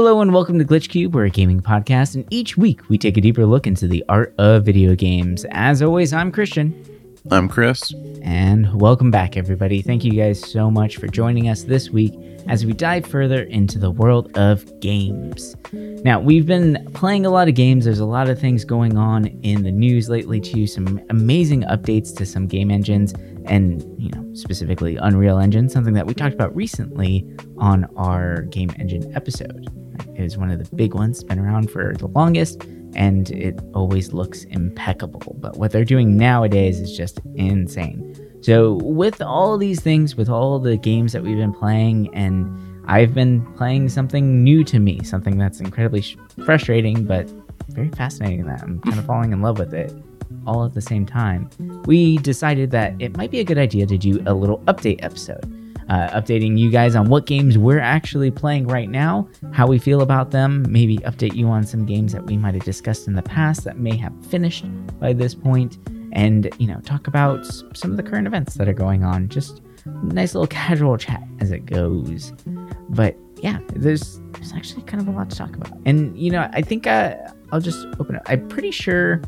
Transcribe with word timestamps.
Hello 0.00 0.20
and 0.20 0.32
welcome 0.32 0.60
to 0.60 0.64
Glitch 0.64 0.90
Cube, 0.90 1.12
we're 1.12 1.24
a 1.24 1.28
gaming 1.28 1.60
podcast, 1.60 2.14
and 2.14 2.24
each 2.30 2.56
week 2.56 2.88
we 2.88 2.96
take 2.96 3.16
a 3.16 3.20
deeper 3.20 3.44
look 3.44 3.66
into 3.66 3.88
the 3.88 4.04
art 4.08 4.32
of 4.38 4.64
video 4.64 4.94
games. 4.94 5.44
As 5.50 5.82
always, 5.82 6.12
I'm 6.12 6.30
Christian. 6.30 6.84
I'm 7.32 7.48
Chris. 7.48 7.92
And 8.22 8.72
welcome 8.80 9.10
back, 9.10 9.36
everybody. 9.36 9.82
Thank 9.82 10.04
you 10.04 10.12
guys 10.12 10.40
so 10.40 10.70
much 10.70 10.98
for 10.98 11.08
joining 11.08 11.48
us 11.48 11.64
this 11.64 11.90
week 11.90 12.14
as 12.46 12.64
we 12.64 12.74
dive 12.74 13.06
further 13.06 13.42
into 13.42 13.76
the 13.76 13.90
world 13.90 14.38
of 14.38 14.64
games. 14.78 15.56
Now, 15.72 16.20
we've 16.20 16.46
been 16.46 16.88
playing 16.94 17.26
a 17.26 17.30
lot 17.30 17.48
of 17.48 17.56
games. 17.56 17.84
There's 17.84 17.98
a 17.98 18.06
lot 18.06 18.28
of 18.28 18.38
things 18.38 18.64
going 18.64 18.96
on 18.96 19.26
in 19.42 19.64
the 19.64 19.72
news 19.72 20.08
lately, 20.08 20.40
too. 20.40 20.68
Some 20.68 21.00
amazing 21.10 21.62
updates 21.62 22.16
to 22.18 22.24
some 22.24 22.46
game 22.46 22.70
engines 22.70 23.14
and, 23.46 23.82
you 24.00 24.10
know, 24.10 24.32
specifically 24.34 24.94
Unreal 24.94 25.40
Engine, 25.40 25.68
something 25.68 25.94
that 25.94 26.06
we 26.06 26.14
talked 26.14 26.34
about 26.34 26.54
recently 26.54 27.28
on 27.58 27.84
our 27.96 28.42
game 28.42 28.70
engine 28.78 29.12
episode. 29.16 29.68
It 30.14 30.24
is 30.24 30.36
one 30.36 30.50
of 30.50 30.58
the 30.58 30.76
big 30.76 30.94
ones, 30.94 31.18
it's 31.18 31.24
been 31.24 31.38
around 31.38 31.70
for 31.70 31.94
the 31.96 32.08
longest, 32.08 32.64
and 32.94 33.30
it 33.30 33.58
always 33.74 34.12
looks 34.12 34.44
impeccable. 34.44 35.36
But 35.38 35.56
what 35.56 35.70
they're 35.72 35.84
doing 35.84 36.16
nowadays 36.16 36.80
is 36.80 36.96
just 36.96 37.20
insane. 37.34 38.14
So, 38.40 38.74
with 38.74 39.20
all 39.20 39.58
these 39.58 39.80
things, 39.80 40.16
with 40.16 40.28
all 40.28 40.58
the 40.58 40.76
games 40.76 41.12
that 41.12 41.22
we've 41.22 41.36
been 41.36 41.52
playing, 41.52 42.14
and 42.14 42.46
I've 42.86 43.12
been 43.12 43.44
playing 43.54 43.88
something 43.88 44.44
new 44.44 44.64
to 44.64 44.78
me, 44.78 45.02
something 45.02 45.38
that's 45.38 45.60
incredibly 45.60 46.02
sh- 46.02 46.16
frustrating, 46.44 47.04
but 47.04 47.28
very 47.70 47.90
fascinating 47.90 48.46
that 48.46 48.62
I'm 48.62 48.80
kind 48.80 48.98
of 48.98 49.04
falling 49.12 49.32
in 49.32 49.42
love 49.42 49.58
with 49.58 49.74
it 49.74 49.92
all 50.46 50.64
at 50.64 50.74
the 50.74 50.80
same 50.80 51.04
time, 51.04 51.50
we 51.86 52.18
decided 52.18 52.70
that 52.70 52.94
it 52.98 53.16
might 53.16 53.30
be 53.30 53.40
a 53.40 53.44
good 53.44 53.58
idea 53.58 53.86
to 53.86 53.98
do 53.98 54.22
a 54.26 54.34
little 54.34 54.58
update 54.60 55.02
episode 55.02 55.57
uh, 55.88 56.08
updating 56.10 56.58
you 56.58 56.70
guys 56.70 56.94
on 56.94 57.08
what 57.08 57.26
games 57.26 57.56
we're 57.56 57.80
actually 57.80 58.30
playing 58.30 58.66
right 58.66 58.90
now, 58.90 59.28
how 59.52 59.66
we 59.66 59.78
feel 59.78 60.02
about 60.02 60.30
them, 60.30 60.64
maybe 60.68 60.98
update 60.98 61.34
you 61.34 61.46
on 61.48 61.64
some 61.64 61.86
games 61.86 62.12
that 62.12 62.24
we 62.24 62.36
might 62.36 62.54
have 62.54 62.64
discussed 62.64 63.08
in 63.08 63.14
the 63.14 63.22
past 63.22 63.64
that 63.64 63.78
may 63.78 63.96
have 63.96 64.12
finished 64.26 64.64
by 64.98 65.12
this 65.12 65.34
point, 65.34 65.78
and 66.12 66.50
you 66.58 66.66
know, 66.66 66.80
talk 66.80 67.06
about 67.06 67.44
some 67.74 67.90
of 67.90 67.96
the 67.96 68.02
current 68.02 68.26
events 68.26 68.54
that 68.54 68.68
are 68.68 68.74
going 68.74 69.04
on. 69.04 69.28
Just 69.28 69.62
nice 70.02 70.34
little 70.34 70.46
casual 70.46 70.96
chat 70.96 71.22
as 71.40 71.50
it 71.50 71.64
goes. 71.66 72.32
But 72.90 73.16
yeah, 73.36 73.60
there's 73.74 74.20
there's 74.32 74.52
actually 74.52 74.82
kind 74.82 75.00
of 75.00 75.08
a 75.08 75.12
lot 75.12 75.30
to 75.30 75.36
talk 75.36 75.54
about, 75.54 75.72
and 75.86 76.18
you 76.18 76.30
know, 76.30 76.48
I 76.52 76.62
think 76.62 76.86
uh, 76.86 77.16
I'll 77.52 77.60
just 77.60 77.86
open 77.98 78.16
it. 78.16 78.22
I'm 78.26 78.46
pretty 78.48 78.70
sure 78.70 79.22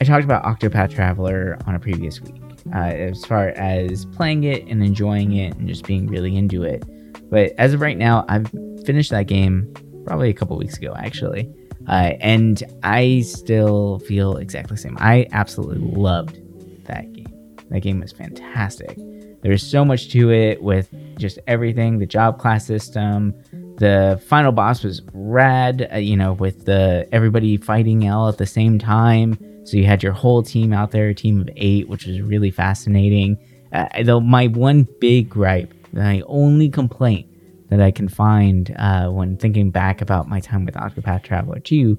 I 0.00 0.04
talked 0.04 0.24
about 0.24 0.44
Octopath 0.44 0.92
Traveler 0.92 1.58
on 1.66 1.74
a 1.74 1.78
previous 1.78 2.20
week 2.20 2.43
uh, 2.74 2.78
as 2.78 3.24
far 3.24 3.48
as 3.50 4.04
playing 4.06 4.44
it 4.44 4.66
and 4.66 4.82
enjoying 4.82 5.32
it 5.32 5.56
and 5.56 5.68
just 5.68 5.86
being 5.86 6.06
really 6.06 6.36
into 6.36 6.62
it. 6.62 6.84
But 7.30 7.52
as 7.58 7.74
of 7.74 7.80
right 7.80 7.98
now, 7.98 8.24
I've 8.28 8.50
finished 8.84 9.10
that 9.10 9.26
game 9.26 9.72
probably 10.06 10.30
a 10.30 10.34
couple 10.34 10.56
weeks 10.56 10.76
ago, 10.76 10.94
actually. 10.96 11.52
Uh, 11.88 12.12
and 12.20 12.62
I 12.82 13.20
still 13.20 13.98
feel 14.00 14.36
exactly 14.36 14.76
the 14.76 14.80
same. 14.80 14.96
I 15.00 15.26
absolutely 15.32 15.78
loved 15.78 16.40
that 16.86 17.12
game. 17.12 17.26
That 17.70 17.80
game 17.80 18.00
was 18.00 18.12
fantastic. 18.12 18.98
There's 19.42 19.62
so 19.62 19.84
much 19.84 20.08
to 20.10 20.32
it 20.32 20.62
with 20.62 20.88
just 21.18 21.38
everything 21.46 21.98
the 21.98 22.06
job 22.06 22.38
class 22.38 22.66
system. 22.66 23.34
The 23.76 24.22
final 24.26 24.52
boss 24.52 24.82
was 24.82 25.02
rad, 25.12 25.88
uh, 25.92 25.98
you 25.98 26.16
know, 26.16 26.32
with 26.32 26.64
the 26.64 27.06
everybody 27.12 27.58
fighting 27.58 28.08
all 28.08 28.28
at 28.28 28.38
the 28.38 28.46
same 28.46 28.78
time 28.78 29.36
so 29.64 29.76
you 29.76 29.84
had 29.84 30.02
your 30.02 30.12
whole 30.12 30.42
team 30.42 30.72
out 30.72 30.90
there, 30.90 31.08
a 31.08 31.14
team 31.14 31.40
of 31.40 31.48
eight, 31.56 31.88
which 31.88 32.06
was 32.06 32.20
really 32.20 32.50
fascinating. 32.50 33.38
Uh, 33.72 33.86
though 34.04 34.20
my 34.20 34.46
one 34.48 34.86
big 35.00 35.28
gripe, 35.28 35.72
my 35.92 36.22
only 36.26 36.68
complaint 36.68 37.26
that 37.70 37.80
I 37.80 37.90
can 37.90 38.08
find 38.08 38.74
uh, 38.78 39.08
when 39.08 39.36
thinking 39.36 39.70
back 39.70 40.00
about 40.00 40.28
my 40.28 40.38
time 40.38 40.64
with 40.64 40.74
Octopath 40.74 41.24
Traveler 41.24 41.58
2 41.60 41.98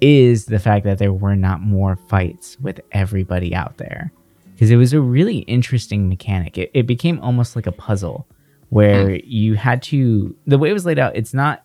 is 0.00 0.46
the 0.46 0.58
fact 0.58 0.84
that 0.84 0.98
there 0.98 1.12
were 1.12 1.36
not 1.36 1.60
more 1.60 1.96
fights 2.08 2.58
with 2.60 2.80
everybody 2.92 3.54
out 3.54 3.76
there. 3.76 4.12
Because 4.54 4.70
it 4.70 4.76
was 4.76 4.92
a 4.92 5.00
really 5.00 5.38
interesting 5.38 6.08
mechanic. 6.08 6.56
It, 6.56 6.70
it 6.74 6.86
became 6.86 7.18
almost 7.20 7.56
like 7.56 7.66
a 7.66 7.72
puzzle 7.72 8.26
where 8.68 9.16
you 9.16 9.54
had 9.54 9.82
to, 9.82 10.34
the 10.46 10.58
way 10.58 10.70
it 10.70 10.74
was 10.74 10.86
laid 10.86 10.98
out, 10.98 11.16
it's 11.16 11.34
not, 11.34 11.64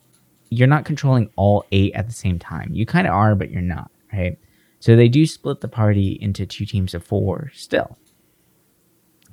you're 0.49 0.67
not 0.67 0.85
controlling 0.85 1.29
all 1.35 1.65
eight 1.71 1.93
at 1.93 2.07
the 2.07 2.13
same 2.13 2.39
time. 2.39 2.69
You 2.73 2.85
kind 2.85 3.05
of 3.05 3.13
are, 3.13 3.35
but 3.35 3.51
you're 3.51 3.61
not, 3.61 3.91
right? 4.11 4.39
So 4.85 4.95
they 4.95 5.07
do 5.07 5.25
split 5.25 5.61
the 5.61 5.67
party 5.67 6.15
into 6.21 6.45
two 6.45 6.63
teams 6.63 6.93
of 6.93 7.03
four 7.03 7.49
still. 7.55 7.97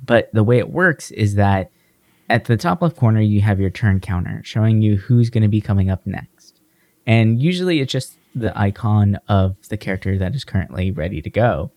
But 0.02 0.32
the 0.32 0.42
way 0.42 0.56
it 0.56 0.70
works 0.70 1.10
is 1.10 1.34
that 1.34 1.70
at 2.30 2.46
the 2.46 2.56
top 2.56 2.80
left 2.80 2.96
corner, 2.96 3.20
you 3.20 3.42
have 3.42 3.60
your 3.60 3.68
turn 3.68 4.00
counter 4.00 4.40
showing 4.46 4.80
you 4.80 4.96
who's 4.96 5.28
going 5.28 5.42
to 5.42 5.50
be 5.50 5.60
coming 5.60 5.90
up 5.90 6.06
next. 6.06 6.62
And 7.06 7.38
usually 7.38 7.80
it's 7.80 7.92
just 7.92 8.16
the 8.34 8.58
icon 8.58 9.18
of 9.28 9.56
the 9.68 9.76
character 9.76 10.16
that 10.16 10.34
is 10.34 10.42
currently 10.42 10.90
ready 10.90 11.20
to 11.20 11.28
go. 11.28 11.70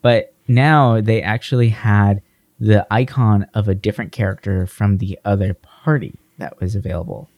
But 0.00 0.32
now 0.48 1.02
they 1.02 1.20
actually 1.20 1.68
had 1.68 2.22
the 2.58 2.86
icon 2.90 3.46
of 3.52 3.68
a 3.68 3.74
different 3.74 4.12
character 4.12 4.66
from 4.66 4.96
the 4.96 5.18
other 5.26 5.52
party 5.52 6.18
that 6.38 6.58
was 6.58 6.74
available. 6.74 7.28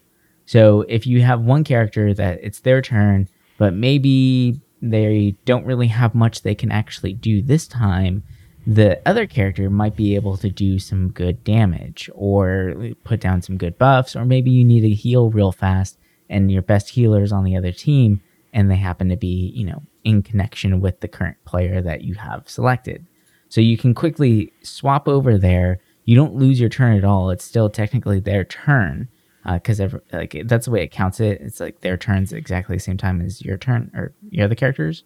So 0.46 0.82
if 0.82 1.08
you 1.08 1.22
have 1.22 1.40
one 1.40 1.64
character 1.64 2.14
that 2.14 2.38
it's 2.40 2.60
their 2.60 2.82
turn, 2.82 3.28
but 3.58 3.74
maybe 3.74 4.60
they 4.82 5.36
don't 5.44 5.64
really 5.64 5.86
have 5.86 6.14
much 6.14 6.42
they 6.42 6.56
can 6.56 6.72
actually 6.72 7.14
do 7.14 7.40
this 7.40 7.68
time, 7.68 8.24
the 8.66 9.00
other 9.06 9.26
character 9.26 9.70
might 9.70 9.96
be 9.96 10.14
able 10.14 10.36
to 10.36 10.50
do 10.50 10.78
some 10.78 11.10
good 11.10 11.42
damage 11.44 12.10
or 12.14 12.74
put 13.04 13.20
down 13.20 13.42
some 13.42 13.56
good 13.56 13.78
buffs, 13.78 14.14
or 14.14 14.24
maybe 14.24 14.50
you 14.50 14.64
need 14.64 14.82
to 14.82 14.90
heal 14.90 15.30
real 15.30 15.52
fast 15.52 15.98
and 16.28 16.50
your 16.50 16.62
best 16.62 16.90
healer 16.90 17.22
is 17.22 17.32
on 17.32 17.44
the 17.44 17.56
other 17.56 17.72
team 17.72 18.20
and 18.52 18.70
they 18.70 18.76
happen 18.76 19.08
to 19.08 19.16
be, 19.16 19.52
you 19.54 19.64
know, 19.64 19.82
in 20.04 20.22
connection 20.22 20.80
with 20.80 21.00
the 21.00 21.08
current 21.08 21.36
player 21.44 21.80
that 21.80 22.02
you 22.02 22.14
have 22.14 22.48
selected. 22.48 23.06
So 23.48 23.60
you 23.60 23.78
can 23.78 23.94
quickly 23.94 24.52
swap 24.62 25.08
over 25.08 25.38
there. 25.38 25.78
You 26.04 26.16
don't 26.16 26.34
lose 26.34 26.58
your 26.58 26.68
turn 26.68 26.96
at 26.96 27.04
all. 27.04 27.30
It's 27.30 27.44
still 27.44 27.70
technically 27.70 28.20
their 28.20 28.44
turn 28.44 29.08
because 29.50 29.80
uh, 29.80 29.98
like 30.12 30.42
that's 30.44 30.66
the 30.66 30.70
way 30.70 30.82
it 30.82 30.90
counts 30.90 31.20
it. 31.20 31.40
It's 31.40 31.60
like 31.60 31.80
their 31.80 31.96
turns 31.96 32.32
exactly 32.32 32.76
the 32.76 32.80
same 32.80 32.96
time 32.96 33.20
as 33.20 33.42
your 33.42 33.56
turn 33.56 33.90
or 33.94 34.12
your 34.30 34.44
other 34.44 34.54
characters. 34.54 35.04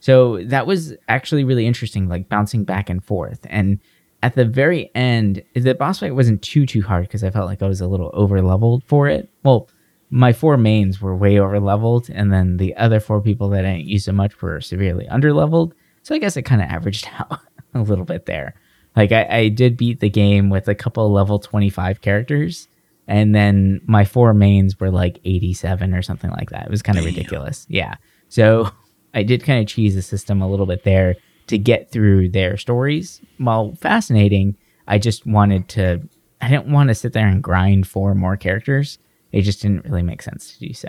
So 0.00 0.42
that 0.44 0.66
was 0.66 0.94
actually 1.08 1.44
really 1.44 1.66
interesting, 1.66 2.08
like 2.08 2.28
bouncing 2.28 2.64
back 2.64 2.90
and 2.90 3.04
forth. 3.04 3.46
And 3.48 3.78
at 4.22 4.34
the 4.34 4.44
very 4.44 4.90
end, 4.94 5.42
the 5.54 5.74
boss 5.74 6.00
fight 6.00 6.14
wasn't 6.14 6.42
too 6.42 6.66
too 6.66 6.82
hard 6.82 7.06
because 7.06 7.22
I 7.22 7.30
felt 7.30 7.46
like 7.46 7.62
I 7.62 7.68
was 7.68 7.80
a 7.80 7.86
little 7.86 8.10
over 8.12 8.42
leveled 8.42 8.82
for 8.84 9.08
it. 9.08 9.30
Well, 9.44 9.68
my 10.10 10.32
four 10.32 10.56
mains 10.56 11.00
were 11.00 11.16
way 11.16 11.38
over 11.38 11.58
leveled, 11.58 12.10
and 12.10 12.32
then 12.32 12.58
the 12.58 12.76
other 12.76 13.00
four 13.00 13.20
people 13.20 13.48
that 13.50 13.64
I 13.64 13.76
didn't 13.76 13.88
use 13.88 14.04
so 14.04 14.12
much 14.12 14.40
were 14.42 14.60
severely 14.60 15.08
under 15.08 15.32
leveled. 15.32 15.74
So 16.02 16.14
I 16.14 16.18
guess 16.18 16.36
it 16.36 16.42
kind 16.42 16.60
of 16.60 16.68
averaged 16.68 17.08
out 17.18 17.40
a 17.74 17.80
little 17.80 18.04
bit 18.04 18.26
there. 18.26 18.54
Like 18.96 19.12
I, 19.12 19.26
I 19.30 19.48
did 19.48 19.76
beat 19.76 20.00
the 20.00 20.10
game 20.10 20.50
with 20.50 20.68
a 20.68 20.74
couple 20.74 21.10
level 21.10 21.38
25 21.38 22.00
characters 22.02 22.68
and 23.08 23.34
then 23.34 23.80
my 23.86 24.04
four 24.04 24.32
mains 24.34 24.78
were 24.78 24.90
like 24.90 25.20
87 25.24 25.94
or 25.94 26.02
something 26.02 26.30
like 26.30 26.50
that. 26.50 26.66
It 26.66 26.70
was 26.70 26.82
kind 26.82 26.98
of 26.98 27.04
ridiculous. 27.04 27.66
Yeah. 27.68 27.96
So 28.28 28.70
I 29.14 29.22
did 29.22 29.44
kind 29.44 29.60
of 29.60 29.66
cheese 29.66 29.94
the 29.94 30.02
system 30.02 30.40
a 30.40 30.48
little 30.48 30.66
bit 30.66 30.84
there 30.84 31.16
to 31.48 31.58
get 31.58 31.90
through 31.90 32.30
their 32.30 32.56
stories. 32.56 33.20
While 33.38 33.74
fascinating, 33.74 34.56
I 34.86 34.98
just 34.98 35.26
wanted 35.26 35.68
to, 35.70 36.08
I 36.40 36.48
didn't 36.48 36.72
want 36.72 36.88
to 36.88 36.94
sit 36.94 37.12
there 37.12 37.26
and 37.26 37.42
grind 37.42 37.86
for 37.86 38.14
more 38.14 38.36
characters. 38.36 38.98
It 39.32 39.42
just 39.42 39.62
didn't 39.62 39.84
really 39.84 40.02
make 40.02 40.22
sense 40.22 40.52
to 40.52 40.66
do 40.66 40.72
so. 40.72 40.88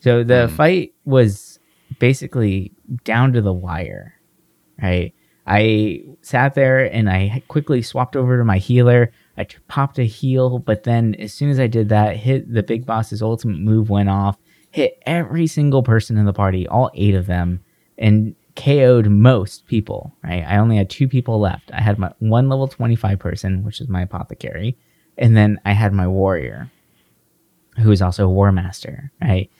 So 0.00 0.24
the 0.24 0.48
mm. 0.48 0.50
fight 0.50 0.94
was 1.04 1.58
basically 1.98 2.72
down 3.04 3.32
to 3.32 3.40
the 3.40 3.52
wire, 3.52 4.14
right? 4.82 5.14
I 5.46 6.04
sat 6.22 6.54
there 6.54 6.84
and 6.92 7.08
I 7.10 7.42
quickly 7.48 7.82
swapped 7.82 8.16
over 8.16 8.38
to 8.38 8.44
my 8.44 8.58
healer. 8.58 9.12
I 9.36 9.46
popped 9.68 9.98
a 9.98 10.04
heal, 10.04 10.58
but 10.58 10.84
then 10.84 11.14
as 11.16 11.32
soon 11.32 11.50
as 11.50 11.58
I 11.58 11.66
did 11.66 11.88
that, 11.88 12.16
hit 12.16 12.52
the 12.52 12.62
big 12.62 12.84
boss's 12.84 13.22
ultimate 13.22 13.58
move 13.58 13.88
went 13.88 14.08
off, 14.08 14.38
hit 14.70 15.02
every 15.06 15.46
single 15.46 15.82
person 15.82 16.18
in 16.18 16.26
the 16.26 16.32
party, 16.32 16.68
all 16.68 16.90
eight 16.94 17.14
of 17.14 17.26
them, 17.26 17.60
and 17.98 18.34
KO'd 18.56 19.10
most 19.10 19.66
people, 19.66 20.14
right? 20.22 20.44
I 20.46 20.58
only 20.58 20.76
had 20.76 20.90
two 20.90 21.08
people 21.08 21.40
left. 21.40 21.70
I 21.72 21.80
had 21.80 21.98
my 21.98 22.12
one 22.18 22.48
level 22.48 22.68
25 22.68 23.18
person, 23.18 23.64
which 23.64 23.80
is 23.80 23.88
my 23.88 24.02
apothecary, 24.02 24.76
and 25.16 25.36
then 25.36 25.58
I 25.64 25.72
had 25.72 25.92
my 25.92 26.06
warrior, 26.06 26.70
who 27.78 27.90
is 27.90 28.02
also 28.02 28.26
a 28.26 28.30
war 28.30 28.52
master, 28.52 29.10
right? 29.22 29.50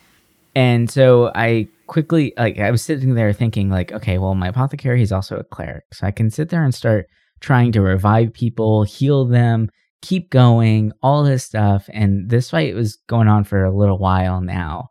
And 0.55 0.91
so 0.91 1.33
I 1.35 1.69
quickly 1.87 2.33
like 2.37 2.59
I 2.59 2.71
was 2.71 2.83
sitting 2.83 3.15
there 3.15 3.33
thinking 3.33 3.71
like, 3.71 3.93
okay, 3.93 4.19
well 4.19 4.35
my 4.35 4.49
apothecary 4.49 5.03
is 5.03 5.13
also 5.13 5.37
a 5.37 5.45
cleric. 5.45 5.85
So 5.93 6.07
I 6.07 6.11
can 6.11 6.31
sit 6.31 6.51
there 6.51 6.65
and 6.65 6.75
start 6.75 7.09
trying 7.43 7.73
to 7.73 7.83
revive 7.83 8.33
people, 8.33 8.85
heal 8.85 9.27
them, 9.27 9.69
keep 10.01 10.31
going, 10.31 10.93
all 11.03 11.23
this 11.25 11.45
stuff. 11.45 11.91
And 11.93 12.31
this 12.31 12.51
fight 12.51 12.75
was 12.75 12.97
going 13.09 13.29
on 13.29 13.45
for 13.45 13.65
a 13.65 13.77
little 13.77 13.99
while 13.99 14.41
now. 14.41 14.89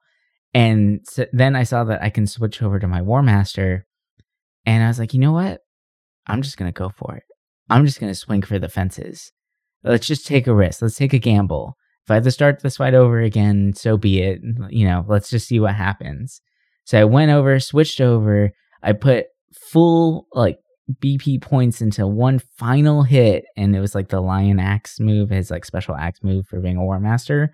And 0.53 0.99
so 1.09 1.25
then 1.31 1.55
I 1.55 1.63
saw 1.63 1.85
that 1.85 2.03
I 2.03 2.09
can 2.09 2.27
switch 2.27 2.61
over 2.61 2.77
to 2.77 2.87
my 2.87 3.01
War 3.01 3.23
Master. 3.23 3.87
And 4.65 4.83
I 4.83 4.87
was 4.87 4.99
like, 4.99 5.13
you 5.13 5.19
know 5.19 5.31
what? 5.31 5.61
I'm 6.27 6.41
just 6.41 6.57
going 6.57 6.71
to 6.71 6.77
go 6.77 6.89
for 6.89 7.15
it. 7.15 7.23
I'm 7.69 7.85
just 7.85 7.99
going 7.99 8.11
to 8.11 8.19
swing 8.19 8.41
for 8.41 8.59
the 8.59 8.69
fences. 8.69 9.31
Let's 9.83 10.05
just 10.05 10.27
take 10.27 10.45
a 10.45 10.53
risk. 10.53 10.81
Let's 10.81 10.95
take 10.95 11.13
a 11.13 11.19
gamble. 11.19 11.77
If 12.05 12.11
I 12.11 12.15
have 12.15 12.23
to 12.25 12.31
start 12.31 12.61
this 12.61 12.77
fight 12.77 12.93
over 12.93 13.19
again, 13.19 13.73
so 13.75 13.97
be 13.97 14.21
it. 14.21 14.41
You 14.69 14.85
know, 14.85 15.05
let's 15.07 15.29
just 15.29 15.47
see 15.47 15.59
what 15.59 15.75
happens. 15.75 16.41
So 16.83 16.99
I 16.99 17.05
went 17.05 17.31
over, 17.31 17.59
switched 17.59 18.01
over. 18.01 18.51
I 18.83 18.93
put 18.93 19.27
full 19.53 20.27
like 20.33 20.57
BP 20.99 21.41
points 21.41 21.81
into 21.81 22.07
one 22.07 22.39
final 22.57 23.03
hit, 23.03 23.45
and 23.55 23.75
it 23.75 23.79
was 23.79 23.95
like 23.95 24.09
the 24.09 24.21
Lion 24.21 24.59
Axe 24.59 24.99
move, 24.99 25.29
his 25.29 25.51
like 25.51 25.65
special 25.65 25.95
axe 25.95 26.19
move 26.23 26.47
for 26.47 26.59
being 26.59 26.77
a 26.77 26.83
War 26.83 26.99
Master, 26.99 27.53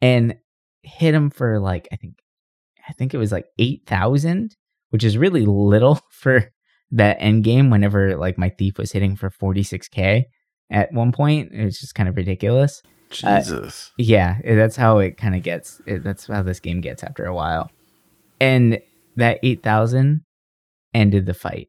and 0.00 0.36
hit 0.82 1.14
him 1.14 1.30
for 1.30 1.58
like 1.60 1.88
I 1.92 1.96
think 1.96 2.18
I 2.88 2.92
think 2.92 3.14
it 3.14 3.18
was 3.18 3.32
like 3.32 3.46
eight 3.58 3.82
thousand, 3.86 4.56
which 4.90 5.04
is 5.04 5.18
really 5.18 5.46
little 5.46 6.00
for 6.10 6.50
that 6.92 7.18
end 7.20 7.44
game. 7.44 7.70
Whenever 7.70 8.16
like 8.16 8.38
my 8.38 8.48
thief 8.48 8.78
was 8.78 8.92
hitting 8.92 9.16
for 9.16 9.30
forty 9.30 9.62
six 9.62 9.88
k 9.88 10.26
at 10.70 10.92
one 10.92 11.12
point, 11.12 11.52
it 11.52 11.64
was 11.64 11.78
just 11.78 11.94
kind 11.94 12.08
of 12.08 12.16
ridiculous. 12.16 12.82
Jesus. 13.10 13.88
Uh, 13.90 13.94
yeah, 13.98 14.38
that's 14.44 14.76
how 14.76 14.98
it 14.98 15.16
kind 15.16 15.34
of 15.34 15.42
gets. 15.42 15.80
It, 15.86 16.04
that's 16.04 16.26
how 16.26 16.42
this 16.42 16.60
game 16.60 16.80
gets 16.80 17.02
after 17.02 17.24
a 17.24 17.34
while, 17.34 17.70
and 18.40 18.80
that 19.16 19.38
eight 19.42 19.62
thousand 19.62 20.24
ended 20.94 21.26
the 21.26 21.34
fight 21.34 21.68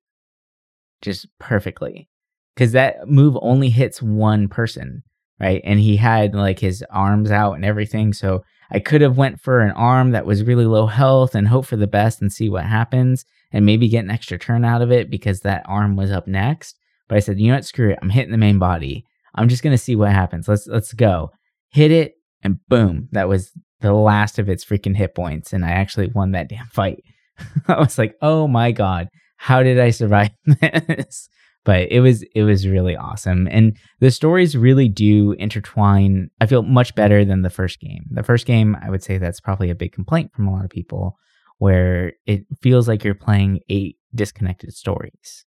just 1.02 1.28
perfectly. 1.40 2.10
Because 2.56 2.74
that 2.74 3.08
move 3.08 3.38
only 3.42 3.70
hits 3.70 4.02
one 4.02 4.48
person 4.48 5.04
right? 5.40 5.62
And 5.64 5.80
he 5.80 5.96
had 5.96 6.36
like 6.36 6.60
his 6.60 6.84
arms 6.90 7.32
out 7.32 7.54
and 7.54 7.66
everything 7.66 8.14
so 8.14 8.44
i 8.72 8.80
could 8.80 9.02
have 9.02 9.18
went 9.18 9.40
for 9.40 9.62
an 9.62 9.72
arm 9.72 10.12
that 10.12 10.26
was 10.26 10.44
really 10.44 10.66
low 10.66 10.86
health 10.86 11.34
and 11.36 11.48
hope 11.48 11.66
for 11.66 11.78
the 11.78 11.88
best 11.88 12.22
and 12.22 12.32
see 12.32 12.50
what 12.50 12.66
happens 12.66 13.26
and 13.52 13.66
maybe 13.66 13.88
get 13.88 14.04
an 14.04 14.12
extra 14.12 14.38
turn 14.38 14.64
out 14.64 14.82
of 14.82 14.92
it 14.92 15.10
because 15.10 15.42
that 15.42 15.64
arm 15.66 15.96
was 15.96 16.12
up 16.12 16.28
next 16.28 16.78
but 17.08 17.16
i 17.16 17.20
said 17.20 17.40
you 17.40 17.48
know 17.48 17.56
what? 17.56 17.66
Screw 17.66 17.92
it. 17.92 18.00
I'm 18.02 18.10
hitting 18.10 18.32
the 18.32 18.38
main 18.38 18.60
body. 18.60 19.06
I'm 19.36 19.50
just 19.50 19.64
going 19.64 19.74
to 19.74 19.84
see 19.84 19.96
what 19.96 20.12
happens. 20.12 20.48
Let's 20.48 20.68
let's 20.68 20.94
go. 20.94 21.32
Hit 21.70 21.92
it 21.92 22.14
and 22.44 22.60
boom 22.68 23.10
that 23.12 23.28
was 23.28 23.52
the 23.82 23.94
last 23.94 24.40
of 24.40 24.50
its 24.50 24.66
freaking 24.66 24.96
hit 24.96 25.16
points 25.16 25.54
and 25.54 25.64
i 25.64 25.70
actually 25.70 26.08
won 26.14 26.32
that 26.32 26.50
damn 26.50 26.66
fight. 26.68 27.04
I 27.68 27.80
was 27.80 27.98
like 27.98 28.16
oh 28.22 28.48
my 28.48 28.72
god 28.72 29.08
how 29.40 29.64
did 29.64 29.80
I 29.80 29.90
survive 29.90 30.32
this? 30.46 31.30
But 31.64 31.92
it 31.92 32.02
was 32.02 32.24
it 32.36 32.44
was 32.44 32.68
really 32.68 32.96
awesome. 32.96 33.48
And 33.50 33.78
the 34.00 34.12
stories 34.12 34.56
really 34.56 34.90
do 34.90 35.32
intertwine. 35.34 36.30
I 36.42 36.46
feel 36.46 36.62
much 36.62 36.94
better 36.94 37.24
than 37.24 37.42
the 37.42 37.50
first 37.50 37.80
game. 37.80 38.06
The 38.12 38.24
first 38.24 38.46
game, 38.46 38.78
I 38.82 38.90
would 38.90 39.02
say 39.02 39.18
that's 39.18 39.40
probably 39.40 39.70
a 39.70 39.76
big 39.76 39.94
complaint 39.94 40.32
from 40.34 40.48
a 40.48 40.54
lot 40.54 40.66
of 40.66 40.70
people 40.70 41.18
where 41.58 42.14
it 42.26 42.46
feels 42.62 42.88
like 42.88 43.04
you're 43.04 43.16
playing 43.16 43.62
eight 43.70 43.98
disconnected 44.14 44.74
stories. 44.74 45.46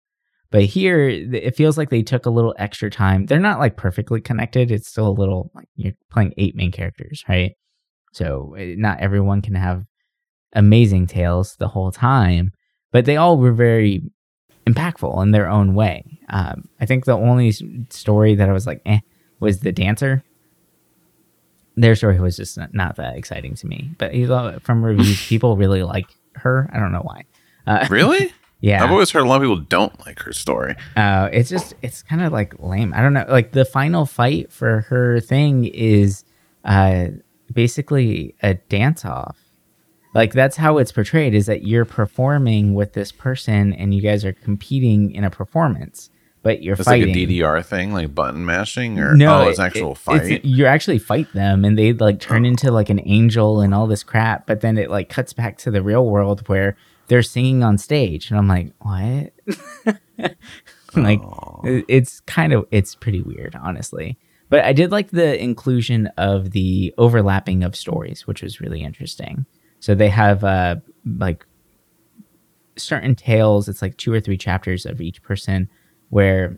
But 0.52 0.64
here, 0.64 1.08
it 1.08 1.56
feels 1.56 1.78
like 1.78 1.90
they 1.90 2.04
took 2.04 2.26
a 2.26 2.31
little 2.31 2.56
extra 2.58 2.90
time. 2.90 3.26
They're 3.26 3.40
not 3.40 3.60
like 3.60 3.78
perfectly 3.78 4.22
connected. 4.22 4.72
It's 4.72 4.88
still 4.88 5.08
a 5.08 5.20
little 5.20 5.52
like 5.54 5.68
you're 5.76 5.94
playing 6.10 6.34
eight 6.38 6.56
main 6.56 6.72
characters, 6.72 7.24
right? 7.30 7.54
So 8.14 8.56
eh, 8.58 8.76
not 8.78 9.00
everyone 9.00 9.42
can 9.42 9.56
have 9.56 9.84
amazing 10.54 11.06
tales 11.06 11.56
the 11.58 11.68
whole 11.68 11.92
time 11.92 12.52
but 12.95 13.03
they 13.03 13.18
all 13.18 13.38
were 13.38 13.51
very 13.51 14.01
impactful 14.65 15.21
in 15.21 15.31
their 15.31 15.50
own 15.50 15.75
way. 15.75 16.18
Um, 16.30 16.69
I 16.80 16.86
think 16.86 17.03
the 17.03 17.18
only 17.18 17.51
story 17.89 18.36
that 18.36 18.47
I 18.47 18.53
was 18.53 18.65
like, 18.65 18.81
eh, 18.86 19.00
was 19.42 19.59
the 19.59 19.74
dancer. 19.74 20.24
Their 21.75 21.95
story 21.95 22.21
was 22.21 22.38
just 22.38 22.57
not, 22.71 22.95
that 22.95 23.18
exciting 23.18 23.56
to 23.56 23.68
me. 23.68 23.92
But 23.97 24.13
from 24.63 24.81
reviews, 24.81 25.21
people 25.27 25.57
really 25.57 25.83
like 25.83 26.06
her. 26.36 26.69
I 26.71 26.80
don't 26.80 26.94
know 26.94 27.01
why. 27.01 27.25
Uh, 27.68 27.86
really? 27.89 28.31
Yeah, 28.62 28.83
I've 28.83 28.89
always 28.89 29.12
heard 29.12 29.25
a 29.25 29.27
lot 29.27 29.36
of 29.36 29.42
people 29.42 29.57
don't 29.57 30.06
like 30.07 30.19
her 30.21 30.33
story. 30.33 30.75
Uh, 30.95 31.30
it's 31.31 31.50
just 31.50 31.75
it's 31.83 32.01
kind 32.01 32.24
of 32.24 32.31
like 32.31 32.56
lame. 32.57 32.94
I 32.95 33.01
don't 33.01 33.13
know. 33.13 33.25
Like 33.27 33.51
the 33.51 33.65
final 33.65 34.07
fight 34.07 34.51
for 34.51 34.81
her 34.88 35.19
thing 35.19 35.65
is 35.65 36.24
uh, 36.63 37.09
basically 37.53 38.33
a 38.42 38.56
dance 38.56 39.06
off 39.06 39.44
like 40.16 40.34
that's 40.34 40.56
how 40.56 40.78
it's 40.80 40.92
portrayed 40.92 41.36
is 41.36 41.46
that 41.46 41.64
you're 41.64 41.86
performing 41.86 42.74
with 42.74 42.94
this 42.94 43.12
person 43.12 43.74
and 43.74 43.94
you 43.94 44.02
guys 44.02 44.26
are 44.26 44.34
competing 44.34 45.12
in 45.12 45.24
a 45.24 45.30
performance 45.30 46.10
but 46.42 46.62
you're 46.62 46.76
fighting. 46.76 47.10
it's 47.10 47.18
fighting 47.18 47.30
like 47.30 47.40
a 47.40 47.44
DDR 47.44 47.66
thing 47.66 47.94
like 47.94 48.16
button 48.16 48.46
mashing 48.46 49.00
or 49.00 49.16
no 49.16 49.44
oh, 49.44 49.50
it's 49.50 49.60
actual 49.60 49.92
it, 49.92 49.98
fight 49.98 50.24
it's, 50.24 50.46
you 50.46 50.66
actually 50.66 50.98
fight 50.98 51.32
them 51.34 51.66
and 51.66 51.78
they 51.78 51.94
like 51.94 52.20
turn 52.20 52.46
oh. 52.46 52.50
into 52.50 52.72
like 52.72 52.90
an 52.90 53.02
angel 53.06 53.60
and 53.62 53.76
all 53.76 53.86
this 53.86 54.04
crap 54.04 54.48
but 54.48 54.62
then 54.62 54.78
it 54.78 54.90
like 54.90 55.10
cuts 55.10 55.34
back 55.34 55.58
to 55.58 55.70
the 55.70 55.84
real 55.84 56.06
world 56.08 56.48
where 56.48 56.76
they're 57.08 57.22
singing 57.22 57.64
on 57.64 57.78
stage 57.78 58.32
and 58.32 58.40
I'm 58.40 58.48
like 58.48 58.74
what 58.80 59.34
like 60.96 61.20
oh. 61.22 61.62
it's 61.88 62.22
kind 62.22 62.54
of 62.54 62.66
it's 62.72 62.96
pretty 62.96 63.22
weird 63.22 63.56
honestly 63.56 64.18
but 64.48 64.64
I 64.64 64.74
did 64.74 64.92
like 64.92 65.10
the 65.10 65.42
inclusion 65.42 66.08
of 66.18 66.52
the 66.52 66.94
overlapping 66.98 67.64
of 67.64 67.76
stories 67.76 68.26
which 68.26 68.42
was 68.42 68.62
really 68.62 68.82
interesting 68.82 69.46
so 69.80 69.95
they 69.95 70.10
have 70.10 70.44
uh, 70.44 70.77
like 71.19 71.45
certain 72.77 73.16
tales. 73.16 73.69
It's 73.69 73.81
like 73.81 73.98
two 73.98 74.12
or 74.12 74.19
three 74.19 74.38
chapters 74.38 74.86
of 74.86 75.01
each 75.01 75.22
person 75.22 75.69
where 76.10 76.57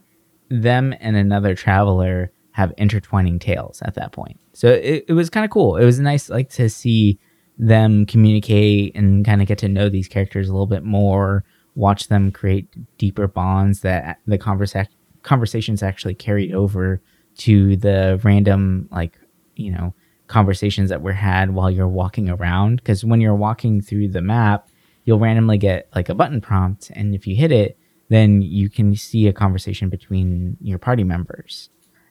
them 0.49 0.93
and 0.99 1.15
another 1.15 1.55
traveler 1.55 2.31
have 2.51 2.73
intertwining 2.77 3.37
tales 3.37 3.81
at 3.83 3.95
that 3.95 4.11
point. 4.11 4.39
So 4.53 4.69
it, 4.69 5.05
it 5.07 5.13
was 5.13 5.29
kind 5.29 5.45
of 5.45 5.51
cool. 5.51 5.77
It 5.77 5.85
was 5.85 5.99
nice 5.99 6.29
like 6.29 6.49
to 6.51 6.69
see 6.69 7.19
them 7.57 8.05
communicate 8.05 8.95
and 8.95 9.25
kind 9.25 9.41
of 9.41 9.47
get 9.47 9.57
to 9.59 9.67
know 9.67 9.89
these 9.89 10.07
characters 10.07 10.47
a 10.47 10.51
little 10.51 10.67
bit 10.67 10.83
more, 10.83 11.43
watch 11.75 12.07
them 12.07 12.31
create 12.31 12.67
deeper 12.97 13.27
bonds 13.27 13.81
that 13.81 14.19
the 14.25 14.37
conversa- 14.37 14.87
conversations 15.23 15.83
actually 15.83 16.15
carried 16.15 16.53
over 16.53 17.01
to 17.37 17.75
the 17.77 18.19
random 18.23 18.87
like, 18.91 19.19
you 19.55 19.71
know, 19.71 19.93
conversations 20.27 20.89
that 20.89 21.01
were 21.01 21.13
had 21.13 21.53
while 21.53 21.71
you're 21.71 21.87
walking 21.87 22.29
around. 22.29 22.77
Because 22.77 23.03
when 23.03 23.21
you're 23.21 23.35
walking 23.35 23.81
through 23.81 24.09
the 24.09 24.21
map, 24.21 24.69
you'll 25.05 25.19
randomly 25.19 25.57
get 25.57 25.87
like 25.95 26.09
a 26.09 26.15
button 26.15 26.41
prompt, 26.41 26.91
and 26.93 27.15
if 27.15 27.25
you 27.25 27.35
hit 27.35 27.51
it, 27.51 27.77
then 28.09 28.41
you 28.41 28.69
can 28.69 28.95
see 28.95 29.27
a 29.27 29.33
conversation 29.33 29.89
between 29.89 30.57
your 30.61 30.77
party 30.77 31.03
members. 31.03 31.69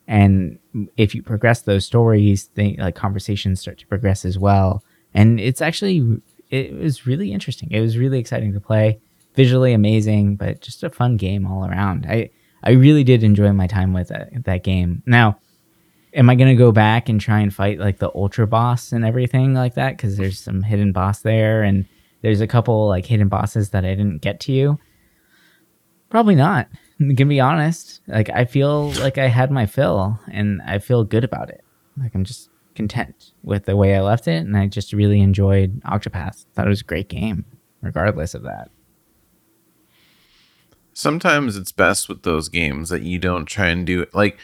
And 0.09 0.59
if 0.97 1.15
you 1.15 1.23
progress 1.23 1.63
those 1.63 1.85
stories, 1.85 2.49
they, 2.55 2.77
like 2.79 2.95
conversations 2.95 3.61
start 3.61 3.79
to 3.79 3.87
progress 3.87 4.25
as 4.25 4.39
well. 4.39 4.85
And 5.15 5.41
it's 5.41 5.61
actually 5.61 6.21
it 6.51 6.75
was 6.75 7.07
really 7.07 7.33
interesting. 7.33 7.71
It 7.71 7.81
was 7.81 7.99
really 7.99 8.19
exciting 8.19 8.53
to 8.53 8.61
play, 8.61 9.01
visually 9.35 9.73
amazing, 9.73 10.37
but 10.37 10.61
just 10.61 10.85
a 10.85 10.91
fun 10.91 11.17
game 11.17 11.47
all 11.47 11.67
around. 11.67 12.07
I 12.09 12.31
I 12.63 12.73
really 12.73 13.05
did 13.05 13.23
enjoy 13.23 13.53
my 13.53 13.67
time 13.67 13.93
with 13.93 14.09
that, 14.09 14.45
that 14.45 14.65
game. 14.65 15.03
Now, 15.07 15.39
am 16.17 16.31
I 16.31 16.35
gonna 16.35 16.57
go 16.57 16.73
back 16.73 17.09
and 17.09 17.21
try 17.21 17.41
and 17.41 17.55
fight 17.55 17.79
like 17.79 17.99
the 17.99 18.11
ultra 18.15 18.47
boss 18.47 18.91
and 18.91 19.05
everything 19.05 19.55
like 19.55 19.75
that? 19.75 19.97
Because 19.97 20.17
there's 20.17 20.41
some 20.41 20.63
hidden 20.63 20.93
boss 20.93 21.21
there, 21.21 21.63
and 21.63 21.87
there's 22.23 22.41
a 22.41 22.47
couple 22.47 22.89
like 22.89 23.07
hidden 23.07 23.29
bosses 23.29 23.71
that 23.71 23.85
I 23.85 23.91
didn't 23.91 24.23
get 24.23 24.41
to. 24.41 24.53
You 24.53 24.79
probably 26.09 26.35
not. 26.35 26.69
I'm 26.99 27.09
gonna 27.15 27.29
be 27.29 27.41
honest. 27.41 28.01
Like 28.09 28.31
I 28.31 28.47
feel 28.47 28.91
like 28.93 29.19
I 29.19 29.29
had 29.29 29.51
my 29.51 29.67
fill, 29.67 30.19
and 30.33 30.63
I 30.63 30.79
feel 30.79 31.05
good 31.05 31.23
about 31.23 31.51
it. 31.51 31.63
Like 31.97 32.15
I'm 32.15 32.25
just 32.25 32.49
content 32.75 33.33
with 33.43 33.67
the 33.67 33.77
way 33.77 33.95
I 33.95 34.01
left 34.01 34.27
it, 34.27 34.45
and 34.45 34.57
I 34.57 34.67
just 34.67 34.93
really 34.93 35.21
enjoyed 35.21 35.81
Octopath. 35.83 36.47
Thought 36.55 36.67
it 36.67 36.71
was 36.71 36.81
a 36.81 36.85
great 36.85 37.09
game, 37.09 37.45
regardless 37.83 38.35
of 38.35 38.43
that. 38.43 38.71
Sometimes 40.95 41.59
it's 41.59 41.73
best 41.73 42.09
with 42.09 42.23
those 42.23 42.49
games 42.49 42.89
that 42.89 43.03
you 43.03 43.19
don't 43.19 43.45
try 43.45 43.69
and 43.69 43.87
do 43.87 44.07
like 44.15 44.39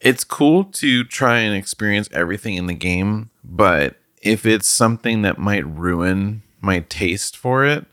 it's 0.00 0.24
cool 0.24 0.64
to 0.64 1.04
try 1.04 1.38
and 1.38 1.56
experience 1.56 2.08
everything 2.12 2.54
in 2.54 2.66
the 2.66 2.74
game, 2.74 3.30
but 3.44 3.96
if 4.22 4.46
it's 4.46 4.68
something 4.68 5.22
that 5.22 5.38
might 5.38 5.66
ruin 5.66 6.42
my 6.60 6.80
taste 6.80 7.36
for 7.36 7.64
it, 7.64 7.86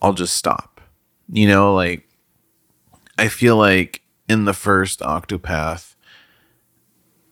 I'll 0.00 0.12
just 0.12 0.36
stop. 0.36 0.80
You 1.28 1.48
know, 1.48 1.74
like 1.74 2.08
I 3.18 3.28
feel 3.28 3.56
like 3.56 4.02
in 4.28 4.44
the 4.44 4.52
first 4.52 5.00
Octopath, 5.00 5.94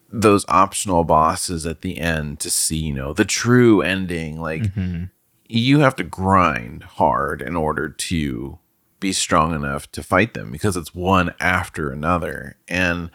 those 0.09 0.45
optional 0.47 1.03
bosses 1.03 1.65
at 1.65 1.81
the 1.81 1.99
end 1.99 2.39
to 2.39 2.49
see, 2.49 2.77
you 2.77 2.93
know, 2.93 3.13
the 3.13 3.25
true 3.25 3.81
ending, 3.81 4.39
like 4.39 4.63
mm-hmm. 4.63 5.05
you 5.47 5.79
have 5.79 5.95
to 5.97 6.03
grind 6.03 6.83
hard 6.83 7.41
in 7.41 7.55
order 7.55 7.89
to 7.89 8.59
be 8.99 9.11
strong 9.11 9.53
enough 9.53 9.91
to 9.91 10.01
fight 10.01 10.33
them 10.33 10.51
because 10.51 10.77
it's 10.77 10.95
one 10.95 11.33
after 11.39 11.91
another. 11.91 12.57
And 12.67 13.11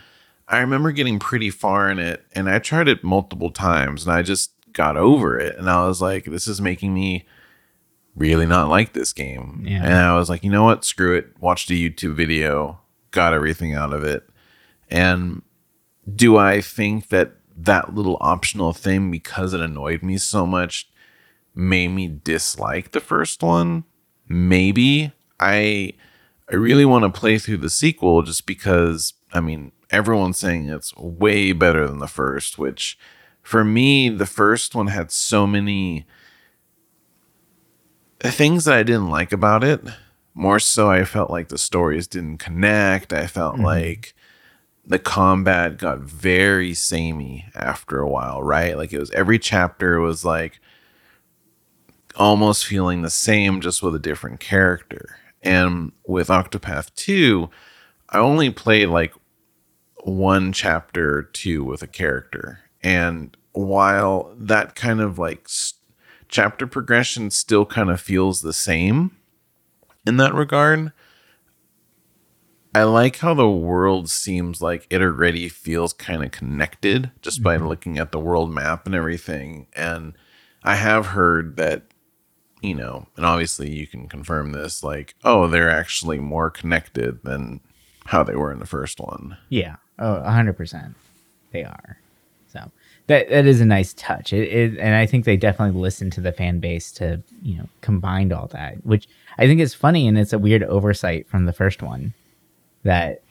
I 0.50 0.58
remember 0.58 0.90
getting 0.90 1.20
pretty 1.20 1.48
far 1.48 1.88
in 1.88 2.00
it 2.00 2.24
and 2.32 2.50
I 2.50 2.58
tried 2.58 2.88
it 2.88 3.04
multiple 3.04 3.50
times 3.50 4.04
and 4.04 4.12
I 4.12 4.22
just 4.22 4.52
got 4.72 4.96
over 4.96 5.38
it. 5.38 5.56
And 5.56 5.70
I 5.70 5.86
was 5.86 6.02
like, 6.02 6.24
this 6.24 6.48
is 6.48 6.60
making 6.60 6.92
me 6.92 7.24
really 8.16 8.46
not 8.46 8.68
like 8.68 8.92
this 8.92 9.12
game. 9.12 9.64
Yeah. 9.64 9.84
And 9.84 9.94
I 9.94 10.16
was 10.16 10.28
like, 10.28 10.42
you 10.42 10.50
know 10.50 10.64
what? 10.64 10.84
Screw 10.84 11.14
it. 11.14 11.40
Watched 11.40 11.70
a 11.70 11.74
YouTube 11.74 12.14
video, 12.14 12.80
got 13.12 13.32
everything 13.32 13.74
out 13.74 13.92
of 13.92 14.02
it. 14.02 14.28
And 14.90 15.42
do 16.12 16.36
I 16.36 16.60
think 16.60 17.08
that 17.08 17.34
that 17.56 17.94
little 17.94 18.18
optional 18.20 18.72
thing, 18.72 19.10
because 19.10 19.54
it 19.54 19.60
annoyed 19.60 20.02
me 20.02 20.18
so 20.18 20.46
much, 20.46 20.90
made 21.54 21.88
me 21.88 22.08
dislike 22.08 22.90
the 22.90 23.00
first 23.00 23.42
one? 23.42 23.84
Maybe. 24.28 25.12
I 25.38 25.94
I 26.50 26.56
really 26.56 26.84
want 26.84 27.04
to 27.04 27.20
play 27.20 27.38
through 27.38 27.58
the 27.58 27.70
sequel 27.70 28.22
just 28.22 28.46
because 28.46 29.14
I 29.32 29.40
mean 29.40 29.70
everyone's 29.90 30.38
saying 30.38 30.68
it's 30.68 30.96
way 30.96 31.52
better 31.52 31.86
than 31.86 31.98
the 31.98 32.06
first, 32.06 32.58
which 32.58 32.98
for 33.42 33.64
me 33.64 34.08
the 34.08 34.26
first 34.26 34.74
one 34.74 34.88
had 34.88 35.10
so 35.10 35.46
many 35.46 36.06
things 38.20 38.64
that 38.64 38.76
I 38.76 38.82
didn't 38.82 39.10
like 39.10 39.32
about 39.32 39.64
it. 39.64 39.80
More 40.34 40.60
so, 40.60 40.90
I 40.90 41.04
felt 41.04 41.30
like 41.30 41.48
the 41.48 41.58
stories 41.58 42.06
didn't 42.06 42.38
connect. 42.38 43.12
I 43.12 43.26
felt 43.26 43.54
mm-hmm. 43.54 43.64
like 43.64 44.14
the 44.84 44.98
combat 44.98 45.78
got 45.78 46.00
very 46.00 46.74
samey 46.74 47.46
after 47.54 47.98
a 47.98 48.08
while, 48.08 48.42
right? 48.42 48.76
Like 48.76 48.92
it 48.92 48.98
was 48.98 49.10
every 49.10 49.38
chapter 49.38 50.00
was 50.00 50.24
like 50.24 50.60
almost 52.16 52.66
feeling 52.66 53.02
the 53.02 53.10
same, 53.10 53.60
just 53.60 53.82
with 53.82 53.94
a 53.94 54.00
different 54.00 54.40
character. 54.40 55.16
And 55.42 55.92
with 56.06 56.28
Octopath 56.28 56.94
2, 56.94 57.48
I 58.10 58.18
only 58.18 58.50
played 58.50 58.88
like 58.88 59.14
one 60.04 60.52
chapter 60.52 61.18
or 61.18 61.22
two 61.22 61.64
with 61.64 61.82
a 61.82 61.86
character. 61.86 62.60
And 62.82 63.36
while 63.52 64.34
that 64.38 64.74
kind 64.74 65.00
of 65.00 65.18
like 65.18 65.48
chapter 66.30 66.66
progression 66.66 67.30
still 67.30 67.66
kind 67.66 67.90
of 67.90 68.00
feels 68.00 68.40
the 68.40 68.52
same 68.52 69.16
in 70.06 70.16
that 70.16 70.34
regard. 70.34 70.92
I 72.72 72.84
like 72.84 73.16
how 73.16 73.34
the 73.34 73.50
world 73.50 74.08
seems 74.08 74.62
like 74.62 74.86
it 74.90 75.02
already 75.02 75.48
feels 75.48 75.92
kind 75.92 76.22
of 76.22 76.30
connected 76.30 77.10
just 77.20 77.38
mm-hmm. 77.38 77.44
by 77.44 77.56
looking 77.56 77.98
at 77.98 78.12
the 78.12 78.20
world 78.20 78.52
map 78.52 78.86
and 78.86 78.94
everything. 78.94 79.66
And 79.74 80.14
I 80.62 80.76
have 80.76 81.06
heard 81.06 81.56
that, 81.56 81.82
you 82.62 82.76
know, 82.76 83.08
and 83.16 83.26
obviously 83.26 83.70
you 83.70 83.88
can 83.88 84.08
confirm 84.08 84.52
this, 84.52 84.84
like, 84.84 85.16
oh, 85.24 85.48
they're 85.48 85.70
actually 85.70 86.20
more 86.20 86.48
connected 86.48 87.24
than 87.24 87.60
how 88.06 88.22
they 88.22 88.36
were 88.36 88.52
in 88.52 88.60
the 88.60 88.66
first 88.66 89.00
one. 89.00 89.36
Yeah. 89.48 89.76
Oh, 90.00 90.22
100%. 90.26 90.94
They 91.52 91.64
are. 91.64 91.98
So 92.52 92.70
that 93.06 93.28
that 93.28 93.46
is 93.46 93.60
a 93.60 93.64
nice 93.64 93.92
touch. 93.94 94.32
It, 94.32 94.48
it, 94.48 94.78
and 94.78 94.94
I 94.94 95.06
think 95.06 95.24
they 95.24 95.36
definitely 95.36 95.80
listened 95.80 96.12
to 96.14 96.20
the 96.20 96.32
fan 96.32 96.58
base 96.58 96.90
to 96.92 97.22
you 97.42 97.58
know 97.58 97.68
combined 97.80 98.32
all 98.32 98.48
that, 98.48 98.84
which 98.84 99.08
I 99.38 99.46
think 99.46 99.60
is 99.60 99.74
funny 99.74 100.08
and 100.08 100.18
it's 100.18 100.32
a 100.32 100.38
weird 100.38 100.62
oversight 100.64 101.28
from 101.28 101.44
the 101.44 101.52
first 101.52 101.82
one 101.82 102.14
that 102.82 103.22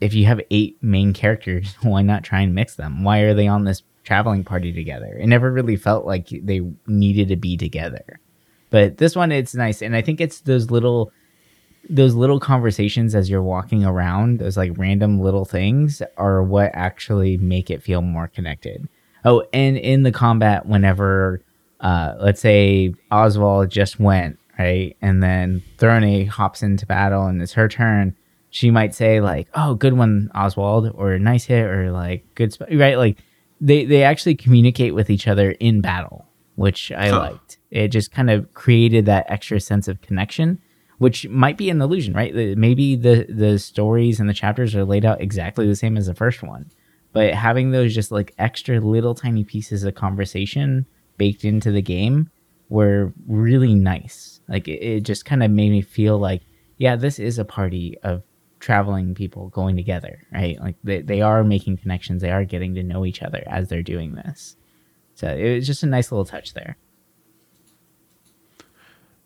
if 0.00 0.14
you 0.14 0.26
have 0.26 0.40
eight 0.50 0.76
main 0.82 1.12
characters, 1.12 1.76
why 1.82 2.02
not 2.02 2.24
try 2.24 2.40
and 2.40 2.54
mix 2.54 2.74
them? 2.74 3.04
Why 3.04 3.20
are 3.20 3.34
they 3.34 3.46
on 3.46 3.64
this 3.64 3.82
traveling 4.04 4.44
party 4.44 4.72
together? 4.72 5.16
It 5.18 5.26
never 5.26 5.52
really 5.52 5.76
felt 5.76 6.04
like 6.04 6.28
they 6.28 6.60
needed 6.86 7.28
to 7.28 7.36
be 7.36 7.56
together. 7.56 8.18
But 8.70 8.96
this 8.96 9.14
one, 9.14 9.30
it's 9.30 9.54
nice, 9.54 9.82
and 9.82 9.94
I 9.94 10.00
think 10.00 10.20
it's 10.20 10.40
those 10.40 10.70
little 10.70 11.12
those 11.92 12.14
little 12.14 12.40
conversations 12.40 13.14
as 13.14 13.28
you're 13.28 13.42
walking 13.42 13.84
around, 13.84 14.38
those 14.38 14.56
like 14.56 14.72
random 14.76 15.20
little 15.20 15.44
things 15.44 16.00
are 16.16 16.42
what 16.42 16.70
actually 16.72 17.36
make 17.36 17.70
it 17.70 17.82
feel 17.82 18.00
more 18.00 18.28
connected. 18.28 18.88
Oh, 19.26 19.44
and 19.52 19.76
in 19.76 20.02
the 20.02 20.10
combat, 20.10 20.64
whenever, 20.64 21.42
uh, 21.80 22.14
let's 22.18 22.40
say 22.40 22.94
Oswald 23.10 23.68
just 23.70 24.00
went, 24.00 24.38
right? 24.58 24.96
And 25.02 25.22
then 25.22 25.62
Throné 25.76 26.26
hops 26.26 26.62
into 26.62 26.86
battle 26.86 27.26
and 27.26 27.42
it's 27.42 27.52
her 27.52 27.68
turn. 27.68 28.16
She 28.48 28.70
might 28.70 28.94
say, 28.94 29.20
like, 29.20 29.48
oh, 29.54 29.74
good 29.74 29.92
one, 29.92 30.30
Oswald, 30.34 30.90
or 30.94 31.18
nice 31.18 31.44
hit, 31.44 31.66
or 31.66 31.92
like, 31.92 32.24
good, 32.34 32.52
sp-, 32.56 32.72
right? 32.72 32.96
Like, 32.96 33.18
they, 33.60 33.84
they 33.84 34.02
actually 34.02 34.34
communicate 34.34 34.94
with 34.94 35.08
each 35.08 35.28
other 35.28 35.52
in 35.52 35.82
battle, 35.82 36.26
which 36.56 36.90
I 36.90 37.08
huh. 37.08 37.18
liked. 37.18 37.58
It 37.70 37.88
just 37.88 38.12
kind 38.12 38.30
of 38.30 38.52
created 38.54 39.06
that 39.06 39.26
extra 39.28 39.60
sense 39.60 39.88
of 39.88 40.00
connection 40.00 40.58
which 41.02 41.28
might 41.28 41.58
be 41.58 41.68
an 41.68 41.82
illusion, 41.82 42.14
right? 42.14 42.32
Maybe 42.32 42.94
the 42.94 43.26
the 43.28 43.58
stories 43.58 44.20
and 44.20 44.28
the 44.28 44.34
chapters 44.34 44.76
are 44.76 44.84
laid 44.84 45.04
out 45.04 45.20
exactly 45.20 45.66
the 45.66 45.74
same 45.74 45.96
as 45.96 46.06
the 46.06 46.14
first 46.14 46.44
one, 46.44 46.70
but 47.12 47.34
having 47.34 47.72
those 47.72 47.92
just 47.92 48.12
like 48.12 48.32
extra 48.38 48.78
little 48.78 49.12
tiny 49.12 49.42
pieces 49.42 49.82
of 49.82 49.96
conversation 49.96 50.86
baked 51.18 51.44
into 51.44 51.72
the 51.72 51.82
game 51.82 52.30
were 52.68 53.12
really 53.26 53.74
nice. 53.74 54.40
Like 54.48 54.68
it, 54.68 54.80
it 54.80 55.00
just 55.00 55.24
kind 55.24 55.42
of 55.42 55.50
made 55.50 55.70
me 55.70 55.82
feel 55.82 56.18
like, 56.18 56.42
yeah, 56.78 56.94
this 56.94 57.18
is 57.18 57.36
a 57.36 57.44
party 57.44 57.98
of 58.04 58.22
traveling 58.60 59.12
people 59.12 59.48
going 59.48 59.74
together, 59.74 60.22
right? 60.32 60.56
Like 60.60 60.76
they, 60.84 61.02
they 61.02 61.20
are 61.20 61.42
making 61.42 61.78
connections, 61.78 62.22
they 62.22 62.30
are 62.30 62.44
getting 62.44 62.76
to 62.76 62.84
know 62.84 63.04
each 63.04 63.22
other 63.22 63.42
as 63.48 63.68
they're 63.68 63.82
doing 63.82 64.14
this. 64.14 64.56
So 65.16 65.26
it 65.26 65.56
was 65.56 65.66
just 65.66 65.82
a 65.82 65.86
nice 65.86 66.12
little 66.12 66.24
touch 66.24 66.54
there. 66.54 66.76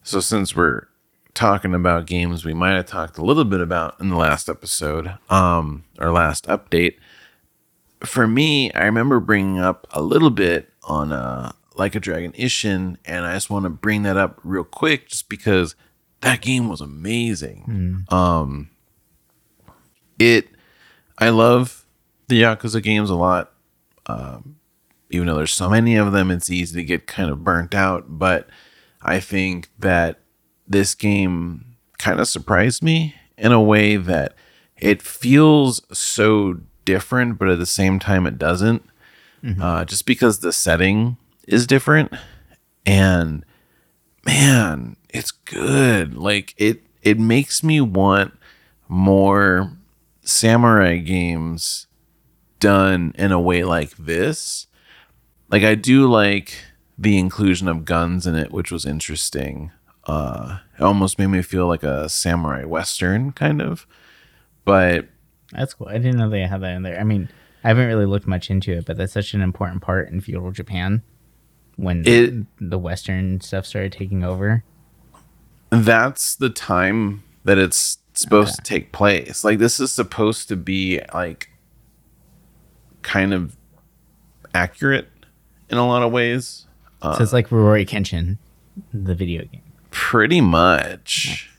So 0.02 0.20
since 0.20 0.56
we're 0.56 0.88
talking 1.36 1.74
about 1.74 2.06
games 2.06 2.44
we 2.44 2.54
might 2.54 2.74
have 2.74 2.86
talked 2.86 3.18
a 3.18 3.24
little 3.24 3.44
bit 3.44 3.60
about 3.60 4.00
in 4.00 4.08
the 4.08 4.16
last 4.16 4.48
episode, 4.48 5.16
um, 5.30 5.84
or 6.00 6.10
last 6.10 6.46
update. 6.46 6.96
For 8.00 8.26
me, 8.26 8.72
I 8.72 8.84
remember 8.84 9.20
bringing 9.20 9.60
up 9.60 9.86
a 9.90 10.02
little 10.02 10.30
bit 10.30 10.72
on 10.84 11.12
uh, 11.12 11.52
Like 11.76 11.94
a 11.94 12.00
Dragon 12.00 12.32
Ishin, 12.32 12.96
and 13.04 13.24
I 13.24 13.34
just 13.34 13.50
want 13.50 13.64
to 13.64 13.70
bring 13.70 14.02
that 14.02 14.16
up 14.16 14.40
real 14.42 14.64
quick 14.64 15.08
just 15.08 15.28
because 15.28 15.76
that 16.22 16.40
game 16.40 16.68
was 16.68 16.80
amazing. 16.80 18.04
Mm. 18.10 18.12
Um, 18.12 18.70
it, 20.18 20.48
I 21.18 21.28
love 21.28 21.86
the 22.28 22.42
Yakuza 22.42 22.82
games 22.82 23.10
a 23.10 23.14
lot. 23.14 23.52
Um, 24.06 24.56
even 25.10 25.26
though 25.26 25.36
there's 25.36 25.52
so 25.52 25.68
many 25.68 25.96
of 25.96 26.12
them, 26.12 26.30
it's 26.30 26.50
easy 26.50 26.80
to 26.80 26.84
get 26.84 27.06
kind 27.06 27.30
of 27.30 27.44
burnt 27.44 27.74
out. 27.74 28.04
But 28.08 28.48
I 29.02 29.20
think 29.20 29.68
that 29.78 30.20
this 30.68 30.94
game 30.94 31.76
kind 31.98 32.20
of 32.20 32.28
surprised 32.28 32.82
me 32.82 33.14
in 33.36 33.52
a 33.52 33.60
way 33.60 33.96
that 33.96 34.34
it 34.76 35.02
feels 35.02 35.82
so 35.96 36.60
different, 36.84 37.38
but 37.38 37.48
at 37.48 37.58
the 37.58 37.66
same 37.66 37.98
time, 37.98 38.26
it 38.26 38.38
doesn't. 38.38 38.84
Mm-hmm. 39.42 39.62
Uh, 39.62 39.84
just 39.84 40.06
because 40.06 40.40
the 40.40 40.52
setting 40.52 41.16
is 41.46 41.66
different. 41.66 42.12
And 42.84 43.44
man, 44.24 44.96
it's 45.08 45.30
good. 45.30 46.14
Like 46.14 46.54
it, 46.56 46.82
it 47.02 47.18
makes 47.18 47.62
me 47.62 47.80
want 47.80 48.32
more 48.88 49.72
samurai 50.22 50.98
games 50.98 51.86
done 52.58 53.12
in 53.16 53.32
a 53.32 53.40
way 53.40 53.64
like 53.64 53.96
this. 53.96 54.66
Like 55.50 55.62
I 55.62 55.74
do 55.74 56.08
like 56.08 56.54
the 56.98 57.18
inclusion 57.18 57.68
of 57.68 57.84
guns 57.84 58.26
in 58.26 58.34
it, 58.34 58.52
which 58.52 58.72
was 58.72 58.84
interesting 58.84 59.70
uh, 60.06 60.58
it 60.78 60.82
almost 60.82 61.18
made 61.18 61.28
me 61.28 61.42
feel 61.42 61.66
like 61.66 61.82
a 61.82 62.08
samurai 62.08 62.64
western 62.64 63.32
kind 63.32 63.60
of. 63.60 63.86
But 64.64 65.08
that's 65.52 65.74
cool. 65.74 65.88
I 65.88 65.98
didn't 65.98 66.16
know 66.16 66.28
they 66.28 66.42
had 66.42 66.60
that 66.62 66.74
in 66.74 66.82
there. 66.82 66.98
I 66.98 67.04
mean, 67.04 67.28
I 67.64 67.68
haven't 67.68 67.86
really 67.86 68.06
looked 68.06 68.26
much 68.26 68.50
into 68.50 68.72
it, 68.72 68.86
but 68.86 68.96
that's 68.96 69.12
such 69.12 69.34
an 69.34 69.42
important 69.42 69.82
part 69.82 70.08
in 70.10 70.20
feudal 70.20 70.50
Japan 70.52 71.02
when 71.76 72.06
it, 72.06 72.46
the 72.58 72.78
western 72.78 73.40
stuff 73.40 73.66
started 73.66 73.92
taking 73.92 74.24
over. 74.24 74.64
That's 75.70 76.34
the 76.34 76.50
time 76.50 77.22
that 77.44 77.58
it's 77.58 77.98
supposed 78.14 78.54
okay. 78.54 78.56
to 78.56 78.62
take 78.62 78.92
place. 78.92 79.44
Like 79.44 79.58
this 79.58 79.78
is 79.80 79.92
supposed 79.92 80.48
to 80.48 80.56
be 80.56 81.00
like 81.12 81.50
kind 83.02 83.34
of 83.34 83.56
accurate 84.54 85.08
in 85.68 85.78
a 85.78 85.86
lot 85.86 86.02
of 86.02 86.12
ways. 86.12 86.66
Uh, 87.02 87.16
so 87.16 87.22
it's 87.22 87.32
like 87.32 87.48
Rurouni 87.48 87.86
Kenshin, 87.86 88.38
the 88.92 89.14
video 89.14 89.44
game. 89.44 89.62
Pretty 89.90 90.40
much. 90.40 91.50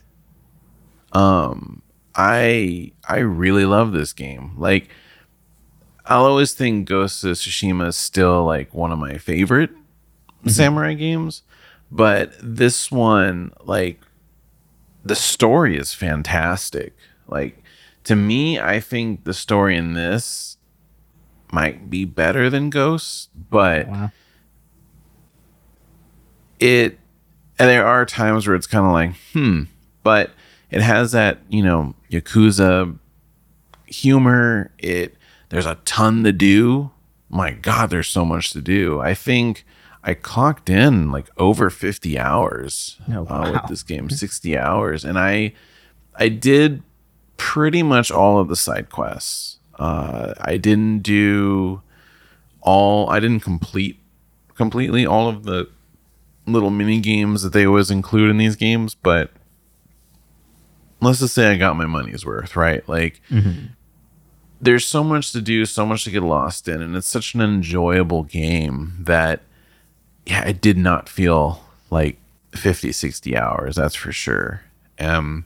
Um 1.12 1.82
I 2.14 2.92
I 3.08 3.18
really 3.18 3.64
love 3.64 3.92
this 3.92 4.12
game. 4.12 4.52
Like 4.56 4.88
I'll 6.06 6.24
always 6.24 6.54
think 6.54 6.88
Ghost 6.88 7.22
of 7.24 7.36
Tsushima 7.36 7.88
is 7.88 7.96
still 7.96 8.44
like 8.44 8.72
one 8.74 8.92
of 8.92 8.98
my 8.98 9.18
favorite 9.18 9.70
mm-hmm. 9.70 10.48
samurai 10.48 10.94
games, 10.94 11.42
but 11.90 12.32
this 12.42 12.90
one 12.90 13.52
like 13.64 14.00
the 15.04 15.14
story 15.14 15.76
is 15.76 15.94
fantastic. 15.94 16.94
Like 17.26 17.62
to 18.04 18.16
me, 18.16 18.58
I 18.58 18.80
think 18.80 19.24
the 19.24 19.34
story 19.34 19.76
in 19.76 19.92
this 19.92 20.56
might 21.52 21.90
be 21.90 22.04
better 22.04 22.50
than 22.50 22.70
Ghost, 22.70 23.30
but 23.50 23.88
wow. 23.88 24.10
it 26.58 26.98
and 27.58 27.68
there 27.68 27.86
are 27.86 28.04
times 28.06 28.46
where 28.46 28.56
it's 28.56 28.66
kind 28.66 28.86
of 28.86 28.92
like, 28.92 29.14
hmm, 29.32 29.64
but 30.02 30.30
it 30.70 30.80
has 30.80 31.12
that, 31.12 31.38
you 31.48 31.62
know, 31.62 31.94
Yakuza 32.10 32.98
humor. 33.86 34.70
It 34.78 35.16
there's 35.48 35.66
a 35.66 35.76
ton 35.84 36.24
to 36.24 36.32
do. 36.32 36.90
My 37.28 37.50
God, 37.50 37.90
there's 37.90 38.08
so 38.08 38.24
much 38.24 38.50
to 38.50 38.60
do. 38.60 39.00
I 39.00 39.14
think 39.14 39.64
I 40.04 40.14
clocked 40.14 40.70
in 40.70 41.10
like 41.10 41.28
over 41.36 41.68
50 41.68 42.18
hours 42.18 42.98
oh, 43.12 43.22
wow. 43.22 43.42
uh, 43.42 43.52
with 43.52 43.68
this 43.68 43.82
game, 43.82 44.08
60 44.08 44.56
hours, 44.56 45.04
and 45.04 45.18
I 45.18 45.52
I 46.14 46.28
did 46.28 46.82
pretty 47.36 47.82
much 47.82 48.10
all 48.10 48.38
of 48.38 48.48
the 48.48 48.56
side 48.56 48.90
quests. 48.90 49.58
Uh, 49.78 50.34
I 50.40 50.56
didn't 50.56 51.00
do 51.00 51.82
all. 52.60 53.10
I 53.10 53.20
didn't 53.20 53.40
complete 53.40 53.98
completely 54.54 55.06
all 55.06 55.28
of 55.28 55.44
the 55.44 55.68
little 56.52 56.70
mini 56.70 57.00
games 57.00 57.42
that 57.42 57.52
they 57.52 57.66
always 57.66 57.90
include 57.90 58.30
in 58.30 58.38
these 58.38 58.56
games, 58.56 58.94
but 58.94 59.30
let's 61.00 61.20
just 61.20 61.34
say 61.34 61.50
I 61.52 61.56
got 61.56 61.76
my 61.76 61.86
money's 61.86 62.24
worth, 62.26 62.56
right? 62.56 62.86
Like 62.88 63.20
there's 64.60 64.86
so 64.86 65.04
much 65.04 65.30
to 65.32 65.40
do, 65.40 65.64
so 65.66 65.86
much 65.86 66.04
to 66.04 66.10
get 66.10 66.22
lost 66.22 66.66
in, 66.68 66.82
and 66.82 66.96
it's 66.96 67.08
such 67.08 67.34
an 67.34 67.40
enjoyable 67.40 68.24
game 68.24 68.94
that 69.00 69.42
yeah, 70.26 70.44
it 70.46 70.60
did 70.60 70.76
not 70.76 71.08
feel 71.08 71.64
like 71.90 72.18
50, 72.54 72.92
60 72.92 73.36
hours, 73.36 73.76
that's 73.76 73.94
for 73.94 74.12
sure. 74.12 74.62
Um 74.98 75.44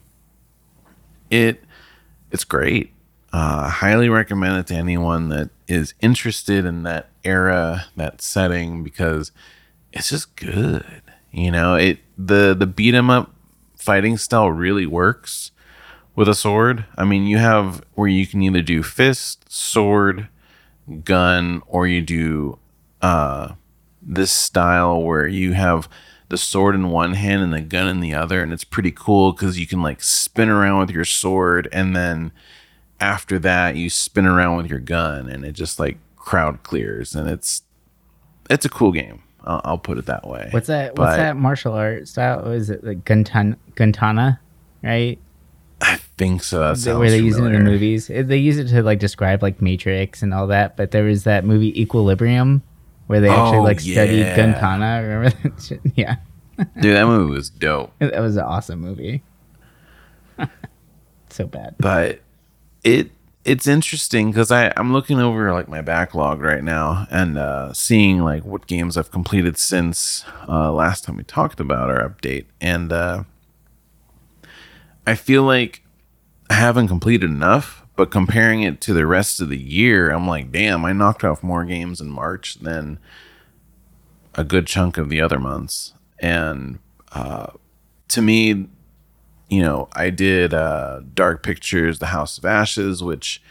it 1.31 1.63
it's 2.31 2.45
great. 2.45 2.93
Uh 3.33 3.69
highly 3.69 4.09
recommend 4.09 4.57
it 4.59 4.67
to 4.69 4.75
anyone 4.75 5.29
that 5.29 5.51
is 5.69 5.95
interested 6.01 6.65
in 6.65 6.83
that 6.85 7.09
era, 7.25 7.87
that 7.97 8.21
setting 8.23 8.83
because 8.83 9.31
it's 9.93 10.11
just 10.11 10.35
good. 10.37 11.03
You 11.31 11.51
know, 11.51 11.75
it 11.75 11.99
the 12.19 12.55
the 12.59 12.67
beat 12.67 12.95
'em 12.95 13.11
up 13.11 13.35
fighting 13.77 14.17
style 14.17 14.51
really 14.51 14.87
works 14.87 15.51
with 16.15 16.29
a 16.29 16.35
sword. 16.35 16.85
I 16.97 17.05
mean, 17.05 17.27
you 17.27 17.39
have 17.39 17.83
where 17.95 18.09
you 18.09 18.27
can 18.27 18.43
either 18.43 18.63
do 18.63 18.83
fist, 18.83 19.51
sword, 19.51 20.29
gun, 21.05 21.63
or 21.67 21.87
you 21.87 22.01
do 22.03 22.59
uh, 23.01 23.53
this 24.01 24.31
style 24.31 25.03
where 25.03 25.27
you 25.27 25.55
have 25.55 25.89
the 26.29 26.39
sword 26.39 26.75
in 26.75 26.91
one 26.91 27.15
hand 27.15 27.43
and 27.43 27.53
the 27.53 27.61
gun 27.61 27.89
in 27.89 28.01
the 28.01 28.15
other, 28.15 28.43
and 28.43 28.53
it's 28.53 28.65
pretty 28.65 28.91
cool 28.91 29.33
because 29.33 29.59
you 29.59 29.67
can 29.67 29.83
like 29.83 30.03
spin 30.03 30.49
around 30.49 30.81
with 30.81 30.91
your 30.91 31.05
sword, 31.05 31.69
and 31.73 31.95
then 31.97 32.33
after 33.01 33.39
that 33.39 33.77
you 33.77 33.91
spin 33.91 34.27
around 34.27 34.57
with 34.57 34.71
your 34.71 34.79
gun, 34.79 35.29
and 35.29 35.45
it 35.45 35.53
just 35.53 35.79
like 35.79 35.99
crowd 36.17 36.63
clears, 36.63 37.15
and 37.15 37.29
it's 37.29 37.63
it's 38.51 38.65
a 38.65 38.71
cool 38.71 38.93
game. 38.93 39.23
I'll, 39.45 39.61
I'll 39.65 39.79
put 39.79 39.99
it 39.99 40.07
that 40.07 40.27
way. 40.27 40.49
What's 40.51 40.67
that? 40.69 40.97
What's 40.97 41.17
that 41.17 41.37
martial 41.37 41.73
art 41.73 42.09
style? 42.09 42.51
Is 42.53 42.71
it 42.71 42.83
like 42.85 43.05
Guntan 43.05 43.57
Gun 43.75 43.93
Kata, 43.93 44.39
right? 44.83 45.19
I 45.81 45.97
think 46.17 46.43
so. 46.45 46.61
That 46.61 46.77
sounds 46.79 46.99
Where 46.99 47.11
they 47.11 47.19
use 47.19 47.37
it 47.39 47.45
in 47.45 47.53
the 47.53 47.59
movies. 47.59 48.07
They 48.07 48.37
use 48.37 48.57
it 48.59 48.69
to 48.69 48.83
like 48.83 49.01
describe 49.01 49.43
like 49.43 49.61
Matrix 49.61 50.23
and 50.23 50.33
all 50.33 50.47
that. 50.47 50.77
But 50.77 50.93
there 50.93 51.05
was 51.05 51.25
that 51.25 51.45
movie 51.45 51.81
Equilibrium 51.81 52.63
where 53.09 53.21
they 53.21 53.29
actually 53.29 53.59
Oh, 53.59 53.63
like 53.63 53.81
studied 53.81 54.21
yeah. 54.21 54.37
Gun 54.37 54.55
Kata. 54.55 55.03
Remember 55.07 55.31
that 55.31 55.63
shit? 55.67 55.81
Yeah, 55.97 56.17
Dude, 56.81 56.95
that 56.95 57.07
movie 57.07 57.33
was 57.33 57.51
dope. 57.51 57.93
that 57.99 58.21
was 58.21 58.37
an 58.37 58.45
awesome 58.45 58.81
movie. 58.81 59.23
so 61.31 61.47
bad. 61.47 61.75
but 61.79 62.21
it 62.85 63.11
it's 63.45 63.67
interesting 63.67 64.31
because 64.31 64.51
I 64.51 64.73
I'm 64.77 64.93
looking 64.93 65.19
over 65.19 65.53
like 65.53 65.69
my 65.69 65.81
backlog 65.81 66.41
right 66.41 66.63
now 66.63 67.07
and 67.11 67.37
uh, 67.37 67.73
seeing 67.73 68.21
like 68.21 68.45
what 68.45 68.67
games 68.67 68.97
I've 68.97 69.11
completed 69.11 69.59
since 69.59 70.25
uh, 70.49 70.73
last 70.73 71.05
time 71.05 71.17
we 71.17 71.25
talked 71.25 71.59
about 71.59 71.91
our 71.91 72.09
update, 72.09 72.47
and 72.61 72.93
uh, 72.93 73.25
I 75.07 75.15
feel 75.15 75.43
like 75.43 75.83
I 76.49 76.55
haven't 76.55 76.89
completed 76.89 77.31
enough. 77.31 77.81
But 77.95 78.11
comparing 78.11 78.63
it 78.63 78.81
to 78.83 78.95
the 78.95 79.07
rest 79.07 79.39
of 79.43 79.51
the 79.51 79.59
year, 79.59 80.11
I'm 80.11 80.27
like, 80.27 80.51
damn, 80.51 80.83
I 80.83 80.93
knocked 80.95 81.25
off 81.25 81.43
more 81.43 81.63
games 81.63 82.01
in 82.01 82.09
March 82.09 82.55
than 82.55 82.99
a 84.35 84.45
good 84.45 84.67
chunk 84.67 84.97
of 84.97 85.11
the 85.11 85.21
other 85.21 85.39
months, 85.39 85.93
and 86.19 86.79
uh, 87.13 87.49
to 88.09 88.23
me, 88.23 88.69
you 89.53 89.61
know, 89.63 89.87
I 89.93 90.09
did 90.09 90.55
uh, 90.55 91.01
Dark 91.13 91.43
Pictures, 91.43 91.99
The 91.99 92.07
House 92.07 92.39
of 92.39 92.45
Ashes, 92.47 93.03
which 93.03 93.43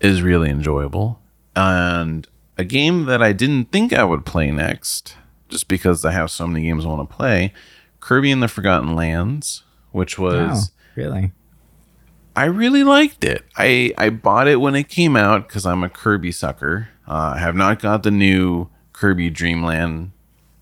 is 0.00 0.22
really 0.22 0.50
enjoyable. 0.50 1.20
And 1.54 2.26
a 2.58 2.64
game 2.64 3.04
that 3.04 3.22
I 3.22 3.32
didn't 3.32 3.70
think 3.70 3.92
I 3.92 4.02
would 4.02 4.26
play 4.26 4.50
next, 4.50 5.14
just 5.48 5.68
because 5.68 6.04
I 6.04 6.10
have 6.12 6.30
so 6.32 6.46
many 6.48 6.66
games 6.66 6.84
I 6.84 6.88
want 6.88 7.08
to 7.08 7.16
play 7.16 7.52
Kirby 8.00 8.30
and 8.32 8.42
the 8.42 8.48
Forgotten 8.48 8.96
Lands, 8.96 9.62
which 9.92 10.18
Oh, 10.18 10.22
was. 10.24 10.72
really? 10.96 11.30
I 12.34 12.44
really 12.46 12.82
liked 12.84 13.22
it. 13.24 13.44
I 13.56 13.92
I 13.98 14.10
bought 14.10 14.48
it 14.48 14.60
when 14.60 14.74
it 14.74 14.88
came 14.88 15.16
out 15.16 15.46
because 15.48 15.66
I'm 15.66 15.82
a 15.84 15.88
Kirby 15.88 16.32
sucker. 16.32 16.88
Uh, 17.06 17.34
I 17.36 17.38
have 17.38 17.54
not 17.56 17.80
got 17.80 18.02
the 18.02 18.10
new 18.10 18.68
Kirby 18.92 19.30
Dreamland 19.30 20.10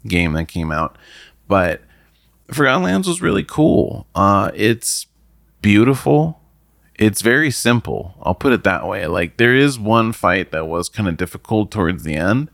game 0.07 0.33
that 0.33 0.49
came 0.49 0.73
out, 0.73 0.97
but 1.47 1.83
Forgotten 2.51 2.83
Lands 2.83 3.07
was 3.07 3.21
really 3.21 3.45
cool. 3.45 4.07
Uh, 4.15 4.51
it's 4.55 5.07
beautiful. 5.61 6.41
It's 6.95 7.23
very 7.23 7.51
simple. 7.51 8.15
I'll 8.23 8.35
put 8.35 8.53
it 8.53 8.65
that 8.65 8.87
way. 8.87 9.07
Like 9.07 9.37
there 9.37 9.55
is 9.55 9.79
one 9.79 10.13
fight 10.13 10.51
that 10.51 10.67
was 10.67 10.89
kind 10.89 11.09
of 11.09 11.17
difficult 11.17 11.71
towards 11.71 12.03
the 12.03 12.17
end, 12.17 12.51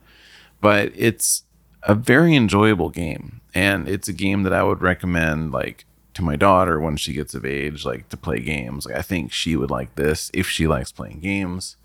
but 0.61 0.93
it's 0.95 1.45
a 1.83 1.95
very 1.95 2.35
enjoyable 2.35 2.91
game, 2.91 3.41
and 3.55 3.89
it's 3.89 4.09
a 4.09 4.13
game 4.13 4.43
that 4.43 4.53
I 4.53 4.63
would 4.63 4.83
recommend 4.83 5.53
like 5.53 5.85
to 6.15 6.23
my 6.23 6.37
daughter 6.37 6.81
when 6.81 6.97
she 6.97 7.13
gets 7.13 7.35
of 7.35 7.45
age, 7.45 7.85
like 7.85 8.09
to 8.11 8.17
play 8.17 8.41
games. 8.41 8.87
Like 8.87 8.97
I 8.97 9.03
think 9.03 9.33
she 9.33 9.57
would 9.57 9.71
like 9.71 9.95
this 9.95 10.31
if 10.35 10.49
she 10.49 10.67
likes 10.67 10.93
playing 10.93 11.21
games. 11.21 11.77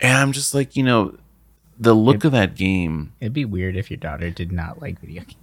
And 0.00 0.18
I'm 0.18 0.32
just 0.32 0.54
like, 0.54 0.76
you 0.76 0.82
know, 0.82 1.16
the 1.78 1.94
look 1.94 2.24
of 2.24 2.32
that 2.32 2.54
game 2.54 3.12
It'd 3.20 3.32
be 3.32 3.44
weird 3.44 3.76
if 3.76 3.90
your 3.90 3.96
daughter 3.98 4.30
did 4.30 4.52
not 4.52 4.80
like 4.80 5.00
video 5.00 5.22
games. 5.22 5.36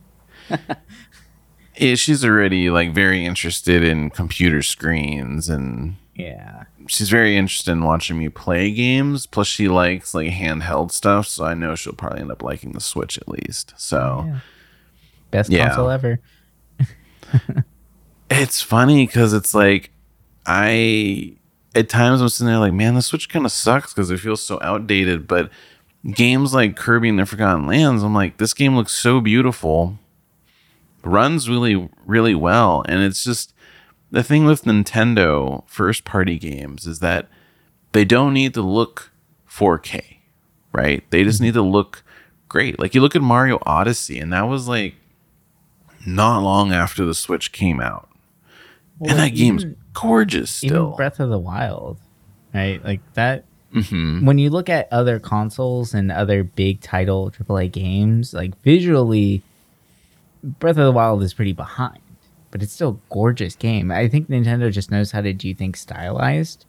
is 1.75 1.99
she's 1.99 2.23
already 2.23 2.69
like 2.69 2.93
very 2.93 3.25
interested 3.25 3.84
in 3.84 4.10
computer 4.10 4.62
screens 4.62 5.49
and 5.49 5.95
Yeah. 6.15 6.63
she's 6.88 7.10
very 7.10 7.36
interested 7.36 7.71
in 7.71 7.84
watching 7.84 8.19
me 8.19 8.29
play 8.29 8.71
games. 8.71 9.25
Plus, 9.25 9.47
she 9.47 9.67
likes 9.67 10.13
like 10.13 10.29
handheld 10.32 10.91
stuff, 10.91 11.27
so 11.27 11.45
I 11.45 11.53
know 11.56 11.75
she'll 11.75 11.93
probably 11.93 12.21
end 12.21 12.32
up 12.32 12.43
liking 12.43 12.73
the 12.73 12.82
Switch 12.82 13.17
at 13.17 13.27
least. 13.27 13.73
So 13.77 14.23
Yeah. 14.27 14.39
Best 15.32 15.49
Yeah. 15.51 15.67
console 15.69 15.89
ever. 15.89 16.19
it's 18.29 18.62
funny 18.62 19.06
because 19.06 19.34
it's 19.34 19.53
like 19.53 19.91
I 20.45 21.36
at 21.75 21.89
times 21.89 22.21
I'm 22.21 22.29
sitting 22.29 22.47
there 22.47 22.60
like, 22.60 22.73
man, 22.73 22.93
the 22.95 23.01
Switch 23.01 23.29
kind 23.29 23.45
of 23.45 23.51
sucks 23.51 23.93
because 23.93 24.12
it 24.12 24.19
feels 24.19 24.41
so 24.45 24.60
outdated. 24.62 25.27
But 25.27 25.49
games 26.13 26.53
like 26.53 26.75
Kirby 26.75 27.10
and 27.10 27.17
the 27.19 27.25
Forgotten 27.25 27.65
Lands, 27.65 28.03
I'm 28.03 28.13
like, 28.13 28.38
this 28.38 28.53
game 28.53 28.75
looks 28.75 28.93
so 28.93 29.21
beautiful, 29.21 29.97
runs 31.04 31.50
really, 31.50 31.89
really 32.06 32.36
well, 32.36 32.84
and 32.88 33.02
it's 33.04 33.24
just 33.24 33.54
the 34.12 34.24
thing 34.24 34.46
with 34.46 34.63
Nintendo 34.63 35.63
first 35.68 36.06
party 36.06 36.38
games 36.38 36.86
is 36.86 37.00
that 37.00 37.28
they 37.94 38.06
don't 38.06 38.34
need 38.34 38.54
to 38.56 38.62
look 38.62 39.12
4K, 39.50 40.18
right? 40.72 41.04
They 41.10 41.24
just 41.24 41.42
need 41.42 41.54
to 41.56 41.62
look 41.62 42.04
great. 42.48 42.80
Like 42.80 42.94
you 42.96 43.02
look 43.02 43.16
at 43.16 43.22
Mario 43.22 43.60
Odyssey, 43.66 44.20
and 44.20 44.32
that 44.34 44.44
was 44.44 44.68
like 44.68 44.96
not 46.06 46.44
long 46.44 46.72
after 46.72 47.06
the 47.06 47.13
Switch 47.13 47.52
came 47.52 47.80
out. 47.80 48.10
and 49.02 49.18
that 49.20 49.30
game's 49.36 49.66
gorgeous 49.94 50.50
still. 50.52 50.84
Even 50.86 50.96
Breath 50.96 51.20
of 51.20 51.30
the 51.30 51.39
Wild, 51.39 51.98
right? 52.54 52.84
Like 52.84 53.02
that. 53.16 53.46
Mhm. 53.74 54.24
When 54.24 54.38
you 54.38 54.50
look 54.52 54.70
at 54.70 54.88
other 54.92 55.20
consoles 55.20 55.94
and 55.96 56.12
other 56.12 56.44
big 56.44 56.80
title 56.82 57.32
AAA 57.32 57.68
games, 57.72 58.34
like 58.34 58.60
visually, 58.62 59.42
Breath 60.43 60.77
of 60.77 60.86
the 60.86 60.91
Wild 60.91 61.23
is 61.23 61.34
pretty 61.34 61.53
behind, 61.53 61.99
but 62.51 62.62
it's 62.62 62.73
still 62.73 62.99
a 63.01 63.13
gorgeous 63.13 63.56
game. 63.56 63.91
I 63.91 64.08
think 64.10 64.29
Nintendo 64.29 64.71
just 64.71 64.91
knows 64.91 65.12
how 65.12 65.21
to 65.21 65.34
do 65.34 65.53
things 65.53 65.79
stylized. 65.79 66.65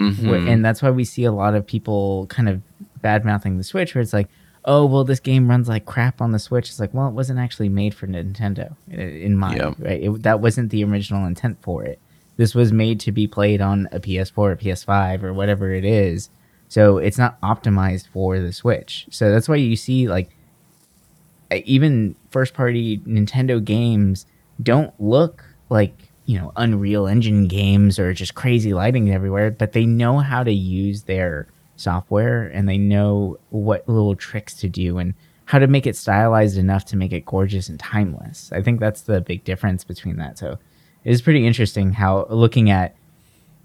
Mhm. 0.00 0.50
And 0.50 0.64
that's 0.64 0.82
why 0.82 0.90
we 0.90 1.04
see 1.04 1.24
a 1.24 1.32
lot 1.32 1.54
of 1.54 1.66
people 1.66 2.26
kind 2.28 2.48
of 2.48 2.62
bad 3.00 3.24
mouthing 3.24 3.58
the 3.58 3.64
Switch, 3.64 3.94
where 3.94 4.02
it's 4.02 4.12
like, 4.12 4.28
oh, 4.64 4.86
well, 4.86 5.04
this 5.04 5.20
game 5.20 5.48
runs 5.48 5.68
like 5.68 5.84
crap 5.84 6.20
on 6.22 6.32
the 6.32 6.38
Switch. 6.38 6.68
It's 6.70 6.80
like, 6.80 6.92
well, 6.94 7.06
it 7.08 7.12
wasn't 7.14 7.38
actually 7.38 7.68
made 7.68 7.94
for 7.94 8.06
Nintendo 8.06 8.74
in 8.90 9.36
mind, 9.36 9.58
Yep. 9.58 9.74
right? 9.78 10.02
It, 10.02 10.22
that 10.22 10.40
wasn't 10.40 10.70
the 10.70 10.82
original 10.84 11.26
intent 11.26 11.58
for 11.60 11.84
it. 11.84 11.98
This 12.36 12.54
was 12.54 12.72
made 12.72 12.98
to 13.00 13.12
be 13.12 13.28
played 13.28 13.60
on 13.60 13.88
a 13.92 14.00
PS4 14.00 14.38
or 14.52 14.56
PS5 14.56 15.22
or 15.22 15.32
whatever 15.32 15.72
it 15.72 15.84
is. 15.84 16.30
So 16.68 16.96
it's 16.98 17.18
not 17.18 17.40
optimized 17.42 18.08
for 18.08 18.40
the 18.40 18.52
Switch. 18.52 19.06
So 19.10 19.30
that's 19.30 19.48
why 19.48 19.56
you 19.56 19.76
see 19.76 20.08
like 20.08 20.30
even 21.64 22.16
first 22.30 22.54
party 22.54 22.98
Nintendo 22.98 23.62
games 23.62 24.26
don't 24.62 24.92
look 25.00 25.44
like, 25.68 25.96
you 26.26 26.38
know, 26.38 26.52
Unreal 26.56 27.06
Engine 27.06 27.46
games 27.48 27.98
or 27.98 28.12
just 28.12 28.34
crazy 28.34 28.74
lighting 28.74 29.12
everywhere, 29.12 29.50
but 29.50 29.72
they 29.72 29.86
know 29.86 30.18
how 30.18 30.42
to 30.42 30.52
use 30.52 31.02
their 31.02 31.48
software 31.76 32.44
and 32.44 32.68
they 32.68 32.78
know 32.78 33.38
what 33.50 33.88
little 33.88 34.16
tricks 34.16 34.54
to 34.54 34.68
do 34.68 34.98
and 34.98 35.14
how 35.46 35.58
to 35.58 35.66
make 35.66 35.86
it 35.86 35.96
stylized 35.96 36.56
enough 36.56 36.84
to 36.86 36.96
make 36.96 37.12
it 37.12 37.26
gorgeous 37.26 37.68
and 37.68 37.78
timeless. 37.78 38.50
I 38.52 38.62
think 38.62 38.80
that's 38.80 39.02
the 39.02 39.20
big 39.20 39.44
difference 39.44 39.84
between 39.84 40.16
that. 40.16 40.38
So 40.38 40.58
it's 41.04 41.20
pretty 41.20 41.46
interesting 41.46 41.92
how 41.92 42.26
looking 42.30 42.70
at 42.70 42.96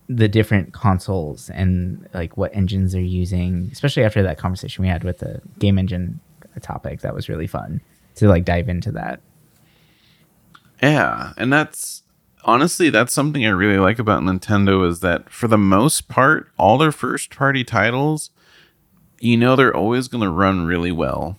the 0.10 0.28
different 0.28 0.74
consoles 0.74 1.50
and 1.52 2.10
like 2.14 2.36
what 2.36 2.54
engines 2.56 2.94
they're 2.94 3.02
using, 3.02 3.70
especially 3.72 4.04
after 4.04 4.24
that 4.24 4.38
conversation 4.38 4.82
we 4.82 4.90
had 4.90 5.04
with 5.04 5.20
the 5.20 5.40
game 5.60 5.78
engine 5.78 6.20
topic. 6.60 7.02
That 7.02 7.14
was 7.16 7.30
really 7.30 7.48
fun 7.48 7.82
to 8.16 8.28
like 8.28 8.46
dive 8.46 8.70
into 8.70 8.92
that. 8.94 9.22
Yeah, 10.82 11.34
and 11.38 11.52
that's 11.52 12.04
honestly 12.46 12.90
that's 12.90 13.14
something 13.14 13.46
I 13.46 13.50
really 13.50 13.80
like 13.80 14.00
about 14.00 14.24
Nintendo 14.24 14.88
is 14.88 15.02
that 15.02 15.30
for 15.30 15.48
the 15.48 15.58
most 15.58 16.08
part, 16.08 16.52
all 16.58 16.78
their 16.78 16.92
first 16.92 17.36
party 17.36 17.64
titles, 17.64 18.30
you 19.20 19.36
know, 19.36 19.56
they're 19.56 19.76
always 19.76 20.08
going 20.08 20.24
to 20.24 20.32
run 20.32 20.66
really 20.66 20.92
well. 20.92 21.38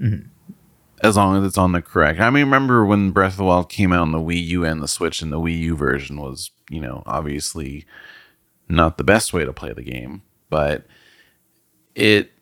Mm-hmm. 0.00 0.28
as 1.02 1.16
long 1.16 1.36
as 1.36 1.46
it's 1.46 1.58
on 1.58 1.72
the 1.72 1.82
correct. 1.82 2.20
I 2.20 2.30
mean, 2.30 2.44
remember 2.44 2.86
when 2.86 3.10
Breath 3.10 3.32
of 3.32 3.36
the 3.36 3.44
Wild 3.44 3.68
came 3.68 3.92
out 3.92 4.00
on 4.00 4.12
the 4.12 4.18
Wii 4.18 4.46
U 4.46 4.64
and 4.64 4.82
the 4.82 4.88
Switch, 4.88 5.20
and 5.20 5.30
the 5.30 5.38
Wii 5.38 5.58
U 5.58 5.76
version 5.76 6.18
was, 6.18 6.50
you 6.70 6.80
know, 6.80 7.02
obviously 7.04 7.84
not 8.66 8.96
the 8.96 9.04
best 9.04 9.34
way 9.34 9.44
to 9.44 9.52
play 9.52 9.74
the 9.74 9.82
game, 9.82 10.22
but 10.48 10.86
it 11.94 12.32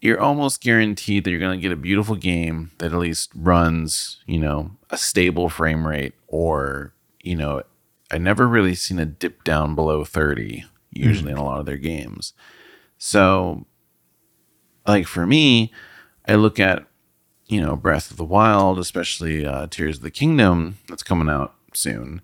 you're 0.00 0.20
almost 0.20 0.62
guaranteed 0.62 1.24
that 1.24 1.30
you're 1.30 1.40
going 1.40 1.58
to 1.58 1.62
get 1.62 1.72
a 1.72 1.76
beautiful 1.76 2.16
game 2.16 2.70
that 2.78 2.92
at 2.92 2.98
least 2.98 3.30
runs, 3.34 4.22
you 4.26 4.38
know, 4.38 4.72
a 4.90 4.96
stable 4.96 5.48
frame 5.48 5.86
rate 5.86 6.14
or, 6.26 6.94
you 7.22 7.36
know, 7.36 7.62
I 8.10 8.18
never 8.18 8.48
really 8.48 8.74
seen 8.74 8.98
a 8.98 9.06
dip 9.06 9.44
down 9.44 9.74
below 9.74 10.04
30 10.04 10.64
usually 10.92 11.30
mm-hmm. 11.32 11.38
in 11.38 11.44
a 11.44 11.44
lot 11.44 11.60
of 11.60 11.66
their 11.66 11.76
games. 11.76 12.32
So 12.98 13.66
like 14.86 15.06
for 15.06 15.26
me, 15.26 15.72
I 16.26 16.34
look 16.34 16.60
at 16.60 16.84
you 17.46 17.60
know 17.60 17.76
Breath 17.76 18.10
of 18.10 18.16
the 18.16 18.24
Wild, 18.24 18.78
especially 18.78 19.44
uh, 19.44 19.66
Tears 19.68 19.96
of 19.96 20.02
the 20.02 20.10
Kingdom 20.10 20.78
that's 20.88 21.02
coming 21.02 21.28
out 21.28 21.54
soon, 21.74 22.22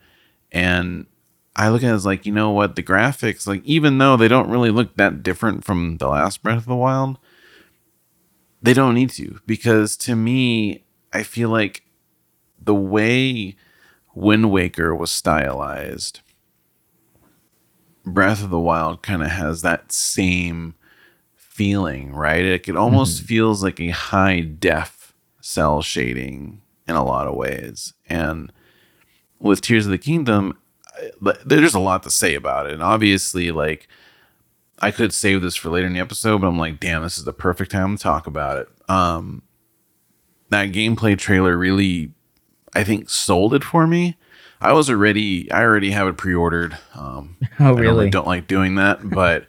and 0.52 1.06
I 1.54 1.68
look 1.68 1.82
at 1.82 1.90
it 1.90 1.94
as 1.94 2.06
like 2.06 2.26
you 2.26 2.32
know 2.32 2.50
what 2.50 2.76
the 2.76 2.82
graphics 2.82 3.46
like 3.46 3.64
even 3.64 3.98
though 3.98 4.16
they 4.16 4.28
don't 4.28 4.50
really 4.50 4.70
look 4.70 4.96
that 4.96 5.22
different 5.22 5.64
from 5.64 5.96
the 5.98 6.08
last 6.08 6.42
Breath 6.42 6.58
of 6.58 6.66
the 6.66 6.76
Wild, 6.76 7.18
they 8.66 8.74
don't 8.74 8.94
need 8.94 9.10
to 9.10 9.40
because 9.46 9.96
to 9.96 10.16
me 10.16 10.84
I 11.12 11.22
feel 11.22 11.48
like 11.48 11.82
the 12.60 12.74
way 12.74 13.56
Wind 14.14 14.50
Waker 14.50 14.94
was 14.94 15.10
stylized, 15.10 16.20
Breath 18.04 18.42
of 18.42 18.50
the 18.50 18.58
Wild 18.58 19.02
kind 19.02 19.22
of 19.22 19.28
has 19.28 19.62
that 19.62 19.92
same 19.92 20.74
feeling, 21.34 22.12
right? 22.12 22.44
It, 22.44 22.68
it 22.68 22.76
almost 22.76 23.18
mm-hmm. 23.18 23.26
feels 23.26 23.62
like 23.62 23.80
a 23.80 23.90
high 23.90 24.40
def 24.40 25.14
cell 25.40 25.80
shading 25.82 26.62
in 26.88 26.96
a 26.96 27.04
lot 27.04 27.26
of 27.26 27.34
ways. 27.34 27.92
And 28.08 28.52
with 29.38 29.60
Tears 29.60 29.86
of 29.86 29.92
the 29.92 29.98
Kingdom, 29.98 30.58
there's 31.44 31.74
a 31.74 31.80
lot 31.80 32.02
to 32.02 32.10
say 32.10 32.34
about 32.34 32.66
it. 32.66 32.72
And 32.72 32.82
obviously, 32.82 33.50
like, 33.52 33.88
I 34.80 34.90
could 34.90 35.12
save 35.12 35.42
this 35.42 35.56
for 35.56 35.70
later 35.70 35.86
in 35.86 35.94
the 35.94 36.00
episode, 36.00 36.40
but 36.40 36.48
I'm 36.48 36.58
like, 36.58 36.80
damn, 36.80 37.02
this 37.02 37.18
is 37.18 37.24
the 37.24 37.32
perfect 37.32 37.70
time 37.70 37.96
to 37.96 38.02
talk 38.02 38.26
about 38.26 38.58
it. 38.58 38.68
Um, 38.88 39.42
that 40.50 40.72
gameplay 40.72 41.18
trailer 41.18 41.56
really, 41.56 42.12
I 42.74 42.84
think, 42.84 43.08
sold 43.08 43.54
it 43.54 43.64
for 43.64 43.86
me. 43.86 44.16
I 44.60 44.72
was 44.72 44.90
already, 44.90 45.50
I 45.50 45.62
already 45.62 45.90
have 45.90 46.08
it 46.08 46.16
pre-ordered. 46.16 46.76
Um, 46.94 47.36
oh, 47.60 47.72
really? 47.72 47.76
I 47.76 47.90
really 47.90 48.10
don't 48.10 48.26
like 48.26 48.46
doing 48.46 48.74
that, 48.76 49.08
but 49.10 49.46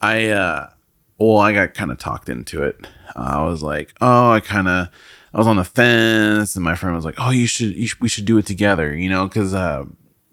I, 0.00 0.28
uh, 0.28 0.70
well, 1.18 1.38
I 1.38 1.52
got 1.52 1.74
kind 1.74 1.92
of 1.92 1.98
talked 1.98 2.28
into 2.28 2.62
it. 2.62 2.86
Uh, 3.14 3.38
I 3.38 3.44
was 3.44 3.62
like, 3.62 3.94
oh, 4.00 4.32
I 4.32 4.40
kind 4.40 4.68
of, 4.68 4.88
I 5.32 5.38
was 5.38 5.46
on 5.46 5.56
the 5.56 5.64
fence, 5.64 6.56
and 6.56 6.64
my 6.64 6.74
friend 6.74 6.94
was 6.94 7.04
like, 7.04 7.16
oh, 7.18 7.30
you 7.30 7.46
should, 7.46 7.74
you 7.76 7.86
should 7.86 8.00
we 8.00 8.08
should 8.08 8.24
do 8.24 8.38
it 8.38 8.46
together, 8.46 8.94
you 8.94 9.08
know, 9.08 9.26
because 9.26 9.54
uh, 9.54 9.84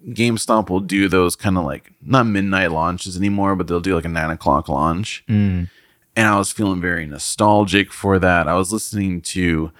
GameStop 0.09 0.69
will 0.69 0.79
do 0.79 1.07
those 1.07 1.35
kind 1.35 1.57
of 1.57 1.65
like 1.65 1.93
not 2.01 2.25
midnight 2.25 2.71
launches 2.71 3.17
anymore, 3.17 3.55
but 3.55 3.67
they'll 3.67 3.79
do 3.79 3.95
like 3.95 4.05
a 4.05 4.09
nine 4.09 4.29
o'clock 4.29 4.67
launch. 4.67 5.23
Mm. 5.27 5.69
And 6.15 6.27
I 6.27 6.37
was 6.37 6.51
feeling 6.51 6.81
very 6.81 7.05
nostalgic 7.05 7.93
for 7.93 8.19
that. 8.19 8.47
I 8.47 8.55
was 8.55 8.73
listening 8.73 9.21
to 9.21 9.71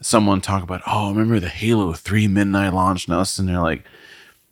someone 0.00 0.40
talk 0.40 0.62
about, 0.62 0.82
oh, 0.86 1.10
remember 1.10 1.40
the 1.40 1.48
Halo 1.48 1.92
3 1.92 2.28
midnight 2.28 2.74
launch? 2.74 3.06
And 3.06 3.14
I 3.14 3.18
was 3.18 3.30
sitting 3.30 3.50
there 3.50 3.62
like, 3.62 3.84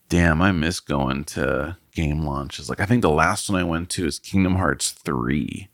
damn, 0.09 0.41
I 0.41 0.53
miss 0.53 0.81
going 0.81 1.25
to 1.25 1.77
game 1.93 2.23
launches. 2.23 2.69
Like, 2.69 2.81
I 2.81 2.87
think 2.87 3.03
the 3.03 3.11
last 3.11 3.51
one 3.51 3.61
I 3.61 3.65
went 3.65 3.91
to 3.91 4.07
is 4.07 4.19
Kingdom 4.19 4.57
Hearts 4.57 4.93
3 4.93 5.69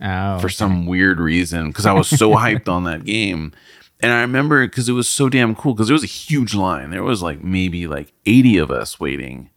oh, 0.00 0.38
for 0.38 0.46
okay. 0.46 0.48
some 0.48 0.86
weird 0.86 1.18
reason 1.18 1.68
because 1.68 1.86
I 1.86 1.92
was 1.92 2.08
so 2.08 2.30
hyped 2.34 2.68
on 2.68 2.84
that 2.84 3.04
game. 3.04 3.52
And 4.02 4.12
I 4.12 4.20
remember 4.22 4.66
because 4.66 4.88
it 4.88 4.92
was 4.92 5.08
so 5.08 5.28
damn 5.28 5.54
cool 5.54 5.74
because 5.74 5.88
there 5.88 5.94
was 5.94 6.04
a 6.04 6.06
huge 6.06 6.54
line. 6.54 6.90
There 6.90 7.02
was 7.02 7.22
like 7.22 7.44
maybe 7.44 7.86
like 7.86 8.12
80 8.26 8.58
of 8.58 8.70
us 8.70 8.98
waiting. 8.98 9.50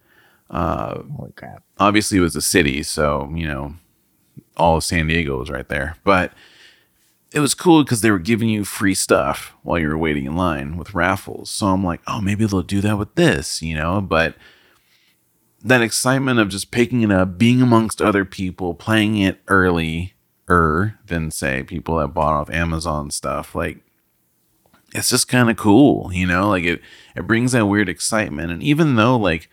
Uh, 0.50 1.02
Holy 1.16 1.32
crap. 1.32 1.64
Obviously, 1.80 2.18
it 2.18 2.22
was 2.22 2.36
a 2.36 2.42
city. 2.42 2.84
So, 2.84 3.32
you 3.34 3.48
know, 3.48 3.76
all 4.58 4.78
of 4.78 4.84
San 4.84 5.08
Diego 5.08 5.40
was 5.40 5.50
right 5.50 5.68
there. 5.68 5.96
But 6.04 6.34
it 7.32 7.40
was 7.40 7.56
cool 7.56 7.84
because 7.84 8.02
they 8.02 8.12
were 8.12 8.20
giving 8.20 8.50
you 8.50 8.64
free 8.64 8.94
stuff 8.94 9.54
while 9.64 9.80
you 9.80 9.88
were 9.88 9.98
waiting 9.98 10.26
in 10.26 10.36
line 10.36 10.78
with 10.78 10.94
raffles. 10.94 11.50
So 11.50 11.68
I'm 11.68 11.84
like, 11.84 12.02
oh, 12.06 12.22
maybe 12.22 12.46
they'll 12.46 12.62
do 12.62 12.82
that 12.82 12.98
with 12.98 13.16
this, 13.16 13.62
you 13.62 13.76
know? 13.76 14.02
But 14.02 14.36
that 15.64 15.82
excitement 15.82 16.40
of 16.40 16.50
just 16.50 16.70
picking 16.70 17.02
it 17.02 17.12
up, 17.12 17.38
being 17.38 17.62
amongst 17.62 18.02
other 18.02 18.26
people, 18.26 18.74
playing 18.76 19.18
it 19.18 19.40
early, 19.48 20.14
er 20.50 21.00
than 21.08 21.32
say 21.32 21.64
people 21.64 21.98
that 21.98 22.10
bought 22.10 22.34
off 22.34 22.50
Amazon 22.50 23.10
stuff. 23.12 23.56
Like 23.56 23.80
it's 24.94 25.10
just 25.10 25.28
kind 25.28 25.50
of 25.50 25.58
cool, 25.58 26.12
you 26.14 26.26
know? 26.26 26.50
Like 26.50 26.64
it 26.64 26.82
it 27.16 27.28
brings 27.28 27.52
that 27.52 27.66
weird 27.66 27.90
excitement. 27.90 28.52
And 28.52 28.64
even 28.64 28.96
though 28.96 29.18
like 29.18 29.50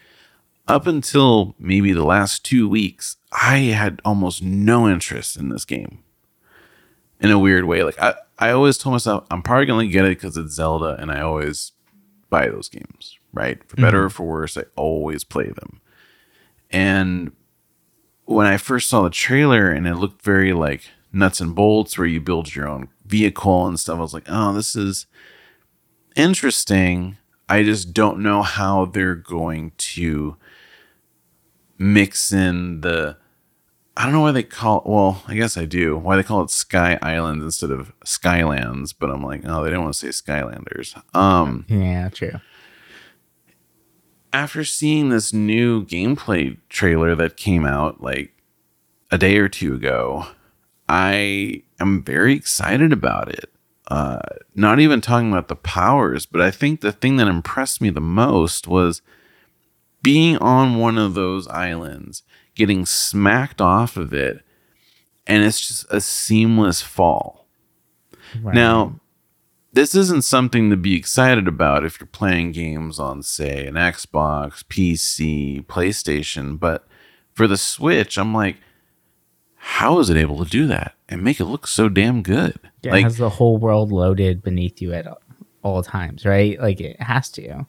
up 0.68 0.86
until 0.86 1.54
maybe 1.58 1.92
the 1.92 2.04
last 2.04 2.44
2 2.44 2.68
weeks, 2.68 3.16
I 3.32 3.58
had 3.58 4.00
almost 4.04 4.42
no 4.42 4.88
interest 4.88 5.36
in 5.36 5.48
this 5.48 5.64
game. 5.64 5.98
In 7.20 7.30
a 7.30 7.38
weird 7.38 7.64
way. 7.64 7.82
Like 7.82 8.00
I 8.00 8.14
I 8.38 8.50
always 8.50 8.78
told 8.78 8.94
myself 8.94 9.26
I'm 9.30 9.42
probably 9.42 9.66
going 9.66 9.88
to 9.88 9.92
get 9.92 10.04
it 10.04 10.16
cuz 10.16 10.36
it's 10.36 10.54
Zelda 10.54 10.96
and 10.98 11.10
I 11.10 11.20
always 11.20 11.72
buy 12.28 12.48
those 12.48 12.68
games, 12.68 13.18
right? 13.32 13.62
For 13.68 13.76
better 13.76 13.98
mm-hmm. 13.98 14.06
or 14.06 14.10
for 14.10 14.26
worse, 14.26 14.56
I 14.56 14.64
always 14.76 15.24
play 15.24 15.48
them. 15.48 15.80
And 16.70 17.32
when 18.24 18.46
I 18.46 18.56
first 18.56 18.88
saw 18.88 19.02
the 19.02 19.10
trailer 19.10 19.70
and 19.70 19.88
it 19.88 19.96
looked 19.96 20.22
very 20.22 20.52
like 20.52 20.84
nuts 21.12 21.40
and 21.40 21.54
bolts 21.54 21.98
where 21.98 22.06
you 22.06 22.20
build 22.20 22.54
your 22.54 22.68
own 22.68 22.88
vehicle 23.10 23.66
and 23.66 23.78
stuff, 23.78 23.98
I 23.98 24.02
was 24.02 24.14
like, 24.14 24.26
oh, 24.28 24.52
this 24.52 24.74
is 24.76 25.06
interesting. 26.16 27.16
I 27.48 27.62
just 27.62 27.92
don't 27.92 28.20
know 28.20 28.42
how 28.42 28.86
they're 28.86 29.14
going 29.14 29.72
to 29.76 30.36
mix 31.78 32.32
in 32.32 32.80
the 32.82 33.16
I 33.96 34.04
don't 34.04 34.12
know 34.12 34.20
why 34.20 34.32
they 34.32 34.44
call 34.44 34.78
it, 34.78 34.86
well, 34.86 35.22
I 35.26 35.34
guess 35.34 35.58
I 35.58 35.66
do. 35.66 35.98
Why 35.98 36.16
they 36.16 36.22
call 36.22 36.42
it 36.42 36.50
Sky 36.50 36.98
Islands 37.02 37.44
instead 37.44 37.70
of 37.70 37.92
Skylands, 38.06 38.94
but 38.98 39.10
I'm 39.10 39.22
like, 39.22 39.42
oh, 39.44 39.62
they 39.62 39.68
don't 39.68 39.82
want 39.82 39.94
to 39.94 40.12
say 40.12 40.22
Skylanders. 40.22 41.02
Um 41.14 41.66
Yeah, 41.68 42.08
true 42.08 42.40
after 44.32 44.64
seeing 44.64 45.08
this 45.08 45.32
new 45.32 45.84
gameplay 45.84 46.56
trailer 46.68 47.14
that 47.16 47.36
came 47.36 47.66
out 47.66 48.02
like 48.02 48.32
a 49.10 49.18
day 49.18 49.38
or 49.38 49.48
two 49.48 49.74
ago, 49.74 50.26
I 50.88 51.62
am 51.80 52.02
very 52.02 52.34
excited 52.34 52.92
about 52.92 53.28
it. 53.28 53.50
Uh, 53.88 54.20
not 54.54 54.78
even 54.78 55.00
talking 55.00 55.32
about 55.32 55.48
the 55.48 55.56
powers, 55.56 56.24
but 56.24 56.40
I 56.40 56.50
think 56.50 56.80
the 56.80 56.92
thing 56.92 57.16
that 57.16 57.26
impressed 57.26 57.80
me 57.80 57.90
the 57.90 58.00
most 58.00 58.68
was 58.68 59.02
being 60.02 60.36
on 60.38 60.78
one 60.78 60.96
of 60.96 61.14
those 61.14 61.48
islands, 61.48 62.22
getting 62.54 62.86
smacked 62.86 63.60
off 63.60 63.96
of 63.96 64.14
it, 64.14 64.44
and 65.26 65.44
it's 65.44 65.66
just 65.66 65.86
a 65.90 66.00
seamless 66.00 66.82
fall. 66.82 67.48
Right. 68.40 68.54
Now, 68.54 69.00
this 69.72 69.94
isn't 69.94 70.24
something 70.24 70.70
to 70.70 70.76
be 70.76 70.96
excited 70.96 71.46
about 71.46 71.84
if 71.84 72.00
you're 72.00 72.06
playing 72.06 72.52
games 72.52 72.98
on, 72.98 73.22
say, 73.22 73.66
an 73.66 73.74
Xbox, 73.74 74.64
PC, 74.64 75.64
PlayStation. 75.66 76.58
But 76.58 76.86
for 77.32 77.46
the 77.46 77.56
Switch, 77.56 78.18
I'm 78.18 78.34
like, 78.34 78.56
how 79.62 79.98
is 79.98 80.08
it 80.08 80.16
able 80.16 80.42
to 80.42 80.50
do 80.50 80.66
that 80.68 80.94
and 81.06 81.22
make 81.22 81.38
it 81.38 81.44
look 81.44 81.66
so 81.66 81.90
damn 81.90 82.22
good? 82.22 82.58
Yeah, 82.82 82.92
like, 82.92 83.00
it 83.02 83.04
has 83.04 83.18
the 83.18 83.28
whole 83.28 83.58
world 83.58 83.92
loaded 83.92 84.42
beneath 84.42 84.80
you 84.80 84.94
at 84.94 85.06
all 85.62 85.82
times, 85.82 86.24
right? 86.24 86.58
Like 86.58 86.80
it 86.80 87.00
has 87.00 87.28
to. 87.32 87.66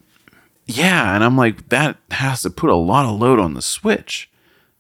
Yeah, 0.66 1.14
and 1.14 1.24
I'm 1.24 1.36
like, 1.36 1.68
that 1.68 1.98
has 2.12 2.44
to 2.44 2.50
put 2.50 2.70
a 2.70 2.76
lot 2.76 3.06
of 3.06 3.20
load 3.20 3.40
on 3.40 3.56
the 3.56 3.62
Switch. 3.62 4.30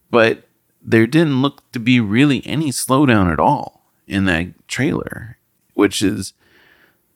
But 0.09 0.47
there 0.81 1.05
didn't 1.05 1.41
look 1.41 1.69
to 1.73 1.79
be 1.79 1.99
really 1.99 2.45
any 2.45 2.69
slowdown 2.71 3.31
at 3.31 3.39
all 3.39 3.83
in 4.07 4.23
that 4.25 4.67
trailer, 4.69 5.37
which 5.73 6.01
is 6.01 6.33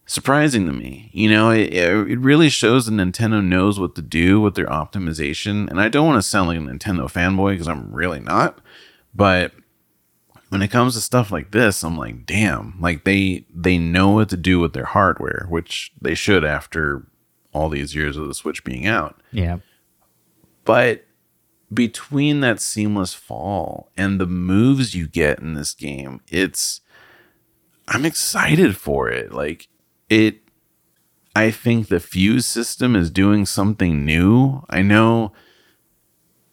surprising 0.06 0.66
to 0.66 0.74
me. 0.74 1.10
You 1.14 1.30
know, 1.30 1.52
it, 1.52 1.74
it 1.74 2.20
really 2.20 2.50
shows 2.50 2.86
that 2.86 2.92
Nintendo 2.92 3.42
knows 3.42 3.80
what 3.80 3.96
to 3.96 4.02
do 4.02 4.42
with 4.42 4.56
their 4.56 4.68
optimization. 4.68 5.70
And 5.70 5.80
I 5.80 5.88
don't 5.88 6.08
want 6.08 6.22
to 6.22 6.28
sound 6.28 6.50
like 6.50 6.58
a 6.58 6.62
Nintendo 6.62 7.10
fanboy 7.10 7.52
because 7.52 7.70
I'm 7.70 7.94
really 7.94 8.20
not. 8.20 8.60
But 9.14 9.54
when 10.56 10.62
it 10.62 10.72
comes 10.72 10.94
to 10.94 11.02
stuff 11.02 11.34
like 11.34 11.52
this, 11.52 11.84
I'm 11.84 11.98
like, 11.98 12.26
damn, 12.26 12.80
like 12.80 13.04
they 13.04 13.46
they 13.54 13.78
know 13.78 14.12
what 14.12 14.30
to 14.30 14.38
do 14.38 14.58
with 14.58 14.72
their 14.72 14.86
hardware, 14.86 15.48
which 15.50 15.92
they 16.02 16.16
should 16.16 16.46
after 16.46 17.06
all 17.52 17.68
these 17.68 17.94
years 17.94 18.16
of 18.16 18.30
the 18.30 18.34
Switch 18.34 18.64
being 18.64 18.88
out. 18.88 19.22
Yeah. 19.34 19.58
But 20.64 21.04
between 21.74 22.40
that 22.40 22.62
seamless 22.62 23.14
fall 23.14 23.92
and 23.98 24.18
the 24.18 24.26
moves 24.26 24.96
you 24.96 25.10
get 25.10 25.40
in 25.40 25.56
this 25.56 25.74
game, 25.74 26.22
it's 26.30 26.80
I'm 27.90 28.06
excited 28.06 28.78
for 28.78 29.10
it. 29.10 29.34
Like 29.34 29.68
it 30.10 30.38
I 31.36 31.52
think 31.52 31.90
the 31.90 32.00
fuse 32.00 32.46
system 32.46 32.96
is 32.96 33.12
doing 33.12 33.46
something 33.46 34.06
new. 34.06 34.64
I 34.70 34.84
know 34.84 35.34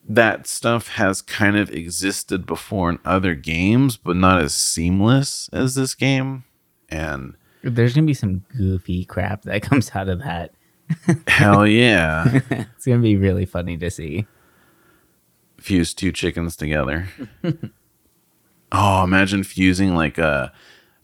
that 0.08 0.46
stuff 0.46 0.88
has 0.88 1.22
kind 1.22 1.56
of 1.56 1.70
existed 1.70 2.46
before 2.46 2.90
in 2.90 2.98
other 3.04 3.34
games, 3.34 3.96
but 3.96 4.16
not 4.16 4.40
as 4.40 4.54
seamless 4.54 5.48
as 5.52 5.74
this 5.74 5.94
game. 5.94 6.44
And 6.88 7.34
There's 7.62 7.94
gonna 7.94 8.06
be 8.06 8.14
some 8.14 8.44
goofy 8.56 9.04
crap 9.04 9.42
that 9.42 9.62
comes 9.68 9.92
out 9.94 10.08
of 10.08 10.20
that. 10.20 10.52
Hell 11.26 11.66
yeah. 11.66 12.40
it's 12.50 12.86
gonna 12.86 13.00
be 13.00 13.16
really 13.16 13.46
funny 13.46 13.76
to 13.78 13.90
see. 13.90 14.26
Fuse 15.58 15.94
two 15.94 16.10
chickens 16.10 16.56
together. 16.56 17.08
oh, 18.72 19.04
imagine 19.04 19.44
fusing 19.44 19.94
like 19.94 20.18
a 20.18 20.52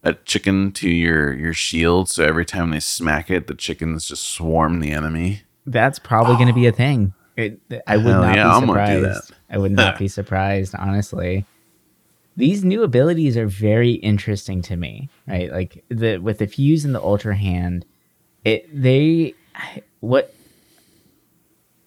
a 0.02 0.14
chicken 0.14 0.72
to 0.72 0.88
your 0.88 1.32
your 1.32 1.52
shield 1.52 2.08
so 2.08 2.24
every 2.24 2.44
time 2.44 2.70
they 2.70 2.78
smack 2.80 3.30
it 3.30 3.48
the 3.48 3.54
chickens 3.54 4.06
just 4.06 4.24
swarm 4.24 4.80
the 4.80 4.90
enemy. 4.90 5.42
That's 5.66 5.98
probably 5.98 6.34
going 6.37 6.48
to 6.48 6.54
be 6.54 6.66
a 6.66 6.72
thing. 6.84 7.14
It, 7.38 7.61
I 7.87 7.96
would 7.96 8.07
Hell 8.07 8.22
not 8.22 8.35
yeah, 8.35 8.61
be 8.61 8.66
surprised. 8.66 9.33
I 9.48 9.59
would 9.59 9.70
not 9.70 9.96
be 9.96 10.09
surprised, 10.18 10.74
honestly. 10.77 11.46
These 12.37 12.64
new 12.64 12.83
abilities 12.83 13.37
are 13.37 13.46
very 13.46 13.92
interesting 13.92 14.61
to 14.62 14.77
me, 14.77 15.09
right? 15.29 15.51
Like 15.51 15.85
the 15.88 16.18
with 16.18 16.38
the 16.38 16.48
fuse 16.48 16.85
and 16.85 16.96
the 16.96 17.01
ultra 17.01 17.37
hand, 17.37 17.87
it 18.44 18.68
they 18.72 19.35
what 20.01 20.35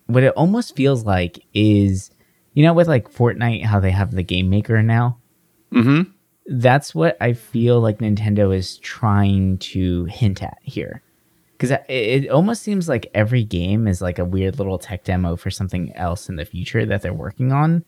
what 0.08 0.24
it 0.24 0.34
almost 0.38 0.74
feels 0.76 1.04
like 1.04 1.44
is 1.54 2.12
you 2.54 2.64
know 2.64 2.74
with 2.74 2.88
like 2.88 3.12
Fortnite 3.12 3.66
how 3.66 3.82
they 3.82 3.92
have 3.92 4.12
the 4.12 4.24
game 4.24 4.50
maker 4.50 4.82
now. 4.82 5.18
Mm-hmm. 5.74 6.12
That's 6.48 6.96
what 6.96 7.18
I 7.20 7.34
feel 7.34 7.82
like 7.82 8.00
Nintendo 8.00 8.56
is 8.56 8.78
trying 8.78 9.58
to 9.60 10.06
hint 10.06 10.42
at 10.42 10.60
here 10.64 11.02
because 11.62 11.78
it, 11.88 12.26
it 12.26 12.30
almost 12.30 12.64
seems 12.64 12.90
like 12.90 13.12
every 13.14 13.44
game 13.44 13.88
is 13.88 14.02
like 14.02 14.18
a 14.18 14.26
weird 14.26 14.58
little 14.58 14.80
tech 14.80 15.04
demo 15.04 15.36
for 15.36 15.52
something 15.52 15.96
else 15.96 16.28
in 16.28 16.36
the 16.36 16.44
future 16.44 16.88
that 16.88 17.04
they're 17.04 17.14
working 17.14 17.52
on. 17.52 17.86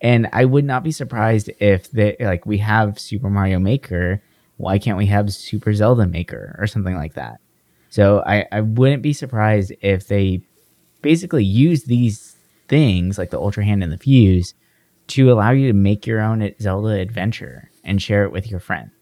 And 0.00 0.26
i 0.32 0.46
would 0.46 0.64
not 0.64 0.82
be 0.82 0.92
surprised 0.92 1.50
if 1.60 1.90
they 1.90 2.16
like 2.18 2.46
we 2.46 2.56
have 2.58 2.98
super 2.98 3.28
mario 3.28 3.58
maker. 3.58 4.22
Why 4.56 4.78
can't 4.78 4.96
we 4.96 5.04
have 5.06 5.34
super 5.34 5.74
zelda 5.74 6.06
maker 6.06 6.56
or 6.58 6.66
something 6.66 6.94
like 6.94 7.12
that? 7.14 7.40
So 7.90 8.22
i 8.26 8.46
i 8.50 8.62
wouldn't 8.62 9.02
be 9.02 9.12
surprised 9.12 9.72
if 9.82 10.08
they 10.08 10.40
basically 11.02 11.44
use 11.44 11.84
these 11.84 12.36
things 12.68 13.18
like 13.18 13.28
the 13.28 13.40
ultra 13.40 13.66
hand 13.66 13.82
and 13.82 13.92
the 13.92 13.98
fuse 13.98 14.54
to 15.08 15.30
allow 15.30 15.50
you 15.50 15.66
to 15.66 15.74
make 15.74 16.06
your 16.06 16.22
own 16.22 16.54
zelda 16.58 16.94
adventure 16.94 17.70
and 17.84 18.00
share 18.00 18.24
it 18.24 18.32
with 18.32 18.50
your 18.50 18.60
friends 18.60 18.99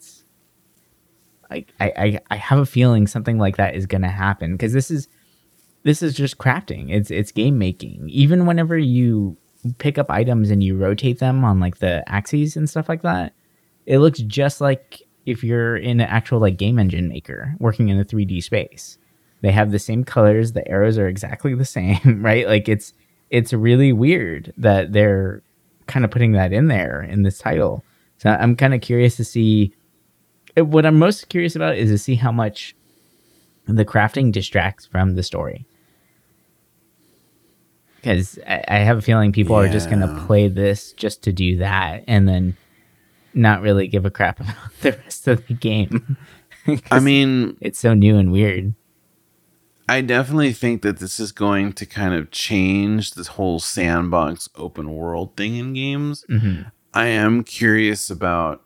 I, 1.51 1.65
I, 1.81 2.21
I 2.31 2.37
have 2.37 2.59
a 2.59 2.67
feeling 2.67 3.07
something 3.07 3.39
like 3.39 3.57
that 3.57 3.75
is 3.75 3.87
going 3.87 4.03
to 4.03 4.09
happen 4.09 4.53
because 4.53 4.73
this 4.73 4.91
is 4.91 5.09
this 5.83 6.03
is 6.03 6.15
just 6.15 6.39
crafting. 6.39 6.91
It's 6.91 7.11
it's 7.11 7.33
game 7.33 7.59
making. 7.59 8.09
Even 8.11 8.47
whenever 8.47 8.77
you 8.77 9.37
pick 9.79 9.99
up 9.99 10.11
items 10.11 10.51
and 10.51 10.63
you 10.63 10.77
rotate 10.77 11.19
them 11.19 11.45
on 11.45 11.61
like 11.61 11.79
the 11.79 12.05
axes 12.09 12.57
and 12.57 12.69
stuff 12.69 12.89
like 12.89 13.03
that, 13.03 13.33
it 13.87 13.99
looks 13.99 14.21
just 14.21 14.61
like 14.61 15.03
if 15.27 15.43
you're 15.45 15.77
in 15.77 16.01
an 16.01 16.09
actual 16.09 16.41
like 16.41 16.57
game 16.57 16.79
engine 16.79 17.09
maker 17.09 17.55
working 17.59 17.89
in 17.89 17.99
a 17.99 18.05
3D 18.05 18.43
space. 18.43 18.99
They 19.41 19.53
have 19.53 19.71
the 19.71 19.79
same 19.79 20.03
colors, 20.03 20.53
the 20.53 20.67
arrows 20.69 20.99
are 20.99 21.07
exactly 21.07 21.55
the 21.55 21.65
same, 21.79 22.23
right? 22.23 22.47
Like 22.47 22.69
it's 22.69 22.93
it's 23.31 23.53
really 23.53 23.93
weird 23.93 24.53
that 24.57 24.93
they're 24.93 25.43
kind 25.87 26.05
of 26.05 26.11
putting 26.11 26.33
that 26.33 26.53
in 26.53 26.69
there 26.69 27.03
in 27.03 27.23
this 27.23 27.39
title. 27.39 27.85
So 28.19 28.31
I'm 28.31 28.57
kind 28.57 28.75
of 28.75 28.81
curious 28.81 29.17
to 29.17 29.25
see 29.25 29.75
what 30.63 30.87
I'm 30.87 30.99
most 30.99 31.29
curious 31.29 31.57
about 31.57 31.77
is 31.77 31.91
to 31.91 31.99
see 31.99 32.15
how 32.17 32.33
much 32.33 32.75
the 33.67 33.85
crafting 33.85 34.33
distracts 34.33 34.87
from 34.87 35.15
the 35.15 35.23
story. 35.23 35.67
Because 37.97 38.39
I, 38.47 38.65
I 38.69 38.79
have 38.79 38.99
a 38.99 39.03
feeling 39.03 39.33
people 39.33 39.57
are 39.57 39.69
just 39.69 39.91
going 39.91 40.01
to 40.01 40.25
play 40.27 40.49
this 40.49 40.93
just 40.93 41.23
to 41.25 41.33
do 41.33 41.59
that 41.59 42.05
and 42.07 42.29
then 42.29 42.57
not 43.35 43.61
really 43.61 43.89
give 43.89 44.07
a 44.07 44.11
crap 44.11 44.41
about 44.41 44.55
the 44.81 44.93
rest 44.93 45.29
of 45.29 45.47
the 45.47 45.55
game. 45.55 46.17
I 46.91 47.01
mean, 47.01 47.57
it's 47.61 47.79
so 47.79 47.95
new 47.95 48.17
and 48.17 48.31
weird. 48.31 48.75
I 49.91 50.03
definitely 50.03 50.53
think 50.53 50.83
that 50.83 50.99
this 50.99 51.19
is 51.19 51.33
going 51.33 51.73
to 51.75 51.87
kind 51.87 52.15
of 52.15 52.31
change 52.31 53.13
this 53.15 53.29
whole 53.29 53.59
sandbox 53.59 54.49
open 54.55 54.95
world 54.95 55.35
thing 55.37 55.57
in 55.57 55.73
games. 55.73 56.25
Mhm. 56.29 56.71
I 56.93 57.07
am 57.07 57.43
curious 57.43 58.11
about 58.11 58.63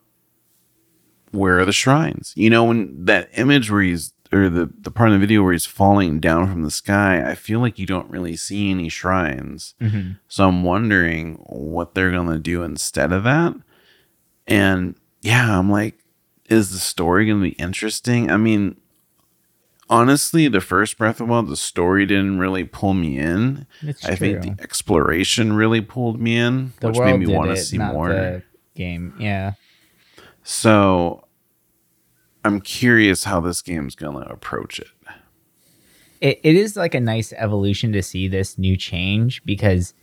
where 1.32 1.58
are 1.58 1.64
the 1.64 1.72
shrines? 1.72 2.32
You 2.36 2.48
know, 2.50 2.64
when 2.64 3.04
that 3.06 3.28
image 3.34 3.70
where 3.70 3.82
he's 3.82 4.12
or 4.32 4.48
the, 4.48 4.70
the 4.80 4.90
part 4.90 5.10
of 5.10 5.14
the 5.14 5.18
video 5.20 5.42
where 5.42 5.52
he's 5.52 5.66
falling 5.66 6.18
down 6.18 6.48
from 6.48 6.62
the 6.62 6.70
sky, 6.70 7.22
I 7.28 7.34
feel 7.34 7.60
like 7.60 7.78
you 7.78 7.84
don't 7.84 8.10
really 8.10 8.34
see 8.36 8.70
any 8.70 8.88
shrines. 8.88 9.74
Mhm. 9.80 10.18
So 10.28 10.48
I'm 10.48 10.62
wondering 10.62 11.34
what 11.48 11.94
they're 11.94 12.10
gonna 12.10 12.38
do 12.38 12.62
instead 12.62 13.12
of 13.12 13.24
that. 13.24 13.54
And 14.46 14.94
yeah, 15.20 15.58
I'm 15.58 15.70
like, 15.70 15.98
is 16.48 16.70
the 16.70 16.78
story 16.78 17.26
gonna 17.26 17.42
be 17.42 17.50
interesting? 17.50 18.30
I 18.30 18.38
mean, 18.38 18.76
honestly, 19.90 20.48
the 20.48 20.60
first 20.62 20.96
Breath 20.96 21.20
of 21.20 21.26
the 21.26 21.32
Wild, 21.32 21.48
the 21.48 21.56
story 21.56 22.06
didn't 22.06 22.38
really 22.38 22.64
pull 22.64 22.94
me 22.94 23.18
in. 23.18 23.66
It's 23.82 24.02
I 24.04 24.14
think 24.14 24.42
the 24.42 24.62
exploration 24.62 25.52
really 25.52 25.82
pulled 25.82 26.18
me 26.20 26.36
in, 26.38 26.72
The 26.80 26.88
which 26.88 26.96
world 26.96 27.20
made 27.20 27.26
me 27.28 27.34
want 27.34 27.50
to 27.50 27.56
see 27.58 27.76
not 27.76 27.92
more. 27.92 28.08
the 28.08 28.42
game. 28.74 29.12
Yeah. 29.18 29.52
So 30.42 31.21
I'm 32.44 32.60
curious 32.60 33.24
how 33.24 33.40
this 33.40 33.62
game's 33.62 33.94
gonna 33.94 34.26
approach 34.28 34.78
it. 34.78 34.88
it, 36.20 36.40
it 36.42 36.56
is 36.56 36.76
like 36.76 36.94
a 36.94 37.00
nice 37.00 37.32
evolution 37.34 37.92
to 37.92 38.02
see 38.02 38.28
this 38.28 38.58
new 38.58 38.76
change 38.76 39.42
because 39.44 39.94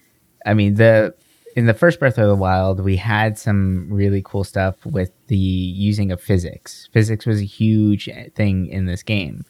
i 0.45 0.54
mean 0.54 0.75
the 0.75 1.13
in 1.56 1.65
the 1.65 1.73
first 1.73 1.99
breath 1.99 2.17
of 2.17 2.28
the 2.28 2.36
wild 2.36 2.80
we 2.80 2.95
had 2.95 3.38
some 3.38 3.88
really 3.89 4.21
cool 4.23 4.43
stuff 4.43 4.86
with 4.86 5.12
the 5.28 5.38
using 5.38 6.12
of 6.12 6.21
physics. 6.21 6.88
Physics 6.93 7.25
was 7.25 7.41
a 7.41 7.45
huge 7.45 8.10
thing 8.36 8.67
in 8.67 8.86
this 8.86 9.04
game. 9.04 9.43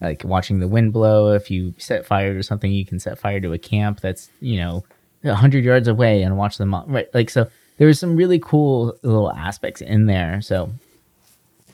Like 0.00 0.24
watching 0.24 0.58
the 0.60 0.66
wind 0.66 0.92
blow 0.92 1.32
if 1.32 1.50
you 1.50 1.74
set 1.78 2.06
fire 2.06 2.34
to 2.34 2.42
something 2.42 2.72
you 2.72 2.84
can 2.86 2.98
set 2.98 3.18
fire 3.18 3.38
to 3.40 3.52
a 3.52 3.58
camp 3.58 4.00
that's 4.00 4.30
you 4.40 4.56
know 4.56 4.82
100 5.22 5.62
yards 5.62 5.86
away 5.88 6.22
and 6.22 6.36
watch 6.36 6.58
them 6.58 6.74
all, 6.74 6.84
right 6.88 7.08
like 7.14 7.30
so 7.30 7.48
there 7.76 7.86
was 7.86 7.98
some 7.98 8.16
really 8.16 8.38
cool 8.38 8.96
little 9.02 9.32
aspects 9.32 9.80
in 9.80 10.06
there. 10.06 10.40
So 10.40 10.70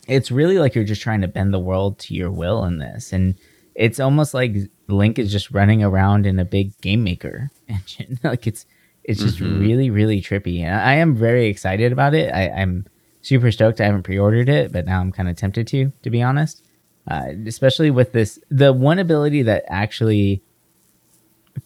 it's 0.08 0.30
really 0.30 0.58
like 0.58 0.74
you're 0.74 0.84
just 0.84 1.02
trying 1.02 1.20
to 1.20 1.28
bend 1.28 1.52
the 1.54 1.58
world 1.60 1.98
to 2.00 2.14
your 2.14 2.30
will 2.30 2.64
in 2.64 2.78
this. 2.78 3.12
And 3.12 3.34
it's 3.74 4.00
almost 4.00 4.34
like 4.34 4.56
link 4.88 5.18
is 5.18 5.30
just 5.30 5.50
running 5.52 5.82
around 5.84 6.26
in 6.26 6.38
a 6.38 6.44
big 6.44 6.78
game 6.80 7.04
maker 7.04 7.50
engine. 7.68 8.18
Like 8.24 8.46
it's 8.46 8.66
it's 9.04 9.20
just 9.22 9.38
Mhm. 9.38 9.60
really 9.60 9.90
really 9.90 10.20
trippy. 10.20 10.60
And 10.62 10.74
i 10.74 10.94
am 10.94 11.14
very 11.14 11.46
excited 11.46 11.92
about 11.92 12.14
it. 12.14 12.32
I, 12.34 12.48
i'm 12.48 12.86
super 13.22 13.50
stoked. 13.52 13.80
I 13.80 13.84
haven't 13.84 14.02
pre-ordered 14.04 14.48
it 14.48 14.72
but 14.72 14.86
now 14.86 15.00
i'm 15.00 15.12
kind 15.12 15.28
of 15.28 15.36
tempted 15.36 15.66
to 15.68 15.92
to 16.02 16.10
be 16.10 16.22
honest. 16.22 16.62
Uh, 17.10 17.32
especially 17.46 17.90
with 17.90 18.12
this 18.12 18.38
the 18.50 18.72
one 18.72 18.98
ability 18.98 19.42
that 19.42 19.64
actually 19.68 20.42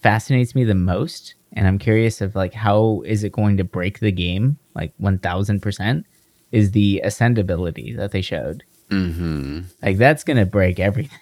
fascinates 0.01 0.55
me 0.55 0.65
the 0.65 0.75
most 0.75 1.35
and 1.53 1.67
i'm 1.67 1.79
curious 1.79 2.21
of 2.21 2.35
like 2.35 2.55
how 2.55 3.03
is 3.05 3.25
it 3.25 3.33
going 3.33 3.57
to 3.57 3.65
break 3.65 3.99
the 3.99 4.13
game 4.13 4.57
like 4.75 4.93
1000% 5.01 6.05
is 6.53 6.71
the 6.73 7.03
ascendability 7.05 7.97
that 7.97 8.13
they 8.13 8.23
showed 8.23 8.63
Mm-hmm. 8.91 9.61
like 9.83 9.97
that's 9.97 10.23
gonna 10.23 10.45
break 10.45 10.79
everything. 10.79 11.19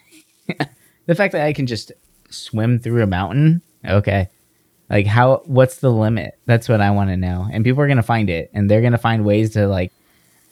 the 1.06 1.14
fact 1.14 1.32
that 1.32 1.46
I 1.46 1.52
can 1.52 1.66
just 1.66 1.92
swim 2.28 2.80
through 2.80 3.02
a 3.02 3.06
mountain, 3.06 3.62
okay. 3.86 4.28
Like 4.88 5.06
how? 5.06 5.42
What's 5.44 5.76
the 5.76 5.90
limit? 5.92 6.36
That's 6.46 6.68
what 6.68 6.80
I 6.80 6.90
want 6.90 7.10
to 7.10 7.16
know. 7.16 7.46
And 7.52 7.64
people 7.64 7.80
are 7.80 7.86
gonna 7.86 8.02
find 8.02 8.28
it, 8.28 8.50
and 8.52 8.68
they're 8.68 8.82
gonna 8.82 8.98
find 8.98 9.24
ways 9.24 9.50
to 9.52 9.68
like, 9.68 9.92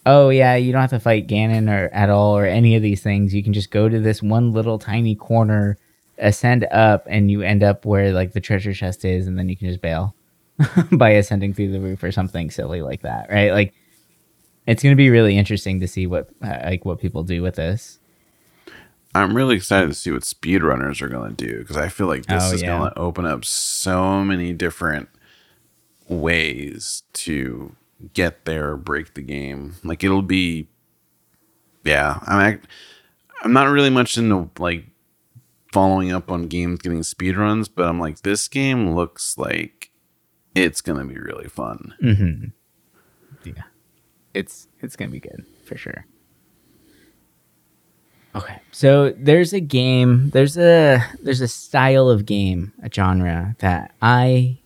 oh 0.07 0.29
yeah, 0.29 0.55
you 0.55 0.71
don't 0.71 0.81
have 0.81 0.91
to 0.91 1.01
fight 1.01 1.27
Ganon 1.27 1.69
or 1.69 1.89
at 1.93 2.09
all 2.09 2.37
or 2.37 2.47
any 2.47 2.77
of 2.77 2.83
these 2.83 3.03
things. 3.03 3.35
You 3.35 3.43
can 3.43 3.53
just 3.53 3.73
go 3.73 3.89
to 3.89 3.99
this 3.99 4.23
one 4.23 4.53
little 4.53 4.79
tiny 4.79 5.17
corner, 5.17 5.77
ascend 6.19 6.69
up, 6.71 7.05
and 7.11 7.33
you 7.33 7.43
end 7.43 7.65
up 7.65 7.85
where 7.85 8.13
like 8.13 8.33
the 8.33 8.41
treasure 8.41 8.73
chest 8.73 9.05
is, 9.05 9.27
and 9.27 9.37
then 9.37 9.49
you 9.49 9.57
can 9.57 9.67
just 9.67 9.81
bail 9.83 10.15
by 10.93 11.11
ascending 11.11 11.53
through 11.53 11.73
the 11.73 11.81
roof 11.81 12.05
or 12.05 12.13
something 12.13 12.49
silly 12.49 12.81
like 12.81 13.03
that, 13.03 13.29
right? 13.29 13.51
Like 13.51 13.75
it's 14.69 14.83
going 14.83 14.93
to 14.93 14.97
be 14.97 15.11
really 15.11 15.37
interesting 15.37 15.81
to 15.81 15.89
see 15.89 16.07
what 16.07 16.29
uh, 16.43 16.59
like 16.65 16.85
what 16.85 17.01
people 17.01 17.25
do 17.25 17.43
with 17.43 17.57
this. 17.57 17.99
I'm 19.15 19.35
really 19.35 19.57
excited 19.57 19.89
to 19.89 19.95
see 19.95 20.11
what 20.13 20.23
speedrunners 20.23 21.01
are 21.03 21.09
going 21.09 21.35
to 21.35 21.47
do 21.47 21.59
because 21.61 21.77
I 21.79 21.89
feel 21.89 22.07
like 22.07 22.27
this 22.27 22.51
Oh, 22.51 22.55
is 22.55 22.63
yeah. 22.63 22.79
going 22.79 22.91
to 22.91 22.99
open 22.99 23.25
up 23.27 23.45
so 23.45 24.23
many 24.23 24.53
different 24.53 25.09
ways 26.09 27.03
to 27.15 27.75
get 28.15 28.45
there, 28.45 28.77
break 28.77 29.15
the 29.15 29.23
game. 29.23 29.75
Like 29.83 30.05
it'll 30.05 30.23
be, 30.23 30.69
yeah. 31.85 32.21
I'm 32.27 32.39
act- 32.41 32.67
I'm 33.43 33.53
not 33.53 33.69
really 33.71 33.91
much 33.91 34.17
into 34.19 34.51
like 34.59 34.85
following 35.73 36.13
up 36.13 36.31
on 36.31 36.47
games 36.49 36.81
getting 36.81 37.01
speedruns, 37.01 37.69
but 37.75 37.87
I'm 37.89 37.99
like 38.01 38.21
this 38.23 38.47
game 38.49 38.95
looks 38.95 39.39
like 39.39 39.91
it's 40.55 40.81
going 40.81 40.99
to 40.99 41.05
be 41.13 41.19
really 41.19 41.49
fun. 41.49 41.95
Mm-hmm. 42.03 43.49
Yeah, 43.49 43.63
it's 44.39 44.69
it's 44.81 44.95
gonna 44.95 45.11
be 45.11 45.21
good 45.21 45.45
for 45.65 45.77
sure. 45.77 46.07
Okay, 48.37 48.61
so 48.71 49.11
there's 49.17 49.53
a 49.53 49.61
game, 49.61 50.31
there's 50.31 50.57
a 50.57 51.05
there's 51.21 51.41
a 51.41 51.49
style 51.49 52.09
of 52.09 52.25
game, 52.25 52.73
a 52.83 52.91
genre 52.93 53.57
that 53.59 53.95
I 54.01 54.59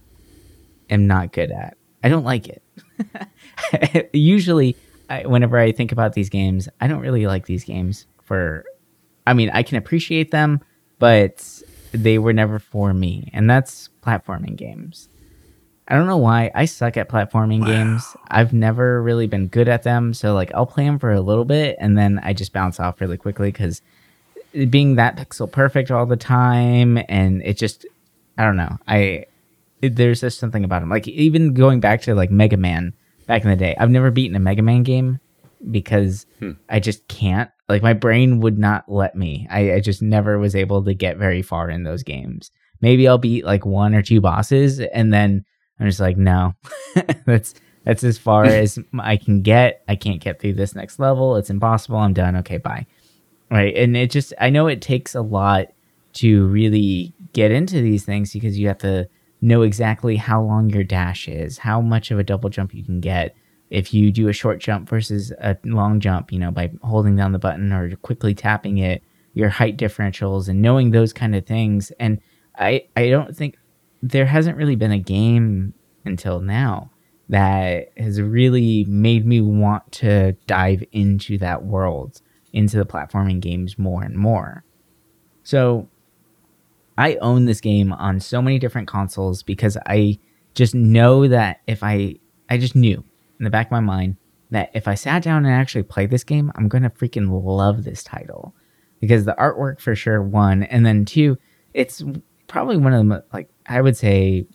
am 0.91 1.07
not 1.07 1.33
good 1.33 1.51
at. 1.51 1.77
I 2.05 2.11
don't 2.11 2.25
like 2.25 2.49
it. 2.49 4.11
Usually, 4.13 4.77
I, 5.09 5.27
whenever 5.27 5.59
I 5.59 5.73
think 5.73 5.91
about 5.91 6.13
these 6.13 6.29
games, 6.29 6.69
I 6.81 6.87
don't 6.87 7.01
really 7.01 7.27
like 7.27 7.47
these 7.47 7.65
games 7.65 8.07
for 8.23 8.65
I 9.27 9.33
mean, 9.33 9.51
I 9.55 9.63
can 9.63 9.79
appreciate 9.79 10.33
them, 10.33 10.61
but 10.99 11.63
they 11.93 12.19
were 12.19 12.33
never 12.35 12.59
for 12.59 12.93
me. 12.93 13.31
And 13.33 13.49
that's 13.49 13.89
platforming 14.03 14.57
games. 14.57 15.09
I 15.93 15.97
don't 15.97 16.07
know 16.07 16.17
why 16.17 16.51
I 16.55 16.65
suck 16.65 16.97
at 16.97 17.11
platforming 17.11 17.61
wow. 17.61 17.67
games. 17.67 18.17
I've 18.29 18.55
never 18.55 19.03
really 19.03 19.27
been 19.27 19.49
good 19.49 19.69
at 19.69 19.83
them. 19.83 20.15
So 20.15 20.33
like 20.33 20.51
I'll 20.55 20.65
play 20.65 20.87
them 20.87 20.99
for 20.99 21.13
a 21.13 21.21
little 21.21 21.45
bit 21.45 21.77
and 21.79 21.99
then 21.99 22.19
I 22.23 22.33
just 22.33 22.55
bounce 22.55 22.81
off 22.81 22.99
really 22.99 23.19
quickly 23.19 23.53
cuz 23.53 23.83
being 24.71 24.95
that 24.95 25.19
pixel 25.19 25.53
perfect 25.53 25.91
all 25.91 26.07
the 26.07 26.17
time 26.17 26.99
and 27.11 27.43
it 27.43 27.59
just 27.59 27.85
I 28.39 28.45
don't 28.45 28.57
know. 28.57 28.79
I 28.89 29.27
it, 29.83 29.97
there's 29.97 30.23
just 30.23 30.39
something 30.39 30.65
about 30.65 30.81
them. 30.81 30.89
Like 30.89 31.07
even 31.09 31.53
going 31.53 31.81
back 31.81 32.01
to 32.03 32.15
like 32.15 32.31
Mega 32.31 32.57
Man 32.57 32.95
back 33.27 33.45
in 33.45 33.51
the 33.51 33.57
day. 33.57 33.77
I've 33.79 33.91
never 33.91 34.11
beaten 34.11 34.35
a 34.35 34.41
Mega 34.41 34.63
Man 34.63 34.85
game 34.85 35.21
because 35.71 36.25
hmm. 36.39 36.53
I 36.71 36.81
just 36.81 37.07
can't. 37.09 37.51
Like 37.69 37.83
my 37.83 37.93
brain 37.93 38.41
would 38.41 38.59
not 38.59 38.91
let 38.91 39.15
me. 39.15 39.47
I, 39.51 39.75
I 39.75 39.81
just 39.81 40.01
never 40.01 40.39
was 40.39 40.57
able 40.57 40.83
to 40.85 40.95
get 40.95 41.19
very 41.19 41.43
far 41.43 41.69
in 41.69 41.83
those 41.83 42.03
games. 42.03 42.51
Maybe 42.81 43.07
I'll 43.07 43.19
beat 43.19 43.45
like 43.45 43.67
one 43.67 43.95
or 43.95 44.01
two 44.01 44.23
bosses 44.23 44.81
and 44.81 45.13
then 45.13 45.45
I'm 45.83 45.89
just 45.89 46.01
like, 46.01 46.17
no. 46.17 46.55
that's 47.27 47.55
that's 47.85 48.05
as 48.05 48.19
far 48.19 48.45
as 48.47 48.79
I 48.99 49.17
can 49.17 49.43
get. 49.43 49.83
I 49.89 49.97
can't 49.97 50.21
get 50.21 50.41
through 50.41 50.55
this 50.55 50.75
next 50.75 50.99
level. 50.99 51.37
It's 51.37 51.51
impossible. 51.51 51.99
I'm 51.99 52.15
done. 52.15 52.37
Okay, 52.37 52.59
bye. 52.59 52.87
Right. 53.51 53.75
And 53.77 53.97
it 53.97 54.11
just 54.11 54.33
I 54.41 54.51
know 54.51 54.67
it 54.67 54.81
takes 54.81 55.15
a 55.15 55.21
lot 55.21 55.67
to 56.15 56.47
really 56.47 57.13
get 57.33 57.51
into 57.51 57.81
these 57.81 58.05
things 58.05 58.33
because 58.33 58.59
you 58.59 58.69
have 58.69 58.79
to 58.79 59.09
know 59.41 59.63
exactly 59.63 60.17
how 60.17 60.43
long 60.43 60.71
your 60.71 60.85
dash 60.85 61.29
is, 61.29 61.59
how 61.59 61.81
much 61.81 62.11
of 62.11 62.19
a 62.19 62.25
double 62.25 62.49
jump 62.49 62.75
you 62.75 62.85
can 62.85 63.01
get. 63.01 63.35
If 63.71 63.93
you 63.93 64.13
do 64.13 64.29
a 64.29 64.33
short 64.33 64.61
jump 64.61 64.89
versus 64.89 65.33
a 65.41 65.57
long 65.65 65.99
jump, 65.99 66.31
you 66.31 66.39
know, 66.39 66.51
by 66.51 66.71
holding 66.83 67.17
down 67.17 67.33
the 67.33 67.39
button 67.39 67.73
or 67.73 67.97
quickly 67.97 68.35
tapping 68.35 68.79
it, 68.79 69.03
your 69.35 69.49
height 69.49 69.79
differentials 69.79 70.49
and 70.49 70.61
knowing 70.61 70.91
those 70.91 71.13
kind 71.13 71.35
of 71.35 71.47
things. 71.47 71.91
And 71.99 72.21
I, 72.59 72.85
I 72.97 73.09
don't 73.09 73.35
think 73.35 73.57
there 74.03 74.27
hasn't 74.27 74.57
really 74.57 74.77
been 74.77 74.93
a 74.93 74.99
game 74.99 75.75
until 76.05 76.41
now 76.41 76.91
that 77.29 77.93
has 77.97 78.21
really 78.21 78.85
made 78.85 79.25
me 79.25 79.41
want 79.41 79.91
to 79.93 80.33
dive 80.47 80.85
into 80.93 81.39
that 81.39 81.65
world, 81.65 82.21
into 82.53 82.77
the 82.77 82.85
platforming 82.85 83.41
games 83.41 83.79
more 83.79 84.03
and 84.03 84.17
more. 84.17 84.65
So 85.45 85.89
I 86.99 87.17
own 87.17 87.47
this 87.47 87.61
game 87.61 87.93
on 87.93 88.21
so 88.21 88.43
many 88.43 88.59
different 88.59 88.89
consoles 88.89 89.43
because 89.43 89.79
I 89.87 90.19
just 90.55 90.75
know 90.75 91.27
that 91.29 91.61
if 91.67 91.83
I 91.83 92.17
I 92.51 92.59
just 92.59 92.77
knew 92.77 93.03
in 93.39 93.45
the 93.45 93.51
back 93.51 93.69
of 93.69 93.73
my 93.73 93.81
mind 93.81 94.17
that 94.51 94.71
if 94.75 94.87
I 94.87 94.95
sat 94.95 95.23
down 95.23 95.47
and 95.47 95.55
actually 95.55 95.85
played 95.85 96.11
this 96.11 96.25
game, 96.25 96.53
I'm 96.55 96.69
gonna 96.69 96.91
freaking 96.91 97.29
love 97.31 97.85
this 97.85 98.05
title 98.05 98.55
because 99.01 99.25
the 99.25 99.35
artwork 99.39 99.81
for 99.81 99.97
sure 99.97 100.23
one, 100.23 100.65
and 100.65 100.85
then 100.85 101.05
two, 101.05 101.39
it's 101.73 102.05
probably 102.47 102.77
one 102.77 102.93
of 102.93 103.09
the 103.09 103.25
like 103.33 103.49
I 103.67 103.81
would 103.81 103.97
say 103.97 104.47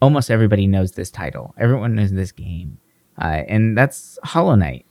almost 0.00 0.30
everybody 0.30 0.66
knows 0.66 0.92
this 0.92 1.10
title. 1.10 1.54
Everyone 1.58 1.94
knows 1.94 2.12
this 2.12 2.32
game, 2.32 2.78
uh, 3.20 3.42
and 3.48 3.76
that's 3.76 4.18
Hollow 4.24 4.54
Knight. 4.54 4.86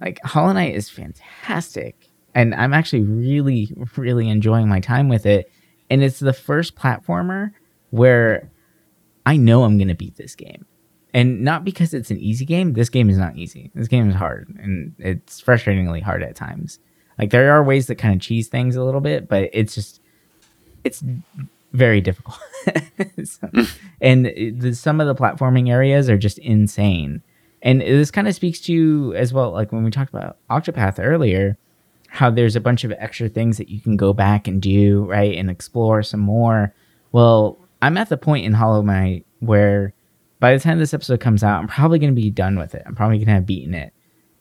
Like 0.00 0.20
Hollow 0.24 0.52
Knight 0.52 0.74
is 0.74 0.90
fantastic, 0.90 2.08
and 2.34 2.54
I'm 2.54 2.74
actually 2.74 3.02
really 3.02 3.72
really 3.96 4.28
enjoying 4.28 4.68
my 4.68 4.80
time 4.80 5.08
with 5.08 5.26
it 5.26 5.50
and 5.92 6.02
it's 6.02 6.20
the 6.20 6.32
first 6.32 6.74
platformer 6.74 7.50
where 7.90 8.50
I 9.26 9.36
know 9.36 9.64
I'm 9.64 9.76
going 9.76 9.88
to 9.88 9.94
beat 9.94 10.16
this 10.16 10.34
game. 10.34 10.64
And 11.12 11.42
not 11.42 11.64
because 11.64 11.92
it's 11.92 12.10
an 12.10 12.18
easy 12.18 12.46
game. 12.46 12.72
This 12.72 12.88
game 12.88 13.10
is 13.10 13.18
not 13.18 13.36
easy. 13.36 13.70
This 13.74 13.88
game 13.88 14.08
is 14.08 14.16
hard 14.16 14.48
and 14.58 14.94
it's 14.98 15.42
frustratingly 15.42 16.02
hard 16.02 16.22
at 16.22 16.34
times. 16.34 16.78
Like 17.18 17.28
there 17.28 17.52
are 17.52 17.62
ways 17.62 17.88
that 17.88 17.96
kind 17.96 18.14
of 18.14 18.22
cheese 18.22 18.48
things 18.48 18.74
a 18.74 18.82
little 18.82 19.02
bit, 19.02 19.28
but 19.28 19.50
it's 19.52 19.74
just 19.74 20.00
it's 20.82 21.04
very 21.72 22.00
difficult. 22.00 22.38
so, 23.24 23.48
and 24.00 24.26
the, 24.26 24.74
some 24.74 25.00
of 25.00 25.06
the 25.06 25.14
platforming 25.14 25.70
areas 25.70 26.08
are 26.08 26.18
just 26.18 26.38
insane. 26.38 27.22
And 27.62 27.80
this 27.80 28.10
kind 28.10 28.28
of 28.28 28.34
speaks 28.34 28.60
to 28.62 29.14
as 29.16 29.32
well 29.32 29.52
like 29.52 29.72
when 29.72 29.84
we 29.84 29.90
talked 29.90 30.12
about 30.12 30.36
Octopath 30.50 31.02
earlier, 31.02 31.56
how 32.08 32.30
there's 32.30 32.56
a 32.56 32.60
bunch 32.60 32.84
of 32.84 32.92
extra 32.98 33.28
things 33.28 33.56
that 33.58 33.68
you 33.68 33.80
can 33.80 33.96
go 33.96 34.12
back 34.12 34.46
and 34.46 34.60
do, 34.60 35.04
right, 35.04 35.36
and 35.36 35.48
explore 35.48 36.02
some 36.02 36.20
more. 36.20 36.74
Well, 37.12 37.58
I'm 37.80 37.96
at 37.96 38.08
the 38.08 38.16
point 38.16 38.44
in 38.44 38.52
Hollow 38.52 38.82
Knight 38.82 39.26
where 39.40 39.94
by 40.40 40.52
the 40.52 40.60
time 40.60 40.78
this 40.78 40.92
episode 40.92 41.20
comes 41.20 41.44
out, 41.44 41.60
I'm 41.60 41.68
probably 41.68 41.98
going 41.98 42.14
to 42.14 42.20
be 42.20 42.30
done 42.30 42.58
with 42.58 42.74
it. 42.74 42.82
I'm 42.84 42.94
probably 42.94 43.18
going 43.18 43.28
to 43.28 43.34
have 43.34 43.46
beaten 43.46 43.74
it. 43.74 43.92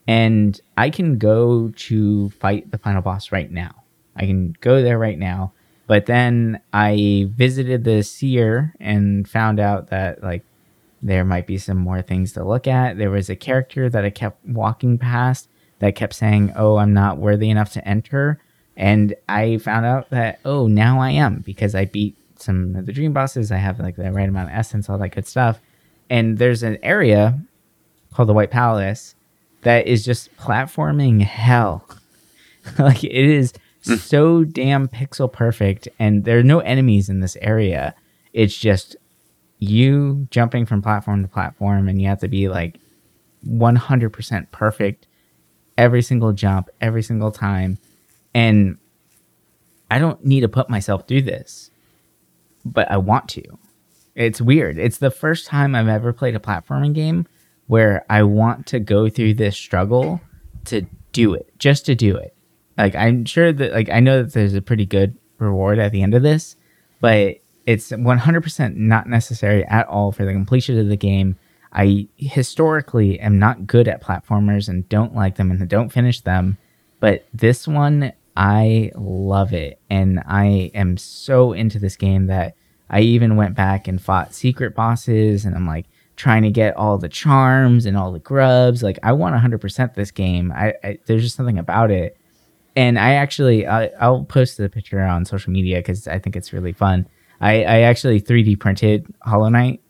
And 0.07 0.59
I 0.75 0.89
can 0.89 1.17
go 1.17 1.69
to 1.69 2.29
fight 2.31 2.71
the 2.71 2.79
final 2.79 3.01
boss 3.01 3.31
right 3.31 3.51
now. 3.51 3.83
I 4.15 4.25
can 4.25 4.55
go 4.61 4.81
there 4.81 4.97
right 4.97 5.17
now. 5.17 5.53
But 5.91 6.05
then 6.05 6.61
I 6.71 7.27
visited 7.35 7.83
the 7.83 8.01
seer 8.01 8.73
and 8.79 9.27
found 9.27 9.59
out 9.59 9.89
that, 9.89 10.23
like, 10.23 10.45
there 11.01 11.25
might 11.25 11.45
be 11.45 11.57
some 11.57 11.79
more 11.79 12.01
things 12.01 12.31
to 12.31 12.45
look 12.45 12.65
at. 12.65 12.97
There 12.97 13.11
was 13.11 13.29
a 13.29 13.35
character 13.35 13.89
that 13.89 14.05
I 14.05 14.09
kept 14.09 14.45
walking 14.45 14.97
past 14.97 15.49
that 15.79 15.95
kept 15.95 16.13
saying, 16.13 16.53
"Oh, 16.55 16.77
I'm 16.77 16.93
not 16.93 17.17
worthy 17.17 17.49
enough 17.49 17.73
to 17.73 17.85
enter," 17.85 18.39
and 18.77 19.13
I 19.27 19.57
found 19.57 19.85
out 19.85 20.11
that 20.11 20.39
oh, 20.45 20.67
now 20.67 21.01
I 21.01 21.09
am 21.09 21.43
because 21.45 21.75
I 21.75 21.83
beat 21.83 22.15
some 22.37 22.73
of 22.77 22.85
the 22.85 22.93
dream 22.93 23.11
bosses. 23.11 23.51
I 23.51 23.57
have 23.57 23.77
like 23.77 23.97
the 23.97 24.13
right 24.13 24.29
amount 24.29 24.47
of 24.47 24.55
essence, 24.55 24.89
all 24.89 24.97
that 24.97 25.09
good 25.09 25.27
stuff. 25.27 25.59
And 26.09 26.37
there's 26.37 26.63
an 26.63 26.77
area 26.83 27.37
called 28.13 28.29
the 28.29 28.33
White 28.33 28.51
Palace 28.51 29.15
that 29.63 29.87
is 29.87 30.05
just 30.05 30.33
platforming 30.37 31.19
hell. 31.19 31.85
like 32.79 33.03
it 33.03 33.11
is 33.11 33.51
hmm. 33.85 33.95
so 33.95 34.43
damn 34.43 34.87
pixel 34.87 35.31
perfect, 35.31 35.87
and 35.99 36.25
there 36.25 36.39
are 36.39 36.43
no 36.43 36.59
enemies 36.59 37.09
in 37.09 37.19
this 37.19 37.37
area. 37.41 37.95
It's 38.33 38.57
just 38.57 38.95
you 39.59 40.27
jumping 40.31 40.65
from 40.65 40.81
platform 40.81 41.21
to 41.21 41.27
platform, 41.27 41.87
and 41.87 42.01
you 42.01 42.07
have 42.07 42.19
to 42.19 42.27
be 42.27 42.49
like 42.49 42.79
100% 43.47 44.51
perfect 44.51 45.07
every 45.77 46.01
single 46.01 46.33
jump, 46.33 46.69
every 46.79 47.03
single 47.03 47.31
time. 47.31 47.77
And 48.33 48.77
I 49.89 49.99
don't 49.99 50.23
need 50.23 50.41
to 50.41 50.49
put 50.49 50.69
myself 50.69 51.07
through 51.07 51.23
this, 51.23 51.71
but 52.63 52.89
I 52.89 52.97
want 52.97 53.27
to. 53.29 53.43
It's 54.15 54.41
weird. 54.41 54.77
It's 54.77 54.97
the 54.97 55.11
first 55.11 55.47
time 55.47 55.75
I've 55.75 55.87
ever 55.87 56.13
played 56.13 56.35
a 56.35 56.39
platforming 56.39 56.93
game 56.93 57.27
where 57.67 58.05
I 58.09 58.23
want 58.23 58.67
to 58.67 58.79
go 58.79 59.09
through 59.09 59.35
this 59.35 59.55
struggle 59.55 60.21
to 60.65 60.85
do 61.13 61.33
it, 61.33 61.57
just 61.57 61.85
to 61.85 61.95
do 61.95 62.17
it. 62.17 62.35
Like 62.81 62.95
I'm 62.95 63.25
sure 63.25 63.53
that 63.53 63.73
like 63.73 63.89
I 63.89 63.99
know 63.99 64.23
that 64.23 64.33
there's 64.33 64.53
a 64.53 64.61
pretty 64.61 64.85
good 64.85 65.17
reward 65.37 65.79
at 65.79 65.91
the 65.91 66.03
end 66.03 66.13
of 66.13 66.23
this, 66.23 66.55
but 66.99 67.37
it's 67.65 67.91
100% 67.91 68.75
not 68.75 69.07
necessary 69.07 69.63
at 69.65 69.87
all 69.87 70.11
for 70.11 70.25
the 70.25 70.33
completion 70.33 70.79
of 70.79 70.87
the 70.87 70.97
game 70.97 71.37
I 71.73 72.07
historically 72.17 73.19
am 73.19 73.39
not 73.39 73.65
good 73.65 73.87
at 73.87 74.03
platformers 74.03 74.67
and 74.67 74.87
don't 74.89 75.15
like 75.15 75.35
them 75.37 75.51
and 75.51 75.67
don't 75.69 75.91
finish 75.91 76.21
them. 76.21 76.57
But 76.99 77.25
this 77.33 77.67
one, 77.67 78.13
I 78.35 78.91
love 78.95 79.53
it. 79.53 79.79
And 79.89 80.21
I 80.25 80.71
am 80.73 80.97
so 80.97 81.53
into 81.53 81.79
this 81.79 81.95
game 81.95 82.27
that 82.27 82.55
I 82.89 83.01
even 83.01 83.37
went 83.37 83.55
back 83.55 83.87
and 83.87 84.01
fought 84.01 84.33
secret 84.33 84.75
bosses 84.75 85.45
and 85.45 85.55
I'm 85.55 85.65
like 85.65 85.85
trying 86.17 86.43
to 86.43 86.51
get 86.51 86.75
all 86.75 86.97
the 86.97 87.09
charms 87.09 87.85
and 87.85 87.95
all 87.95 88.11
the 88.11 88.19
grubs. 88.19 88.83
Like 88.83 88.99
I 89.01 89.13
want 89.13 89.35
100% 89.35 89.93
this 89.93 90.11
game. 90.11 90.51
I, 90.51 90.73
I 90.83 90.99
there's 91.05 91.23
just 91.23 91.37
something 91.37 91.57
about 91.57 91.89
it. 91.89 92.17
And 92.75 92.97
I 92.97 93.13
actually 93.13 93.67
I, 93.67 94.09
will 94.09 94.25
post 94.25 94.57
the 94.57 94.69
picture 94.69 95.01
on 95.01 95.25
social 95.25 95.51
media 95.51 95.79
because 95.79 96.07
I 96.07 96.19
think 96.19 96.35
it's 96.35 96.53
really 96.53 96.73
fun. 96.73 97.07
I, 97.41 97.63
I 97.63 97.79
actually 97.81 98.21
3D 98.21 98.59
printed 98.59 99.05
Hollow 99.23 99.49
Knight 99.49 99.81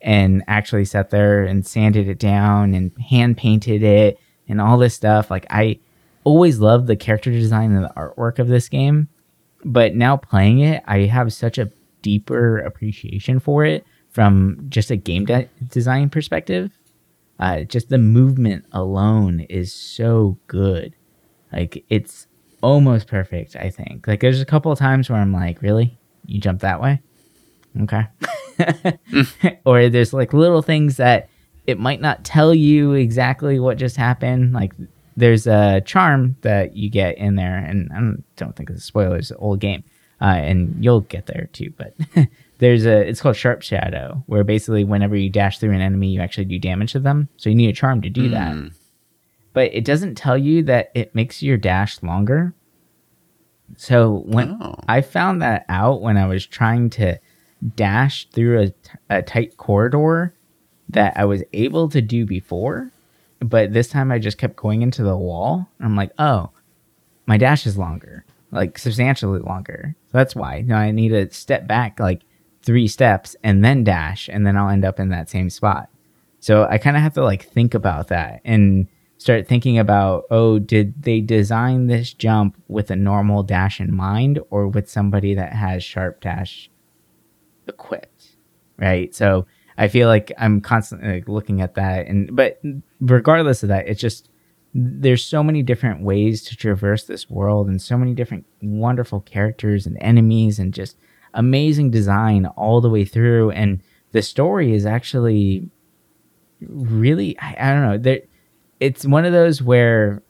and 0.00 0.42
actually 0.46 0.84
sat 0.84 1.10
there 1.10 1.42
and 1.44 1.66
sanded 1.66 2.08
it 2.08 2.18
down 2.18 2.74
and 2.74 2.92
hand 2.98 3.36
painted 3.36 3.82
it 3.82 4.18
and 4.48 4.60
all 4.60 4.78
this 4.78 4.94
stuff. 4.94 5.30
Like 5.30 5.46
I 5.50 5.80
always 6.24 6.58
loved 6.58 6.86
the 6.86 6.96
character 6.96 7.30
design 7.30 7.72
and 7.72 7.84
the 7.84 7.92
artwork 7.96 8.38
of 8.38 8.48
this 8.48 8.68
game, 8.68 9.08
but 9.64 9.94
now 9.94 10.16
playing 10.16 10.60
it, 10.60 10.82
I 10.86 11.00
have 11.00 11.32
such 11.32 11.58
a 11.58 11.70
deeper 12.02 12.58
appreciation 12.58 13.40
for 13.40 13.64
it 13.64 13.84
from 14.08 14.66
just 14.68 14.90
a 14.90 14.96
game 14.96 15.24
de- 15.24 15.48
design 15.68 16.10
perspective. 16.10 16.70
Uh, 17.38 17.62
just 17.62 17.88
the 17.88 17.98
movement 17.98 18.64
alone 18.72 19.40
is 19.40 19.72
so 19.72 20.38
good. 20.46 20.94
Like 21.52 21.84
it's 21.88 22.26
almost 22.62 23.06
perfect. 23.06 23.56
I 23.56 23.70
think. 23.70 24.06
Like 24.06 24.20
there's 24.20 24.40
a 24.40 24.46
couple 24.46 24.72
of 24.72 24.78
times 24.78 25.10
where 25.10 25.20
I'm 25.20 25.32
like, 25.32 25.62
really, 25.62 25.98
you 26.26 26.40
jump 26.40 26.60
that 26.60 26.80
way? 26.80 27.00
Okay. 27.82 28.06
or 29.64 29.88
there's 29.88 30.12
like 30.12 30.32
little 30.32 30.62
things 30.62 30.96
that 30.96 31.28
it 31.66 31.78
might 31.78 32.00
not 32.00 32.24
tell 32.24 32.54
you 32.54 32.92
exactly 32.92 33.60
what 33.60 33.78
just 33.78 33.96
happened. 33.96 34.52
Like 34.52 34.72
there's 35.16 35.46
a 35.46 35.80
charm 35.82 36.36
that 36.42 36.76
you 36.76 36.90
get 36.90 37.18
in 37.18 37.36
there, 37.36 37.56
and 37.56 37.90
I 37.92 38.22
don't 38.36 38.56
think 38.56 38.70
it's 38.70 38.82
a 38.82 38.86
spoiler. 38.86 39.16
It's 39.16 39.30
an 39.30 39.36
old 39.38 39.60
game, 39.60 39.84
uh, 40.20 40.24
and 40.24 40.82
you'll 40.82 41.02
get 41.02 41.26
there 41.26 41.48
too. 41.52 41.72
But 41.76 41.94
there's 42.58 42.86
a 42.86 43.08
it's 43.08 43.20
called 43.20 43.36
Sharp 43.36 43.62
Shadow, 43.62 44.22
where 44.26 44.44
basically 44.44 44.84
whenever 44.84 45.16
you 45.16 45.30
dash 45.30 45.58
through 45.58 45.72
an 45.72 45.80
enemy, 45.80 46.08
you 46.08 46.20
actually 46.20 46.46
do 46.46 46.58
damage 46.58 46.92
to 46.92 47.00
them. 47.00 47.28
So 47.36 47.50
you 47.50 47.56
need 47.56 47.70
a 47.70 47.74
charm 47.74 48.02
to 48.02 48.10
do 48.10 48.30
mm. 48.30 48.32
that. 48.32 48.72
But 49.52 49.74
it 49.74 49.84
doesn't 49.84 50.14
tell 50.14 50.38
you 50.38 50.62
that 50.64 50.90
it 50.94 51.14
makes 51.14 51.42
your 51.42 51.56
dash 51.56 52.02
longer. 52.02 52.54
So 53.76 54.22
when 54.26 54.58
Oh. 54.60 54.74
I 54.88 55.00
found 55.00 55.42
that 55.42 55.64
out 55.68 56.02
when 56.02 56.16
I 56.16 56.26
was 56.26 56.46
trying 56.46 56.90
to 56.90 57.18
dash 57.76 58.28
through 58.30 58.62
a, 58.62 59.18
a 59.18 59.22
tight 59.22 59.56
corridor 59.56 60.34
that 60.88 61.12
I 61.16 61.24
was 61.24 61.42
able 61.52 61.88
to 61.90 62.00
do 62.00 62.26
before, 62.26 62.90
but 63.40 63.72
this 63.72 63.88
time 63.88 64.10
I 64.10 64.18
just 64.18 64.38
kept 64.38 64.56
going 64.56 64.82
into 64.82 65.02
the 65.02 65.16
wall. 65.16 65.68
I'm 65.80 65.94
like, 65.96 66.10
oh, 66.18 66.50
my 67.26 67.36
dash 67.36 67.66
is 67.66 67.78
longer, 67.78 68.24
like 68.50 68.78
substantially 68.78 69.40
longer. 69.40 69.94
So 70.06 70.18
that's 70.18 70.34
why. 70.34 70.62
Now 70.62 70.78
I 70.78 70.90
need 70.90 71.10
to 71.10 71.30
step 71.32 71.66
back 71.66 72.00
like 72.00 72.22
three 72.62 72.88
steps 72.88 73.36
and 73.44 73.64
then 73.64 73.84
dash, 73.84 74.28
and 74.28 74.46
then 74.46 74.56
I'll 74.56 74.68
end 74.68 74.84
up 74.84 74.98
in 74.98 75.10
that 75.10 75.30
same 75.30 75.48
spot. 75.50 75.88
So 76.40 76.66
I 76.68 76.78
kind 76.78 76.96
of 76.96 77.02
have 77.02 77.14
to 77.14 77.24
like 77.24 77.44
think 77.44 77.74
about 77.74 78.08
that 78.08 78.40
and 78.44 78.88
start 79.20 79.46
thinking 79.46 79.78
about, 79.78 80.24
oh, 80.30 80.58
did 80.58 81.02
they 81.02 81.20
design 81.20 81.88
this 81.88 82.14
jump 82.14 82.56
with 82.68 82.90
a 82.90 82.96
normal 82.96 83.42
dash 83.42 83.78
in 83.78 83.94
mind 83.94 84.40
or 84.48 84.66
with 84.66 84.88
somebody 84.88 85.34
that 85.34 85.52
has 85.52 85.84
sharp 85.84 86.22
dash 86.22 86.70
equipped? 87.68 88.36
Right. 88.78 89.14
So 89.14 89.46
I 89.76 89.88
feel 89.88 90.08
like 90.08 90.32
I'm 90.38 90.62
constantly 90.62 91.12
like, 91.12 91.28
looking 91.28 91.60
at 91.60 91.74
that 91.74 92.06
and 92.06 92.34
but 92.34 92.62
regardless 92.98 93.62
of 93.62 93.68
that, 93.68 93.86
it's 93.86 94.00
just 94.00 94.30
there's 94.72 95.22
so 95.22 95.42
many 95.42 95.62
different 95.62 96.02
ways 96.02 96.42
to 96.44 96.56
traverse 96.56 97.04
this 97.04 97.28
world 97.28 97.68
and 97.68 97.82
so 97.82 97.98
many 97.98 98.14
different 98.14 98.46
wonderful 98.62 99.20
characters 99.20 99.84
and 99.84 99.98
enemies 100.00 100.58
and 100.58 100.72
just 100.72 100.96
amazing 101.34 101.90
design 101.90 102.46
all 102.46 102.80
the 102.80 102.88
way 102.88 103.04
through 103.04 103.50
and 103.50 103.82
the 104.12 104.22
story 104.22 104.72
is 104.72 104.86
actually 104.86 105.68
really 106.60 107.38
I, 107.38 107.56
I 107.58 107.72
don't 107.74 107.82
know 107.82 107.98
there 107.98 108.20
it's 108.80 109.04
one 109.04 109.24
of 109.24 109.32
those 109.32 109.62
where 109.62 110.22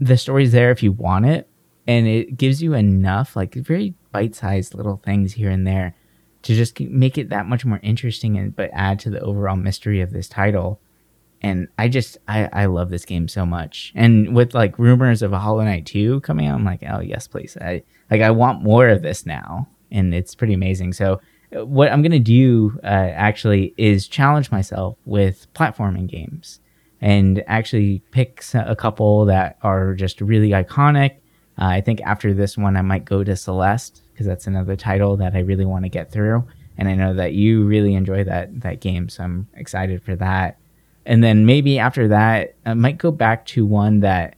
the 0.00 0.16
story's 0.16 0.52
there 0.52 0.70
if 0.70 0.82
you 0.82 0.92
want 0.92 1.26
it 1.26 1.48
and 1.86 2.06
it 2.06 2.36
gives 2.36 2.62
you 2.62 2.74
enough 2.74 3.36
like 3.36 3.54
very 3.54 3.94
bite-sized 4.12 4.74
little 4.74 5.00
things 5.04 5.34
here 5.34 5.50
and 5.50 5.66
there 5.66 5.94
to 6.42 6.54
just 6.54 6.78
make 6.80 7.18
it 7.18 7.30
that 7.30 7.46
much 7.46 7.64
more 7.64 7.80
interesting 7.82 8.36
and 8.38 8.54
but 8.54 8.70
add 8.72 8.98
to 9.00 9.10
the 9.10 9.20
overall 9.20 9.56
mystery 9.56 10.00
of 10.00 10.12
this 10.12 10.28
title. 10.28 10.80
And 11.40 11.68
i 11.78 11.88
just 11.88 12.18
i 12.26 12.48
i 12.52 12.66
love 12.66 12.90
this 12.90 13.04
game 13.04 13.28
so 13.28 13.44
much. 13.44 13.92
And 13.94 14.34
with 14.34 14.54
like 14.54 14.78
rumors 14.78 15.22
of 15.22 15.32
a 15.32 15.38
hollow 15.38 15.64
knight 15.64 15.86
2 15.86 16.20
coming 16.20 16.46
out 16.46 16.54
i'm 16.54 16.64
like 16.64 16.82
oh 16.88 17.00
yes 17.00 17.26
please. 17.26 17.56
I 17.60 17.82
like 18.10 18.22
i 18.22 18.30
want 18.30 18.62
more 18.62 18.88
of 18.88 19.02
this 19.02 19.26
now. 19.26 19.68
And 19.90 20.14
it's 20.14 20.34
pretty 20.34 20.54
amazing. 20.54 20.92
So 20.92 21.20
uh, 21.56 21.64
what 21.64 21.90
i'm 21.90 22.02
gonna 22.02 22.18
do 22.18 22.78
uh, 22.82 22.86
actually 22.86 23.74
is 23.76 24.06
challenge 24.06 24.50
myself 24.50 24.96
with 25.04 25.46
platforming 25.54 26.06
games 26.06 26.60
and 27.00 27.42
actually 27.46 28.02
pick 28.10 28.42
a 28.54 28.74
couple 28.74 29.26
that 29.26 29.58
are 29.62 29.94
just 29.94 30.20
really 30.20 30.50
iconic. 30.50 31.16
Uh, 31.60 31.66
I 31.66 31.80
think 31.80 32.00
after 32.02 32.34
this 32.34 32.56
one, 32.56 32.76
I 32.76 32.82
might 32.82 33.04
go 33.04 33.24
to 33.24 33.36
Celeste 33.36 34.02
because 34.12 34.26
that's 34.26 34.46
another 34.46 34.76
title 34.76 35.16
that 35.18 35.34
I 35.34 35.40
really 35.40 35.64
want 35.64 35.84
to 35.84 35.88
get 35.88 36.10
through, 36.10 36.44
and 36.76 36.88
I 36.88 36.94
know 36.94 37.14
that 37.14 37.34
you 37.34 37.64
really 37.64 37.94
enjoy 37.94 38.24
that 38.24 38.60
that 38.60 38.80
game, 38.80 39.08
so 39.08 39.24
I'm 39.24 39.48
excited 39.54 40.02
for 40.02 40.16
that. 40.16 40.58
And 41.06 41.24
then 41.24 41.46
maybe 41.46 41.78
after 41.78 42.08
that, 42.08 42.54
I 42.66 42.74
might 42.74 42.98
go 42.98 43.10
back 43.10 43.46
to 43.46 43.64
one 43.64 44.00
that 44.00 44.36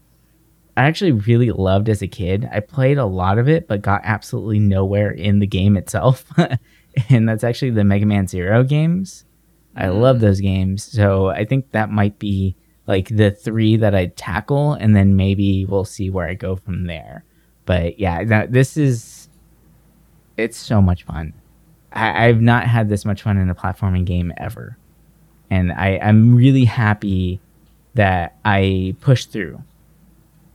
I 0.76 0.84
actually 0.84 1.12
really 1.12 1.50
loved 1.50 1.88
as 1.88 2.00
a 2.00 2.06
kid. 2.06 2.48
I 2.52 2.60
played 2.60 2.96
a 2.96 3.04
lot 3.04 3.38
of 3.38 3.48
it, 3.48 3.66
but 3.66 3.82
got 3.82 4.02
absolutely 4.04 4.60
nowhere 4.60 5.10
in 5.10 5.40
the 5.40 5.46
game 5.46 5.76
itself, 5.76 6.24
and 7.08 7.28
that's 7.28 7.44
actually 7.44 7.70
the 7.70 7.84
Mega 7.84 8.06
Man 8.06 8.26
Zero 8.26 8.62
games. 8.64 9.24
I 9.80 9.88
love 9.88 10.20
those 10.20 10.40
games. 10.40 10.84
So 10.84 11.28
I 11.28 11.44
think 11.44 11.72
that 11.72 11.90
might 11.90 12.18
be 12.18 12.56
like 12.86 13.08
the 13.08 13.30
three 13.30 13.76
that 13.76 13.94
I 13.94 14.06
tackle, 14.06 14.74
and 14.74 14.94
then 14.94 15.16
maybe 15.16 15.64
we'll 15.64 15.84
see 15.84 16.10
where 16.10 16.28
I 16.28 16.34
go 16.34 16.56
from 16.56 16.86
there. 16.86 17.24
But 17.64 17.98
yeah, 17.98 18.24
that, 18.24 18.52
this 18.52 18.76
is 18.76 19.28
it's 20.36 20.56
so 20.56 20.82
much 20.82 21.04
fun. 21.04 21.32
I, 21.92 22.26
I've 22.26 22.40
not 22.40 22.66
had 22.66 22.88
this 22.88 23.04
much 23.04 23.22
fun 23.22 23.38
in 23.38 23.48
a 23.48 23.54
platforming 23.54 24.04
game 24.04 24.32
ever, 24.36 24.76
and 25.50 25.72
I, 25.72 25.98
I'm 26.02 26.34
really 26.34 26.64
happy 26.64 27.40
that 27.94 28.36
I 28.44 28.96
pushed 29.00 29.30
through 29.30 29.62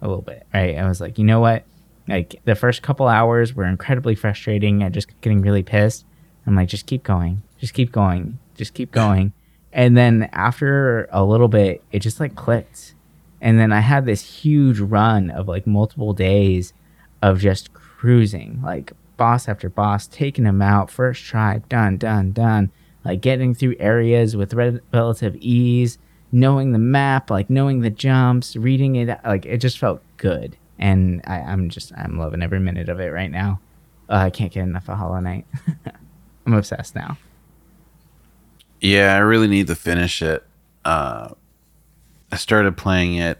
a 0.02 0.08
little 0.08 0.22
bit. 0.22 0.46
Right, 0.54 0.78
I 0.78 0.88
was 0.88 1.00
like, 1.02 1.18
you 1.18 1.24
know 1.24 1.40
what? 1.40 1.64
Like 2.08 2.42
the 2.44 2.56
first 2.56 2.82
couple 2.82 3.08
hours 3.08 3.54
were 3.54 3.66
incredibly 3.66 4.14
frustrating. 4.14 4.84
I 4.84 4.90
just 4.90 5.10
getting 5.22 5.42
really 5.42 5.64
pissed. 5.64 6.06
I'm 6.46 6.56
like, 6.56 6.68
just 6.68 6.86
keep 6.86 7.04
going, 7.04 7.42
just 7.60 7.74
keep 7.74 7.92
going, 7.92 8.38
just 8.56 8.74
keep 8.74 8.92
going. 8.92 9.34
And 9.72 9.98
then 9.98 10.30
after 10.32 11.08
a 11.12 11.24
little 11.24 11.50
bit, 11.50 11.84
it 11.92 12.00
just 12.00 12.20
like 12.20 12.36
clicked. 12.36 12.96
And 13.42 13.60
then 13.60 13.72
I 13.72 13.82
had 13.82 14.06
this 14.06 14.22
huge 14.22 14.80
run 14.80 15.30
of 15.30 15.48
like 15.48 15.68
multiple 15.68 16.14
days 16.14 16.74
of 17.22 17.40
just 17.40 17.74
cruising, 17.74 18.62
like 18.64 18.94
boss 19.18 19.48
after 19.48 19.70
boss, 19.70 20.08
taking 20.08 20.46
them 20.46 20.62
out, 20.62 20.90
first 20.90 21.24
try, 21.24 21.60
done, 21.70 21.98
done, 21.98 22.32
done. 22.32 22.72
Like 23.04 23.22
getting 23.22 23.54
through 23.54 23.76
areas 23.80 24.36
with 24.36 24.54
re- 24.54 24.80
relative 24.92 25.36
ease, 25.36 25.98
knowing 26.32 26.72
the 26.72 26.80
map, 26.80 27.30
like 27.30 27.50
knowing 27.50 27.82
the 27.82 27.90
jumps, 27.90 28.56
reading 28.56 28.96
it, 28.96 29.20
like 29.26 29.46
it 29.46 29.58
just 29.58 29.78
felt 29.78 30.02
good. 30.18 30.58
And 30.80 31.22
I, 31.28 31.40
I'm 31.40 31.70
just, 31.70 31.92
I'm 31.98 32.18
loving 32.18 32.42
every 32.42 32.60
minute 32.60 32.90
of 32.90 33.00
it 33.00 33.12
right 33.12 33.30
now. 33.30 33.60
Uh, 34.10 34.16
I 34.16 34.30
can't 34.30 34.52
get 34.52 34.64
enough 34.64 34.90
of 34.90 34.98
Hollow 34.98 35.20
Knight. 35.20 35.46
I'm 36.46 36.54
obsessed 36.54 36.96
now. 36.96 37.18
Yeah, 38.82 39.16
I 39.16 39.20
really 39.20 39.48
need 39.48 39.68
to 39.68 39.76
finish 39.76 40.22
it. 40.22 40.44
Uh, 40.84 41.30
I 42.32 42.36
started 42.36 42.78
playing 42.78 43.16
it, 43.16 43.40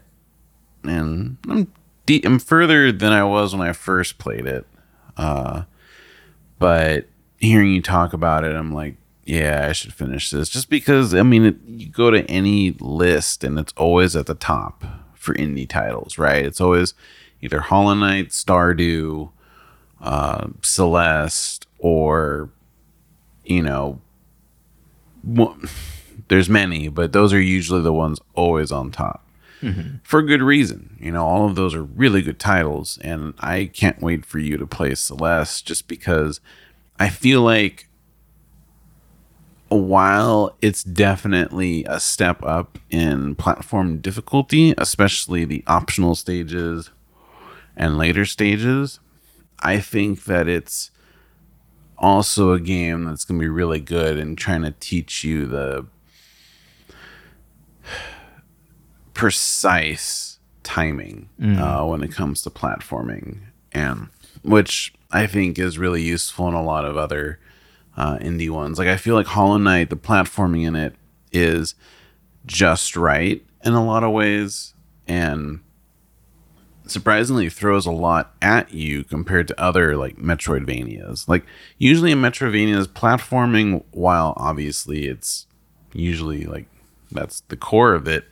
and 0.84 1.38
I'm 1.48 1.72
de- 2.06 2.24
I'm 2.24 2.40
further 2.40 2.92
than 2.92 3.12
I 3.12 3.24
was 3.24 3.56
when 3.56 3.68
I 3.68 3.74
first 3.74 4.18
played 4.18 4.46
it. 4.46 4.66
Uh, 5.18 5.64
but 6.60 7.08
hearing 7.38 7.74
you 7.74 7.82
talk 7.82 8.14
about 8.14 8.44
it, 8.44 8.56
I'm 8.56 8.74
like, 8.74 8.96
yeah, 9.26 9.68
I 9.70 9.74
should 9.74 9.94
finish 9.94 10.30
this. 10.30 10.50
Just 10.50 10.70
because, 10.70 11.14
I 11.14 11.24
mean, 11.24 11.46
it, 11.46 11.56
you 11.68 11.88
go 11.90 12.12
to 12.12 12.24
any 12.30 12.72
list, 12.80 13.44
and 13.44 13.60
it's 13.60 13.74
always 13.76 14.16
at 14.16 14.28
the 14.28 14.36
top 14.36 14.84
for 15.14 15.34
indie 15.36 15.68
titles, 15.68 16.18
right? 16.18 16.46
It's 16.46 16.62
always 16.62 16.94
either 17.42 17.60
Hollow 17.60 17.94
Knight, 17.96 18.30
Stardew, 18.30 19.32
uh, 20.02 20.48
Celeste, 20.62 21.68
or 21.80 22.50
you 23.44 23.62
know 23.62 24.00
there's 26.28 26.50
many, 26.50 26.88
but 26.88 27.14
those 27.14 27.34
are 27.34 27.42
usually 27.42 27.82
the 27.82 27.94
ones 27.94 28.20
always 28.36 28.72
on 28.72 28.92
top 28.92 29.26
mm-hmm. 29.62 29.98
for 30.04 30.22
good 30.22 30.42
reason. 30.42 30.98
You 31.00 31.12
know, 31.12 31.26
all 31.26 31.48
of 31.48 31.56
those 31.56 31.74
are 31.74 31.84
really 31.84 32.22
good 32.22 32.40
titles, 32.40 33.00
and 33.02 33.34
I 33.40 33.66
can't 33.66 34.02
wait 34.02 34.26
for 34.26 34.40
you 34.40 34.58
to 34.58 34.68
play 34.68 34.96
Celeste 34.96 35.66
just 35.66 35.88
because 35.88 36.40
I 37.00 37.10
feel 37.10 37.42
like 37.42 37.88
while 39.70 40.56
it's 40.62 40.84
definitely 40.84 41.86
a 41.86 42.00
step 42.00 42.44
up 42.44 42.78
in 42.90 43.36
platform 43.36 43.98
difficulty, 43.98 44.74
especially 44.78 45.44
the 45.44 45.64
optional 45.68 46.16
stages 46.16 46.92
and 47.76 47.98
later 47.98 48.26
stages, 48.26 49.00
I 49.60 49.80
think 49.80 50.26
that 50.26 50.48
it's 50.48 50.92
also 51.98 52.52
a 52.52 52.60
game 52.60 53.06
that's 53.06 53.24
going 53.26 53.40
to 53.40 53.44
be 53.44 53.50
really 53.50 53.80
good 53.80 54.18
in 54.18 54.36
trying 54.36 54.64
to 54.64 54.74
teach 54.80 55.24
you 55.24 55.46
the 55.46 55.86
precise 59.14 60.40
timing 60.64 61.30
uh, 61.60 61.86
when 61.86 62.04
it 62.04 62.12
comes 62.12 62.42
to 62.42 62.50
platforming, 62.50 63.40
and 63.72 64.10
which 64.44 64.94
I 65.12 65.28
think 65.28 65.58
is 65.58 65.78
really 65.78 66.02
useful 66.02 66.48
in 66.48 66.54
a 66.54 66.64
lot 66.64 66.86
of 66.86 66.98
other 66.98 67.40
uh, 67.96 68.18
indie 68.18 68.50
ones. 68.50 68.78
Like 68.78 68.88
I 68.88 68.98
feel 68.98 69.16
like 69.16 69.28
Hollow 69.28 69.58
Knight, 69.58 69.90
the 69.90 69.96
platforming 69.96 70.66
in 70.68 70.76
it 70.76 70.96
is 71.32 71.76
just 72.46 72.96
right 72.96 73.44
in 73.64 73.74
a 73.74 73.86
lot 73.86 74.04
of 74.04 74.12
ways, 74.12 74.74
and 75.08 75.62
surprisingly 76.88 77.50
throws 77.50 77.86
a 77.86 77.92
lot 77.92 78.36
at 78.42 78.74
you 78.74 79.04
compared 79.04 79.48
to 79.48 79.62
other 79.62 79.96
like 79.96 80.18
Metroidvanias. 80.18 81.28
Like 81.28 81.46
usually 81.78 82.12
in 82.12 82.20
Metroidvanias, 82.20 82.88
platforming, 82.88 83.84
while 83.92 84.34
obviously 84.38 85.08
it's 85.08 85.48
usually 85.94 86.46
like 86.46 86.68
that's 87.12 87.42
the 87.42 87.58
core 87.58 87.94
of 87.94 88.08
it, 88.08 88.26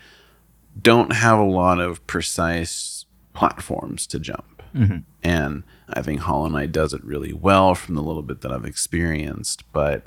don't 0.79 1.13
have 1.13 1.39
a 1.39 1.43
lot 1.43 1.79
of 1.79 2.05
precise 2.07 3.05
platforms 3.33 4.07
to 4.07 4.19
jump. 4.19 4.61
Mm-hmm. 4.75 4.97
And 5.23 5.63
I 5.89 6.01
think 6.01 6.21
Hollow 6.21 6.47
Knight 6.47 6.71
does 6.71 6.93
it 6.93 7.03
really 7.03 7.33
well 7.33 7.75
from 7.75 7.95
the 7.95 8.01
little 8.01 8.21
bit 8.21 8.41
that 8.41 8.51
I've 8.51 8.65
experienced. 8.65 9.63
But 9.71 10.05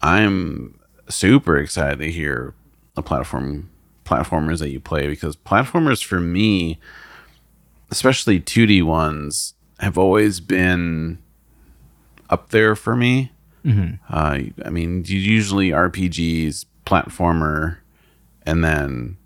I'm 0.00 0.78
super 1.08 1.56
excited 1.56 1.98
to 1.98 2.10
hear 2.10 2.54
the 2.94 3.02
platform 3.02 3.70
platformers 4.04 4.58
that 4.58 4.70
you 4.70 4.80
play 4.80 5.06
because 5.06 5.36
platformers 5.36 6.02
for 6.04 6.18
me 6.18 6.80
especially 7.90 8.40
2D 8.40 8.82
ones, 8.82 9.54
have 9.80 9.96
always 9.98 10.40
been 10.40 11.18
up 12.28 12.50
there 12.50 12.76
for 12.76 12.94
me. 12.96 13.32
Uh, 14.08 14.38
I 14.64 14.70
mean, 14.70 15.04
usually 15.06 15.70
RPGs, 15.70 16.64
platformer, 16.86 17.78
and 18.46 18.64
then 18.64 19.16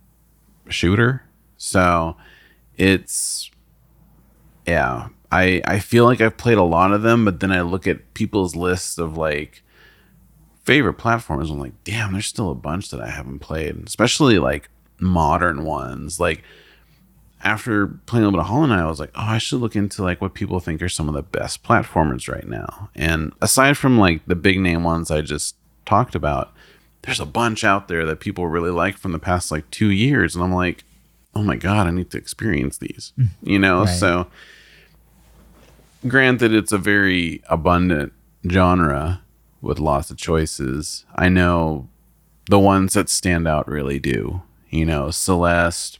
shooter. 0.68 1.22
So 1.56 2.16
it's, 2.76 3.50
yeah, 4.66 5.08
I 5.30 5.62
I 5.66 5.78
feel 5.78 6.04
like 6.04 6.20
I've 6.20 6.36
played 6.36 6.58
a 6.58 6.62
lot 6.64 6.92
of 6.92 7.02
them, 7.02 7.24
but 7.24 7.40
then 7.40 7.52
I 7.52 7.60
look 7.60 7.86
at 7.86 8.14
people's 8.14 8.56
lists 8.56 8.98
of 8.98 9.16
like 9.16 9.62
favorite 10.64 10.98
platformers. 10.98 11.50
I'm 11.50 11.58
like, 11.58 11.84
damn, 11.84 12.12
there's 12.12 12.26
still 12.26 12.50
a 12.50 12.54
bunch 12.56 12.90
that 12.90 13.00
I 13.00 13.10
haven't 13.10 13.40
played, 13.40 13.82
especially 13.86 14.38
like 14.38 14.68
modern 14.98 15.64
ones. 15.64 16.18
Like 16.18 16.42
after 17.44 17.86
playing 17.86 18.24
a 18.24 18.28
little 18.28 18.38
bit 18.38 18.44
of 18.44 18.46
Hollow 18.46 18.66
Knight, 18.66 18.80
I 18.80 18.88
was 18.88 18.98
like, 18.98 19.12
oh, 19.14 19.22
I 19.22 19.38
should 19.38 19.60
look 19.60 19.76
into 19.76 20.02
like 20.02 20.20
what 20.20 20.34
people 20.34 20.58
think 20.60 20.80
are 20.82 20.88
some 20.88 21.08
of 21.08 21.14
the 21.14 21.22
best 21.22 21.62
platformers 21.62 22.28
right 22.28 22.48
now. 22.48 22.88
And 22.94 23.32
aside 23.42 23.76
from 23.76 23.98
like 23.98 24.24
the 24.26 24.34
big 24.34 24.58
name 24.58 24.82
ones 24.82 25.10
I 25.10 25.20
just 25.20 25.54
talked 25.84 26.14
about, 26.14 26.52
there's 27.02 27.20
a 27.20 27.26
bunch 27.26 27.62
out 27.62 27.86
there 27.86 28.06
that 28.06 28.20
people 28.20 28.48
really 28.48 28.70
like 28.70 28.96
from 28.96 29.12
the 29.12 29.18
past 29.18 29.52
like 29.52 29.70
two 29.70 29.90
years. 29.90 30.34
And 30.34 30.42
I'm 30.42 30.54
like, 30.54 30.84
oh 31.34 31.42
my 31.42 31.56
God, 31.56 31.86
I 31.86 31.90
need 31.90 32.10
to 32.12 32.18
experience 32.18 32.78
these, 32.78 33.12
mm. 33.18 33.28
you 33.42 33.58
know? 33.58 33.84
Right. 33.84 33.90
So, 33.90 34.26
granted, 36.08 36.54
it's 36.54 36.72
a 36.72 36.78
very 36.78 37.42
abundant 37.50 38.14
genre 38.50 39.20
with 39.60 39.78
lots 39.78 40.10
of 40.10 40.16
choices. 40.16 41.04
I 41.14 41.28
know 41.28 41.88
the 42.48 42.58
ones 42.58 42.94
that 42.94 43.10
stand 43.10 43.46
out 43.46 43.68
really 43.68 43.98
do. 43.98 44.42
You 44.70 44.86
know, 44.86 45.10
Celeste, 45.10 45.98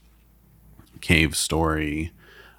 Cave 1.04 1.36
Story. 1.36 2.12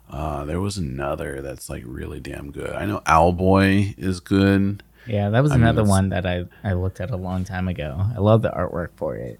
Uh, 0.07 0.45
there 0.45 0.61
was 0.61 0.77
another 0.77 1.41
that's 1.41 1.67
like 1.67 1.81
really 1.83 2.19
damn 2.19 2.51
good. 2.51 2.69
I 2.73 2.85
know 2.85 3.01
Owlboy 3.07 3.97
is 3.97 4.19
good. 4.19 4.83
Yeah, 5.07 5.29
that 5.31 5.41
was 5.41 5.51
I 5.51 5.55
another 5.55 5.81
that's- 5.81 5.89
one 5.89 6.09
that 6.09 6.27
I, 6.27 6.45
I 6.63 6.73
looked 6.73 7.01
at 7.01 7.09
a 7.09 7.17
long 7.17 7.43
time 7.43 7.67
ago. 7.67 8.05
I 8.15 8.19
love 8.19 8.43
the 8.43 8.51
artwork 8.51 8.89
for 8.97 9.15
it. 9.15 9.39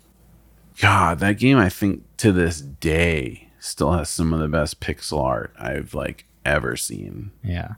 God, 0.82 1.20
that 1.20 1.38
game 1.38 1.58
I 1.60 1.70
think 1.70 2.04
to 2.18 2.32
this 2.32 2.62
day 2.62 3.50
still 3.60 3.92
has 3.92 4.10
some 4.10 4.34
of 4.34 4.40
the 4.40 4.48
best 4.48 4.80
pixel 4.80 5.22
art 5.24 5.54
I've 5.60 5.94
like 5.94 6.26
ever 6.44 6.76
seen. 6.76 7.30
Yeah. 7.44 7.76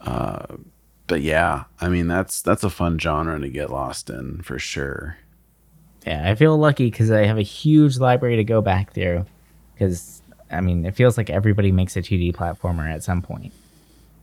But 0.00 1.20
yeah, 1.20 1.64
I 1.80 1.88
mean 1.90 2.08
that's 2.08 2.40
that's 2.40 2.64
a 2.64 2.70
fun 2.70 2.98
genre 2.98 3.38
to 3.38 3.48
get 3.50 3.68
lost 3.70 4.08
in 4.08 4.40
for 4.42 4.58
sure. 4.58 5.18
Yeah, 6.06 6.30
I 6.30 6.34
feel 6.34 6.56
lucky 6.56 6.90
because 6.90 7.10
I 7.10 7.26
have 7.26 7.36
a 7.38 7.42
huge 7.42 7.98
library 7.98 8.36
to 8.36 8.44
go 8.44 8.62
back 8.62 8.94
through. 8.94 9.26
Because 9.74 10.22
I 10.50 10.60
mean, 10.60 10.84
it 10.84 10.94
feels 10.94 11.16
like 11.16 11.30
everybody 11.30 11.72
makes 11.72 11.96
a 11.96 12.00
2D 12.02 12.34
platformer 12.34 12.90
at 12.92 13.02
some 13.02 13.22
point. 13.22 13.52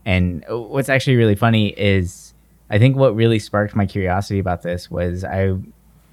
And 0.06 0.44
what's 0.48 0.90
actually 0.90 1.16
really 1.18 1.36
funny 1.36 1.70
is, 1.70 2.34
I 2.70 2.78
think 2.80 2.96
what 2.96 3.16
really 3.16 3.40
sparked 3.40 3.76
my 3.76 3.86
curiosity 3.86 4.40
about 4.40 4.62
this 4.62 4.90
was 4.90 5.24
I 5.24 5.56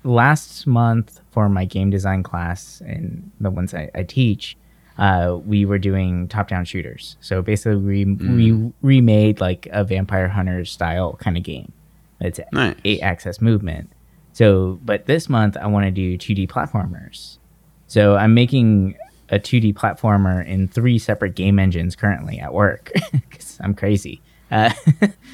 last 0.05 0.67
month 0.67 1.21
for 1.33 1.49
my 1.49 1.65
game 1.65 1.91
design 1.91 2.23
class 2.23 2.81
and 2.87 3.31
the 3.41 3.51
ones 3.51 3.75
I, 3.75 3.91
I 3.95 4.03
teach, 4.05 4.57
uh, 4.99 5.39
we 5.45 5.65
were 5.67 5.79
doing 5.79 6.27
top-down 6.29 6.65
shooters. 6.65 7.17
So 7.21 7.43
basically, 7.43 7.77
we, 7.77 8.05
we 8.05 8.73
remade 8.83 9.41
like 9.41 9.69
a 9.71 9.85
Vampire 9.85 10.29
Hunter 10.29 10.65
style 10.65 11.15
kind 11.21 11.37
of 11.37 11.43
game. 11.43 11.73
It's 12.21 12.41
Nice. 12.53 12.77
eight 12.85 13.01
axis 13.03 13.41
movement. 13.43 13.91
So, 14.33 14.79
but 14.85 15.07
this 15.07 15.29
month 15.29 15.57
I 15.59 15.67
want 15.67 15.85
to 15.85 15.91
do 15.91 16.17
2D 16.17 16.49
platformers. 16.49 17.39
So 17.87 18.17
I'm 18.17 18.33
making 18.35 18.97
a 19.29 19.39
2D 19.39 19.75
platformer 19.75 20.47
in 20.47 20.69
three 20.69 20.99
separate 20.99 21.35
game 21.35 21.59
engines 21.59 21.97
currently 21.97 22.39
at 22.39 22.53
work 22.53 22.93
because 23.13 23.59
I'm 23.61 23.75
crazy. 23.75 24.21
Uh, 24.51 24.73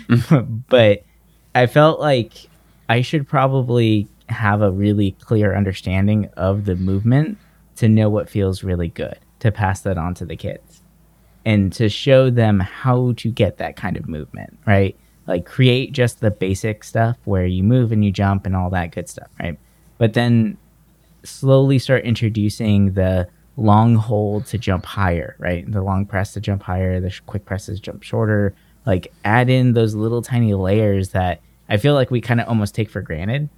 but 0.68 1.04
I 1.54 1.66
felt 1.66 2.00
like 2.00 2.32
I 2.88 3.02
should 3.02 3.28
probably 3.28 4.08
have 4.28 4.62
a 4.62 4.70
really 4.70 5.12
clear 5.20 5.54
understanding 5.54 6.28
of 6.36 6.64
the 6.64 6.76
movement 6.76 7.38
to 7.76 7.88
know 7.88 8.08
what 8.08 8.28
feels 8.28 8.62
really 8.62 8.88
good 8.88 9.18
to 9.40 9.52
pass 9.52 9.80
that 9.82 9.98
on 9.98 10.14
to 10.14 10.24
the 10.24 10.36
kids 10.36 10.82
and 11.44 11.72
to 11.72 11.88
show 11.88 12.30
them 12.30 12.60
how 12.60 13.12
to 13.16 13.30
get 13.30 13.58
that 13.58 13.76
kind 13.76 13.96
of 13.96 14.08
movement, 14.08 14.58
right? 14.66 14.96
Like 15.26 15.44
create 15.44 15.92
just 15.92 16.20
the 16.20 16.30
basic 16.30 16.84
stuff 16.84 17.16
where 17.24 17.46
you 17.46 17.62
move 17.62 17.92
and 17.92 18.04
you 18.04 18.12
jump 18.12 18.46
and 18.46 18.56
all 18.56 18.70
that 18.70 18.92
good 18.92 19.08
stuff, 19.08 19.28
right? 19.40 19.58
But 19.98 20.14
then 20.14 20.56
slowly 21.24 21.78
start 21.78 22.04
introducing 22.04 22.92
the 22.92 23.28
long 23.56 23.96
hold 23.96 24.46
to 24.46 24.58
jump 24.58 24.84
higher, 24.86 25.36
right? 25.38 25.70
The 25.70 25.82
long 25.82 26.06
press 26.06 26.32
to 26.34 26.40
jump 26.40 26.62
higher, 26.62 27.00
the 27.00 27.10
sh- 27.10 27.20
quick 27.26 27.44
presses 27.44 27.80
jump 27.80 28.02
shorter. 28.02 28.54
Like 28.86 29.12
add 29.24 29.48
in 29.48 29.74
those 29.74 29.94
little 29.94 30.22
tiny 30.22 30.54
layers 30.54 31.10
that 31.10 31.40
I 31.68 31.76
feel 31.76 31.94
like 31.94 32.10
we 32.10 32.20
kind 32.20 32.40
of 32.40 32.48
almost 32.48 32.74
take 32.74 32.90
for 32.90 33.02
granted, 33.02 33.48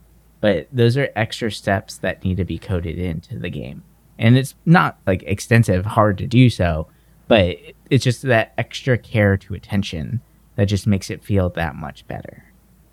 but 0.40 0.68
those 0.72 0.96
are 0.96 1.10
extra 1.16 1.50
steps 1.50 1.98
that 1.98 2.24
need 2.24 2.36
to 2.36 2.44
be 2.44 2.58
coded 2.58 2.98
into 2.98 3.38
the 3.38 3.50
game. 3.50 3.82
And 4.18 4.36
it's 4.36 4.54
not 4.66 4.98
like 5.06 5.22
extensive, 5.24 5.84
hard 5.84 6.18
to 6.18 6.26
do 6.26 6.50
so, 6.50 6.88
but 7.28 7.56
it's 7.90 8.04
just 8.04 8.22
that 8.22 8.52
extra 8.58 8.98
care 8.98 9.36
to 9.38 9.54
attention 9.54 10.20
that 10.56 10.66
just 10.66 10.86
makes 10.86 11.10
it 11.10 11.24
feel 11.24 11.48
that 11.50 11.74
much 11.74 12.06
better. 12.06 12.44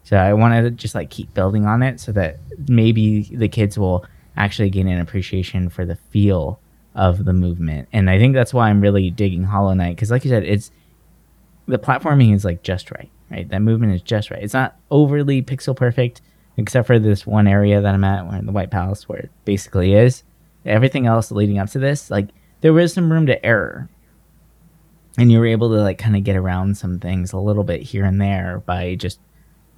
So 0.04 0.18
I 0.18 0.34
want 0.34 0.54
to 0.64 0.72
just 0.72 0.96
like 0.96 1.10
keep 1.10 1.34
building 1.34 1.66
on 1.66 1.84
it 1.84 2.00
so 2.00 2.12
that 2.14 2.40
maybe 2.68 3.24
the 3.24 3.48
kids 3.48 3.78
will 3.78 4.06
actually 4.36 4.70
gain 4.70 4.88
an 4.88 5.00
appreciation 5.00 5.70
for 5.70 5.86
the 5.86 5.96
feel 5.96 6.60
of 6.96 7.26
the 7.26 7.34
movement. 7.34 7.88
And 7.94 8.10
I 8.10 8.18
think 8.18 8.34
that's 8.34 8.54
why 8.54 8.70
I'm 8.70 8.82
really 8.82 9.10
digging 9.10 9.44
Hollow 9.44 9.74
Knight 9.74 9.96
because, 9.96 10.12
like 10.12 10.26
you 10.26 10.30
said, 10.30 10.44
it's 10.44 10.72
the 11.68 11.80
platforming 11.80 12.34
is 12.36 12.46
like 12.46 12.64
just 12.64 12.92
right, 12.92 13.10
right? 13.30 13.48
That 13.50 13.62
movement 13.62 13.94
is 13.94 14.02
just 14.02 14.32
right. 14.32 14.44
It's 14.44 14.54
not 14.54 14.76
overly 14.90 15.42
pixel 15.42 15.76
perfect, 15.76 16.22
except 16.58 16.88
for 16.88 17.00
this 17.00 17.26
one 17.26 17.48
area 17.48 17.82
that 17.82 17.94
I'm 17.94 18.04
at, 18.04 18.28
where 18.28 18.38
in 18.38 18.46
the 18.46 18.52
White 18.52 18.72
Palace, 18.72 19.08
where 19.08 19.20
it 19.20 19.32
basically 19.46 19.94
is. 19.94 20.24
Everything 20.66 21.08
else 21.08 21.32
leading 21.32 21.58
up 21.58 21.70
to 21.72 21.80
this, 21.80 22.12
like 22.12 22.30
there 22.62 22.74
was 22.74 22.94
some 22.94 23.12
room 23.12 23.26
to 23.28 23.44
error, 23.44 23.90
and 25.18 25.32
you 25.32 25.40
were 25.40 25.48
able 25.48 25.70
to 25.70 25.82
like 25.82 25.98
kind 25.98 26.16
of 26.16 26.24
get 26.24 26.36
around 26.36 26.78
some 26.78 27.00
things 27.00 27.34
a 27.34 27.38
little 27.38 27.64
bit 27.64 27.82
here 27.82 28.06
and 28.06 28.22
there 28.22 28.62
by 28.66 28.96
just 28.96 29.20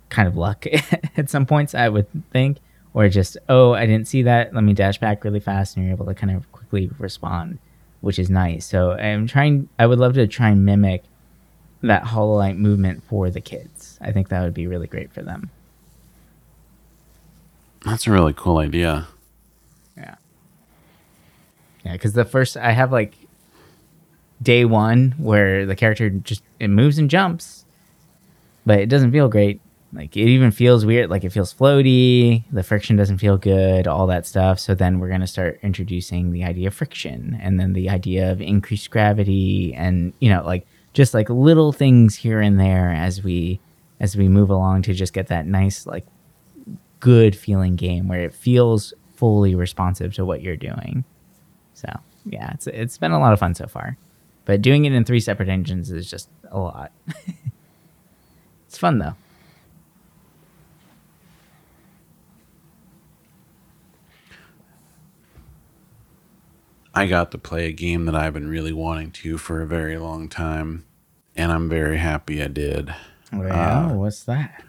kind 0.09 0.27
of 0.27 0.35
luck 0.35 0.65
at 1.17 1.29
some 1.29 1.45
points, 1.45 1.73
I 1.73 1.89
would 1.89 2.07
think, 2.31 2.57
or 2.93 3.07
just 3.07 3.37
oh, 3.49 3.73
I 3.73 3.85
didn't 3.85 4.07
see 4.07 4.23
that. 4.23 4.53
Let 4.53 4.63
me 4.63 4.73
dash 4.73 4.99
back 4.99 5.23
really 5.23 5.39
fast, 5.39 5.77
and 5.77 5.85
you're 5.85 5.95
able 5.95 6.05
to 6.07 6.13
kind 6.13 6.35
of 6.35 6.51
quickly 6.73 6.89
respond, 6.97 7.59
which 8.01 8.17
is 8.17 8.29
nice. 8.29 8.65
So 8.65 8.93
I'm 8.93 9.27
trying. 9.27 9.69
I 9.77 9.85
would 9.85 9.99
love 9.99 10.13
to 10.15 10.27
try 10.27 10.49
and 10.49 10.65
mimic 10.65 11.03
that 11.81 12.03
Hollow 12.03 12.39
Knight 12.39 12.57
movement 12.57 13.03
for 13.03 13.29
the 13.29 13.41
kids. 13.41 13.99
I 14.01 14.11
think 14.11 14.29
that 14.29 14.41
would 14.41 14.53
be 14.53 14.67
really 14.67 14.87
great 14.87 15.11
for 15.11 15.21
them. 15.21 15.49
That's 17.85 18.07
a 18.07 18.11
really 18.11 18.33
cool 18.33 18.57
idea. 18.57 19.07
Yeah. 19.97 20.15
Yeah, 21.85 21.93
because 21.93 22.13
the 22.13 22.25
first 22.25 22.57
I 22.57 22.71
have 22.71 22.91
like 22.91 23.13
day 24.41 24.65
one 24.65 25.13
where 25.17 25.65
the 25.65 25.75
character 25.75 26.09
just 26.09 26.41
it 26.59 26.69
moves 26.69 26.97
and 26.97 27.09
jumps, 27.09 27.65
but 28.65 28.79
it 28.79 28.87
doesn't 28.87 29.11
feel 29.11 29.27
great. 29.27 29.61
Like 29.93 30.17
it 30.17 30.27
even 30.27 30.51
feels 30.51 30.85
weird. 30.85 31.09
Like 31.09 31.23
it 31.23 31.29
feels 31.29 31.53
floaty. 31.53 32.43
The 32.51 32.63
friction 32.63 32.95
doesn't 32.95 33.19
feel 33.19 33.37
good. 33.37 33.87
All 33.87 34.07
that 34.07 34.25
stuff. 34.25 34.59
So 34.59 34.73
then 34.73 34.99
we're 34.99 35.09
gonna 35.09 35.27
start 35.27 35.59
introducing 35.61 36.31
the 36.31 36.43
idea 36.43 36.67
of 36.67 36.73
friction, 36.73 37.37
and 37.41 37.59
then 37.59 37.73
the 37.73 37.89
idea 37.89 38.31
of 38.31 38.41
increased 38.41 38.89
gravity, 38.89 39.73
and 39.75 40.13
you 40.19 40.29
know, 40.29 40.43
like 40.43 40.65
just 40.93 41.13
like 41.13 41.29
little 41.29 41.71
things 41.71 42.15
here 42.15 42.39
and 42.41 42.59
there 42.59 42.89
as 42.89 43.23
we 43.23 43.59
as 43.99 44.17
we 44.17 44.27
move 44.27 44.49
along 44.49 44.81
to 44.83 44.93
just 44.93 45.13
get 45.13 45.27
that 45.27 45.45
nice 45.45 45.85
like 45.85 46.05
good 46.99 47.35
feeling 47.35 47.75
game 47.75 48.07
where 48.07 48.21
it 48.21 48.33
feels 48.33 48.93
fully 49.15 49.55
responsive 49.55 50.13
to 50.13 50.25
what 50.25 50.41
you're 50.41 50.57
doing. 50.57 51.03
So 51.73 51.87
yeah, 52.25 52.51
it's 52.53 52.65
it's 52.67 52.97
been 52.97 53.11
a 53.11 53.19
lot 53.19 53.33
of 53.33 53.39
fun 53.39 53.53
so 53.53 53.67
far, 53.67 53.97
but 54.45 54.61
doing 54.61 54.85
it 54.85 54.93
in 54.93 55.05
three 55.05 55.19
separate 55.19 55.49
engines 55.49 55.91
is 55.91 56.09
just 56.09 56.29
a 56.49 56.59
lot. 56.59 56.91
it's 58.67 58.77
fun 58.77 58.97
though. 58.97 59.15
I 66.93 67.07
got 67.07 67.31
to 67.31 67.37
play 67.37 67.67
a 67.67 67.71
game 67.71 68.05
that 68.05 68.15
I've 68.15 68.33
been 68.33 68.49
really 68.49 68.73
wanting 68.73 69.11
to 69.11 69.37
for 69.37 69.61
a 69.61 69.67
very 69.67 69.97
long 69.97 70.29
time, 70.29 70.85
and 71.35 71.51
I'm 71.51 71.69
very 71.69 71.97
happy 71.97 72.41
I 72.41 72.47
did. 72.47 72.93
Well, 73.31 73.51
uh, 73.51 73.93
what's 73.95 74.23
that? 74.25 74.63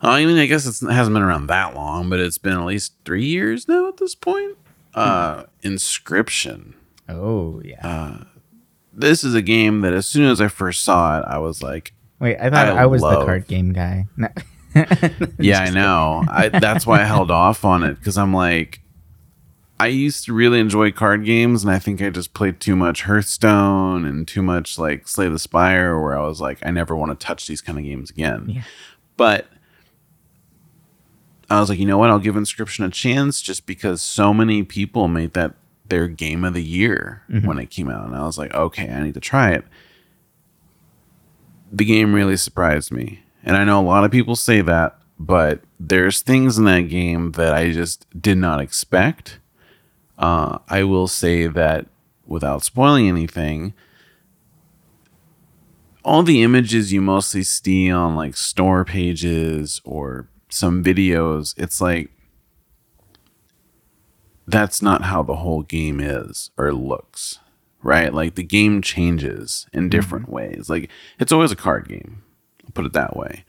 I 0.00 0.24
mean, 0.24 0.38
I 0.38 0.46
guess 0.46 0.66
it's, 0.66 0.82
it 0.82 0.90
hasn't 0.90 1.14
been 1.14 1.22
around 1.22 1.46
that 1.46 1.74
long, 1.74 2.10
but 2.10 2.20
it's 2.20 2.38
been 2.38 2.54
at 2.58 2.64
least 2.64 2.94
three 3.04 3.24
years 3.24 3.68
now 3.68 3.88
at 3.88 3.98
this 3.98 4.14
point. 4.14 4.56
Uh, 4.94 5.44
hmm. 5.62 5.68
Inscryption. 5.68 6.74
Oh 7.08 7.60
yeah. 7.64 7.86
Uh, 7.86 8.24
this 8.92 9.24
is 9.24 9.34
a 9.34 9.42
game 9.42 9.80
that 9.80 9.92
as 9.92 10.06
soon 10.06 10.28
as 10.28 10.40
I 10.40 10.48
first 10.48 10.82
saw 10.82 11.18
it, 11.18 11.24
I 11.26 11.38
was 11.38 11.62
like, 11.62 11.92
Wait, 12.18 12.36
I 12.38 12.50
thought 12.50 12.68
I, 12.68 12.82
I 12.82 12.86
was 12.86 13.02
the 13.02 13.24
card 13.24 13.46
game 13.46 13.72
guy. 13.72 14.06
No. 14.74 14.86
yeah, 15.38 15.60
I 15.60 15.68
know. 15.68 16.24
I, 16.26 16.48
that's 16.48 16.86
why 16.86 17.02
I 17.02 17.04
held 17.04 17.30
off 17.30 17.62
on 17.62 17.82
it 17.82 17.98
because 17.98 18.16
I'm 18.16 18.32
like, 18.32 18.80
I 19.82 19.88
used 19.88 20.26
to 20.26 20.32
really 20.32 20.60
enjoy 20.60 20.92
card 20.92 21.24
games, 21.24 21.64
and 21.64 21.72
I 21.72 21.80
think 21.80 22.00
I 22.00 22.08
just 22.08 22.34
played 22.34 22.60
too 22.60 22.76
much 22.76 23.02
Hearthstone 23.02 24.04
and 24.04 24.28
too 24.28 24.40
much 24.40 24.78
like 24.78 25.08
Slay 25.08 25.28
the 25.28 25.40
Spire, 25.40 26.00
where 26.00 26.16
I 26.16 26.24
was 26.24 26.40
like, 26.40 26.64
I 26.64 26.70
never 26.70 26.94
want 26.94 27.18
to 27.18 27.26
touch 27.26 27.48
these 27.48 27.60
kind 27.60 27.76
of 27.76 27.84
games 27.84 28.08
again. 28.08 28.44
Yeah. 28.48 28.62
But 29.16 29.48
I 31.50 31.58
was 31.58 31.68
like, 31.68 31.80
you 31.80 31.84
know 31.84 31.98
what? 31.98 32.10
I'll 32.10 32.20
give 32.20 32.36
Inscryption 32.36 32.86
a 32.86 32.90
chance 32.90 33.42
just 33.42 33.66
because 33.66 34.00
so 34.00 34.32
many 34.32 34.62
people 34.62 35.08
made 35.08 35.32
that 35.32 35.54
their 35.88 36.06
game 36.06 36.44
of 36.44 36.54
the 36.54 36.62
year 36.62 37.24
mm-hmm. 37.28 37.44
when 37.44 37.58
it 37.58 37.70
came 37.70 37.90
out. 37.90 38.06
And 38.06 38.14
I 38.14 38.22
was 38.22 38.38
like, 38.38 38.54
okay, 38.54 38.88
I 38.88 39.02
need 39.02 39.14
to 39.14 39.20
try 39.20 39.50
it. 39.50 39.64
The 41.72 41.84
game 41.84 42.14
really 42.14 42.36
surprised 42.36 42.92
me. 42.92 43.24
And 43.42 43.56
I 43.56 43.64
know 43.64 43.80
a 43.80 43.82
lot 43.82 44.04
of 44.04 44.12
people 44.12 44.36
say 44.36 44.60
that, 44.60 44.96
but 45.18 45.58
there's 45.80 46.20
things 46.20 46.56
in 46.56 46.66
that 46.66 46.82
game 46.82 47.32
that 47.32 47.52
I 47.52 47.72
just 47.72 48.06
did 48.22 48.38
not 48.38 48.60
expect. 48.60 49.40
Uh, 50.22 50.58
I 50.68 50.84
will 50.84 51.08
say 51.08 51.48
that 51.48 51.86
without 52.26 52.62
spoiling 52.62 53.08
anything, 53.08 53.74
all 56.04 56.22
the 56.22 56.44
images 56.44 56.92
you 56.92 57.00
mostly 57.00 57.42
see 57.42 57.90
on 57.90 58.14
like 58.14 58.36
store 58.36 58.84
pages 58.84 59.80
or 59.84 60.28
some 60.48 60.84
videos, 60.84 61.54
it's 61.58 61.80
like 61.80 62.10
that's 64.46 64.80
not 64.80 65.02
how 65.02 65.24
the 65.24 65.36
whole 65.36 65.62
game 65.62 65.98
is 65.98 66.50
or 66.56 66.72
looks, 66.72 67.40
right? 67.82 68.14
Like 68.14 68.36
the 68.36 68.44
game 68.44 68.80
changes 68.80 69.66
in 69.72 69.88
different 69.88 70.28
ways. 70.28 70.70
Like 70.70 70.88
it's 71.18 71.32
always 71.32 71.50
a 71.50 71.56
card 71.56 71.88
game, 71.88 72.22
put 72.74 72.86
it 72.86 72.92
that 72.92 73.16
way. 73.16 73.44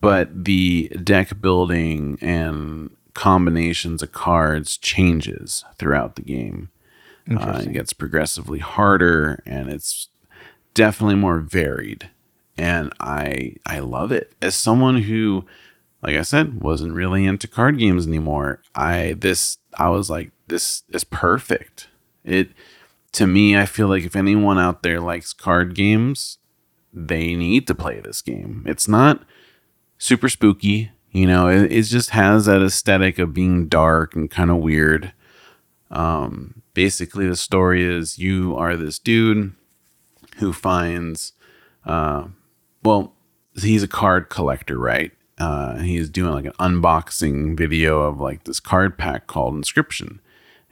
But 0.00 0.44
the 0.46 0.88
deck 1.02 1.38
building 1.42 2.16
and 2.22 2.93
combinations 3.14 4.02
of 4.02 4.12
cards 4.12 4.76
changes 4.76 5.64
throughout 5.78 6.16
the 6.16 6.22
game. 6.22 6.70
Uh, 7.30 7.62
it 7.64 7.72
gets 7.72 7.94
progressively 7.94 8.58
harder 8.58 9.42
and 9.46 9.70
it's 9.70 10.08
definitely 10.74 11.14
more 11.14 11.38
varied. 11.40 12.10
And 12.58 12.92
i 13.00 13.56
i 13.66 13.78
love 13.78 14.12
it. 14.12 14.32
As 14.42 14.54
someone 14.54 15.02
who 15.02 15.44
like 16.02 16.16
i 16.16 16.22
said 16.22 16.60
wasn't 16.60 16.92
really 16.92 17.24
into 17.24 17.48
card 17.48 17.78
games 17.78 18.06
anymore 18.06 18.60
i 18.74 19.14
this 19.18 19.56
i 19.78 19.88
was 19.88 20.10
like 20.10 20.30
this 20.48 20.82
is 20.90 21.04
perfect. 21.04 21.88
It 22.24 22.50
to 23.12 23.26
me 23.26 23.56
i 23.56 23.64
feel 23.64 23.88
like 23.88 24.04
if 24.04 24.14
anyone 24.14 24.58
out 24.58 24.82
there 24.82 25.00
likes 25.00 25.32
card 25.32 25.74
games 25.74 26.38
they 26.92 27.34
need 27.34 27.66
to 27.66 27.74
play 27.74 28.00
this 28.00 28.22
game. 28.22 28.62
It's 28.66 28.86
not 28.86 29.22
super 29.98 30.28
spooky 30.28 30.92
you 31.14 31.26
know 31.26 31.48
it, 31.48 31.72
it 31.72 31.82
just 31.84 32.10
has 32.10 32.44
that 32.44 32.60
aesthetic 32.60 33.18
of 33.18 33.32
being 33.32 33.68
dark 33.68 34.14
and 34.14 34.30
kind 34.30 34.50
of 34.50 34.58
weird. 34.58 35.12
Um 35.90 36.62
basically 36.74 37.26
the 37.26 37.36
story 37.36 37.84
is 37.84 38.18
you 38.18 38.54
are 38.56 38.76
this 38.76 38.98
dude 38.98 39.54
who 40.38 40.52
finds 40.52 41.32
uh 41.86 42.26
well 42.82 43.14
he's 43.54 43.84
a 43.84 43.88
card 43.88 44.28
collector 44.28 44.76
right? 44.76 45.12
Uh 45.38 45.78
he's 45.78 46.10
doing 46.10 46.32
like 46.32 46.46
an 46.46 46.52
unboxing 46.58 47.56
video 47.56 48.02
of 48.02 48.20
like 48.20 48.44
this 48.44 48.60
card 48.60 48.98
pack 48.98 49.26
called 49.28 49.54
Inscryption. 49.54 50.18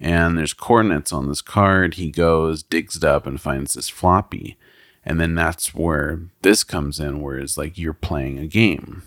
And 0.01 0.37
there's 0.37 0.53
coordinates 0.55 1.13
on 1.13 1.29
this 1.29 1.41
card. 1.41 1.95
He 1.95 2.11
goes 2.11 2.65
digs 2.65 2.97
it 2.97 3.05
up 3.05 3.29
and 3.29 3.41
finds 3.41 3.75
this 3.75 3.89
floppy. 3.89 4.59
And 5.05 5.21
then 5.21 5.37
that's 5.37 5.73
where 5.73 6.21
this 6.43 6.65
comes 6.65 6.99
in 6.99 7.21
where 7.21 7.39
it's 7.39 7.57
like 7.57 7.79
you're 7.79 7.93
playing 7.93 8.39
a 8.41 8.49
game 8.49 9.05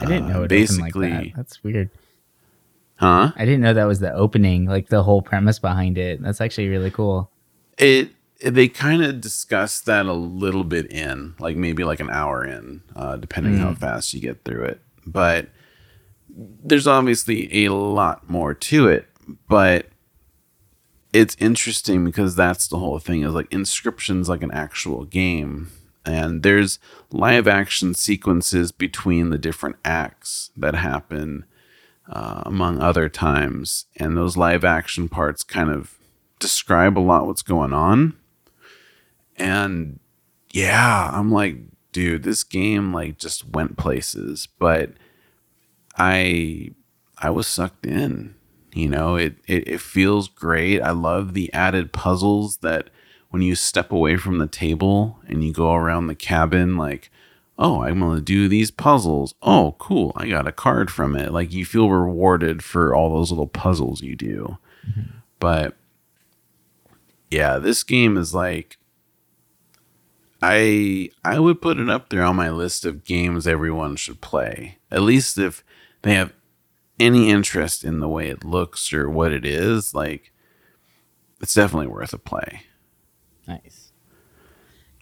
I 0.00 0.04
didn't 0.06 0.28
know 0.28 0.40
Uh, 0.40 0.44
it 0.44 0.48
basically- 0.48 0.82
basically. 0.82 1.10
Like 1.10 1.24
that. 1.24 1.36
That's 1.36 1.64
weird. 1.64 1.90
huh 2.96 3.32
I 3.36 3.44
didn't 3.44 3.60
know 3.60 3.74
that 3.74 3.84
was 3.84 4.00
the 4.00 4.12
opening, 4.12 4.66
like 4.66 4.88
the 4.88 5.02
whole 5.02 5.22
premise 5.22 5.58
behind 5.58 5.98
it. 5.98 6.20
That's 6.22 6.40
actually 6.40 6.68
really 6.68 6.90
cool. 6.90 7.30
it 7.78 8.10
they 8.42 8.68
kind 8.68 9.02
of 9.04 9.20
discuss 9.20 9.80
that 9.82 10.06
a 10.06 10.12
little 10.14 10.64
bit 10.64 10.90
in 10.90 11.34
like 11.38 11.56
maybe 11.56 11.84
like 11.84 12.00
an 12.00 12.08
hour 12.10 12.42
in 12.44 12.80
uh, 12.96 13.16
depending 13.16 13.58
how 13.58 13.74
fast 13.74 14.14
you 14.14 14.20
get 14.20 14.44
through 14.44 14.64
it 14.64 14.80
but 15.06 15.48
there's 16.64 16.86
obviously 16.86 17.66
a 17.66 17.72
lot 17.72 18.30
more 18.30 18.54
to 18.54 18.88
it 18.88 19.06
but 19.46 19.86
it's 21.12 21.36
interesting 21.38 22.02
because 22.04 22.34
that's 22.34 22.66
the 22.68 22.78
whole 22.78 22.98
thing 22.98 23.22
is 23.22 23.34
like 23.34 23.50
Inscryptions 23.50 24.28
like 24.28 24.42
an 24.42 24.50
actual 24.52 25.04
game 25.04 25.68
and 26.04 26.42
there's 26.42 26.78
live 27.10 27.46
action 27.46 27.94
sequences 27.94 28.72
between 28.72 29.30
the 29.30 29.38
different 29.38 29.76
acts 29.84 30.50
that 30.56 30.74
happen 30.74 31.44
uh, 32.08 32.42
among 32.46 32.80
other 32.80 33.08
times. 33.08 33.86
And 33.96 34.16
those 34.16 34.36
live 34.36 34.64
action 34.64 35.08
parts 35.08 35.42
kind 35.42 35.70
of 35.70 35.98
describe 36.38 36.98
a 36.98 37.00
lot 37.00 37.26
what's 37.26 37.42
going 37.42 37.72
on. 37.72 38.14
And 39.36 40.00
yeah 40.52 41.10
i'm 41.12 41.30
like 41.30 41.56
dude 41.92 42.24
this 42.24 42.42
game 42.42 42.92
like 42.92 43.18
just 43.18 43.48
went 43.48 43.76
places. 43.76 44.48
But 44.58 44.92
i 45.96 46.70
i 47.18 47.30
was 47.30 47.46
sucked 47.46 47.86
in 47.86 48.34
you 48.74 48.88
know? 48.88 49.16
It, 49.16 49.36
it 49.46 49.68
it 49.68 49.80
feels 49.80 50.28
great. 50.28 50.80
I 50.80 50.90
love 50.90 51.34
the 51.34 51.52
added 51.52 51.92
puzzles 51.92 52.58
that 52.58 52.90
when 53.30 53.42
you 53.42 53.54
step 53.54 53.90
away 53.90 54.16
from 54.16 54.38
the 54.38 54.46
table 54.46 55.18
and 55.26 55.42
you 55.42 55.52
go 55.52 55.72
around 55.72 56.06
the 56.06 56.14
cabin 56.14 56.76
like 56.76 57.10
oh 57.58 57.82
i'm 57.82 58.00
gonna 58.00 58.20
do 58.20 58.48
these 58.48 58.70
puzzles. 58.70 59.34
Oh 59.42 59.76
cool. 59.78 60.12
I 60.16 60.28
got 60.28 60.46
a 60.46 60.52
card 60.52 60.90
from 60.90 61.14
it. 61.16 61.32
Like 61.32 61.52
you 61.52 61.64
feel 61.64 61.90
rewarded 61.90 62.62
for 62.64 62.94
all 62.94 63.10
those 63.10 63.30
little 63.30 63.46
puzzles 63.46 64.02
you 64.02 64.16
do. 64.16 64.58
Mm-hmm. 64.88 65.18
But 65.38 65.76
yeah 67.30 67.58
this 67.58 67.84
game 67.84 68.16
is 68.16 68.34
like 68.34 68.76
i 70.42 71.08
i 71.24 71.38
would 71.38 71.62
put 71.62 71.78
it 71.78 71.88
up 71.88 72.08
there 72.08 72.24
on 72.24 72.34
my 72.34 72.50
list 72.50 72.84
of 72.84 73.04
games 73.04 73.46
everyone 73.46 73.96
should 73.96 74.20
play. 74.20 74.78
At 74.90 75.02
least 75.02 75.38
if 75.38 75.62
they 76.02 76.14
have 76.14 76.32
any 76.98 77.30
interest 77.30 77.84
in 77.84 78.00
the 78.00 78.08
way 78.08 78.28
it 78.28 78.44
looks 78.44 78.92
or 78.92 79.08
what 79.08 79.32
it 79.32 79.46
is 79.46 79.94
like 79.94 80.32
it's 81.40 81.54
definitely 81.54 81.86
worth 81.86 82.12
a 82.12 82.18
play 82.18 82.62
Nice. 83.48 83.92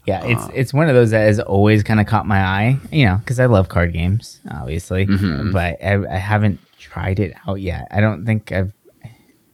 Yeah, 0.07 0.25
it's 0.25 0.43
it's 0.55 0.73
one 0.73 0.89
of 0.89 0.95
those 0.95 1.11
that 1.11 1.27
has 1.27 1.39
always 1.39 1.83
kind 1.83 2.01
of 2.01 2.07
caught 2.07 2.25
my 2.27 2.41
eye, 2.41 2.79
you 2.91 3.05
know, 3.05 3.17
because 3.19 3.39
I 3.39 3.45
love 3.47 3.69
card 3.69 3.93
games, 3.93 4.41
obviously, 4.51 5.05
but 5.05 5.77
I, 5.85 6.03
I 6.11 6.17
haven't 6.17 6.61
tried 6.79 7.19
it 7.21 7.35
out 7.47 7.61
yet. 7.61 7.89
I 7.91 8.01
don't 8.01 8.25
think 8.25 8.51
I've 8.51 8.73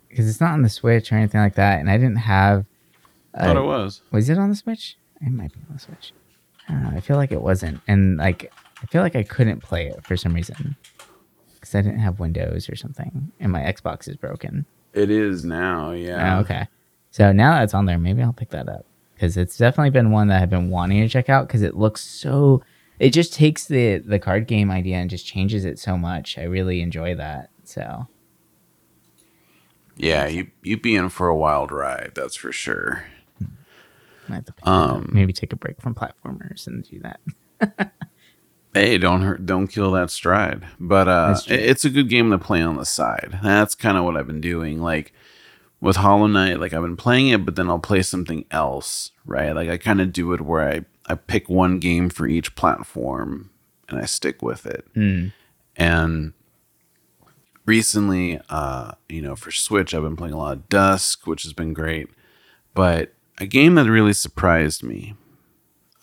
because 0.09 0.29
it's 0.29 0.41
not 0.41 0.53
on 0.53 0.63
the 0.63 0.69
Switch 0.69 1.11
or 1.11 1.17
anything 1.17 1.41
like 1.41 1.57
that, 1.57 1.81
and 1.81 1.91
I 1.91 1.97
didn't 1.97 2.17
have. 2.19 2.67
thought 3.37 3.57
Uh, 3.57 3.63
it 3.63 3.67
was 3.67 4.03
was 4.13 4.29
it 4.31 4.39
on 4.39 4.49
the 4.49 4.55
Switch? 4.55 4.97
It 5.21 5.31
might 5.33 5.53
be 5.53 5.59
on 5.69 5.75
the 5.75 5.81
Switch. 5.81 6.13
I 6.69 6.73
don't 6.73 6.83
know. 6.85 6.91
I 6.97 7.01
feel 7.01 7.17
like 7.17 7.33
it 7.33 7.43
wasn't, 7.43 7.81
and 7.89 8.19
like 8.19 8.53
I 8.81 8.87
feel 8.87 9.03
like 9.03 9.17
I 9.17 9.25
couldn't 9.25 9.61
play 9.61 9.89
it 9.89 10.05
for 10.07 10.17
some 10.17 10.35
reason 10.35 10.77
because 11.55 11.75
I 11.75 11.83
didn't 11.83 11.99
have 11.99 12.21
Windows 12.21 12.69
or 12.69 12.77
something, 12.77 13.33
and 13.41 13.51
my 13.51 13.63
Xbox 13.63 14.09
is 14.09 14.17
broken. 14.17 14.67
it 14.93 15.11
is 15.11 15.45
now 15.45 15.91
yeah 15.91 16.37
Oh, 16.37 16.41
okay. 16.43 16.69
So 17.15 17.31
now 17.31 17.53
that 17.55 17.63
it's 17.63 17.75
on 17.75 17.87
there, 17.87 17.97
maybe 17.97 18.23
I'll 18.25 18.33
pick 18.33 18.51
that 18.51 18.69
up 18.69 18.87
because 19.15 19.37
it's 19.37 19.57
definitely 19.57 19.91
been 19.91 20.11
one 20.11 20.27
that 20.27 20.43
I've 20.43 20.51
been 20.51 20.69
wanting 20.69 21.01
to 21.01 21.09
check 21.09 21.29
out 21.29 21.47
because 21.47 21.63
it 21.63 21.77
looks 21.77 22.01
so. 22.01 22.61
It 22.99 23.11
just 23.11 23.33
takes 23.33 23.67
the 23.67 23.99
the 23.99 24.19
card 24.19 24.49
game 24.49 24.69
idea 24.69 24.97
and 24.97 25.09
just 25.09 25.25
changes 25.25 25.65
it 25.65 25.79
so 25.79 25.97
much. 25.97 26.37
I 26.39 26.43
really 26.43 26.81
enjoy 26.81 27.15
that. 27.15 27.51
So 27.63 28.09
yeah 29.97 30.27
you 30.27 30.49
you 30.65 30.77
be 30.77 30.97
in 30.97 31.09
for 31.09 31.29
a 31.29 31.37
wild 31.37 31.71
ride 31.71 32.11
that's 32.17 32.35
for 32.35 32.51
sure 32.51 33.05
to 34.47 34.53
pick 34.53 34.67
maybe 35.13 35.33
take 35.33 35.53
a 35.53 35.57
break 35.57 35.81
from 35.81 35.95
platformers 35.95 36.67
and 36.67 36.83
do 36.83 37.01
that. 37.01 37.93
Hey, 38.77 38.99
don't 38.99 39.23
hurt, 39.23 39.47
don't 39.47 39.69
kill 39.69 39.93
that 39.93 40.11
stride. 40.11 40.67
But 40.81 41.07
uh, 41.07 41.37
it- 41.47 41.61
it's 41.61 41.85
a 41.85 41.91
good 41.91 42.09
game 42.09 42.33
to 42.33 42.39
play 42.39 42.61
on 42.61 42.77
the 42.77 42.85
side. 42.85 43.39
That's 43.41 43.77
kind 43.77 43.97
of 43.97 44.03
what 44.03 44.17
I've 44.17 44.27
been 44.27 44.41
doing. 44.41 44.83
Like 44.83 45.13
with 45.85 45.97
Hollow 45.97 46.27
Knight, 46.27 46.59
like 46.59 46.73
I've 46.73 46.83
been 46.83 46.97
playing 46.97 47.29
it, 47.29 47.45
but 47.45 47.57
then 47.57 47.69
I'll 47.69 47.79
play 47.79 48.03
something 48.03 48.45
else, 48.51 49.13
right? 49.27 49.53
Like 49.53 49.69
I 49.69 49.77
kind 49.77 50.01
of 50.01 50.13
do 50.13 50.33
it 50.33 50.41
where 50.41 50.69
I 50.69 50.85
I 51.07 51.15
pick 51.15 51.49
one 51.49 51.79
game 51.79 52.09
for 52.09 52.27
each 52.27 52.57
platform 52.57 53.51
and 53.89 53.99
I 53.99 54.07
stick 54.07 54.43
with 54.43 54.65
it. 54.67 54.87
And 55.77 56.33
recently, 57.67 58.41
uh, 58.49 58.93
you 59.09 59.21
know, 59.21 59.37
for 59.37 59.51
Switch, 59.51 59.93
I've 59.95 60.03
been 60.03 60.17
playing 60.17 60.35
a 60.35 60.39
lot 60.39 60.57
of 60.57 60.69
Dusk, 60.69 61.27
which 61.27 61.43
has 61.43 61.53
been 61.53 61.75
great. 61.75 62.09
But 62.73 63.13
a 63.39 63.47
game 63.47 63.75
that 63.75 63.89
really 63.89 64.15
surprised 64.15 64.83
me 64.83 65.15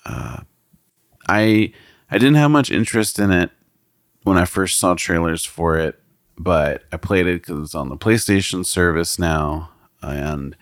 uh, 0.06 0.42
I 1.28 1.74
I 2.10 2.18
didn't 2.18 2.36
have 2.36 2.52
much 2.52 2.72
interest 2.72 3.20
in 3.20 3.32
it 3.32 3.52
when 4.24 4.38
I 4.38 4.46
first 4.46 4.80
saw 4.80 4.94
trailers 4.94 5.46
for 5.46 5.78
it, 5.78 6.00
but 6.44 6.84
I 6.92 6.98
played 6.98 7.28
it 7.28 7.42
because 7.42 7.64
it's 7.64 7.76
on 7.76 7.89
the 7.89 7.98
PlayStation 7.98 8.66
service 8.66 9.20
now, 9.20 9.72
and 10.02 10.56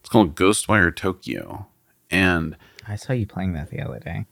it's 0.00 0.08
called 0.08 0.34
Ghostwire 0.34 0.94
Tokyo. 0.94 1.66
And 2.10 2.56
I 2.86 2.96
saw 2.96 3.12
you 3.12 3.26
playing 3.26 3.54
that 3.54 3.70
the 3.70 3.80
other 3.80 3.98
day. 3.98 4.26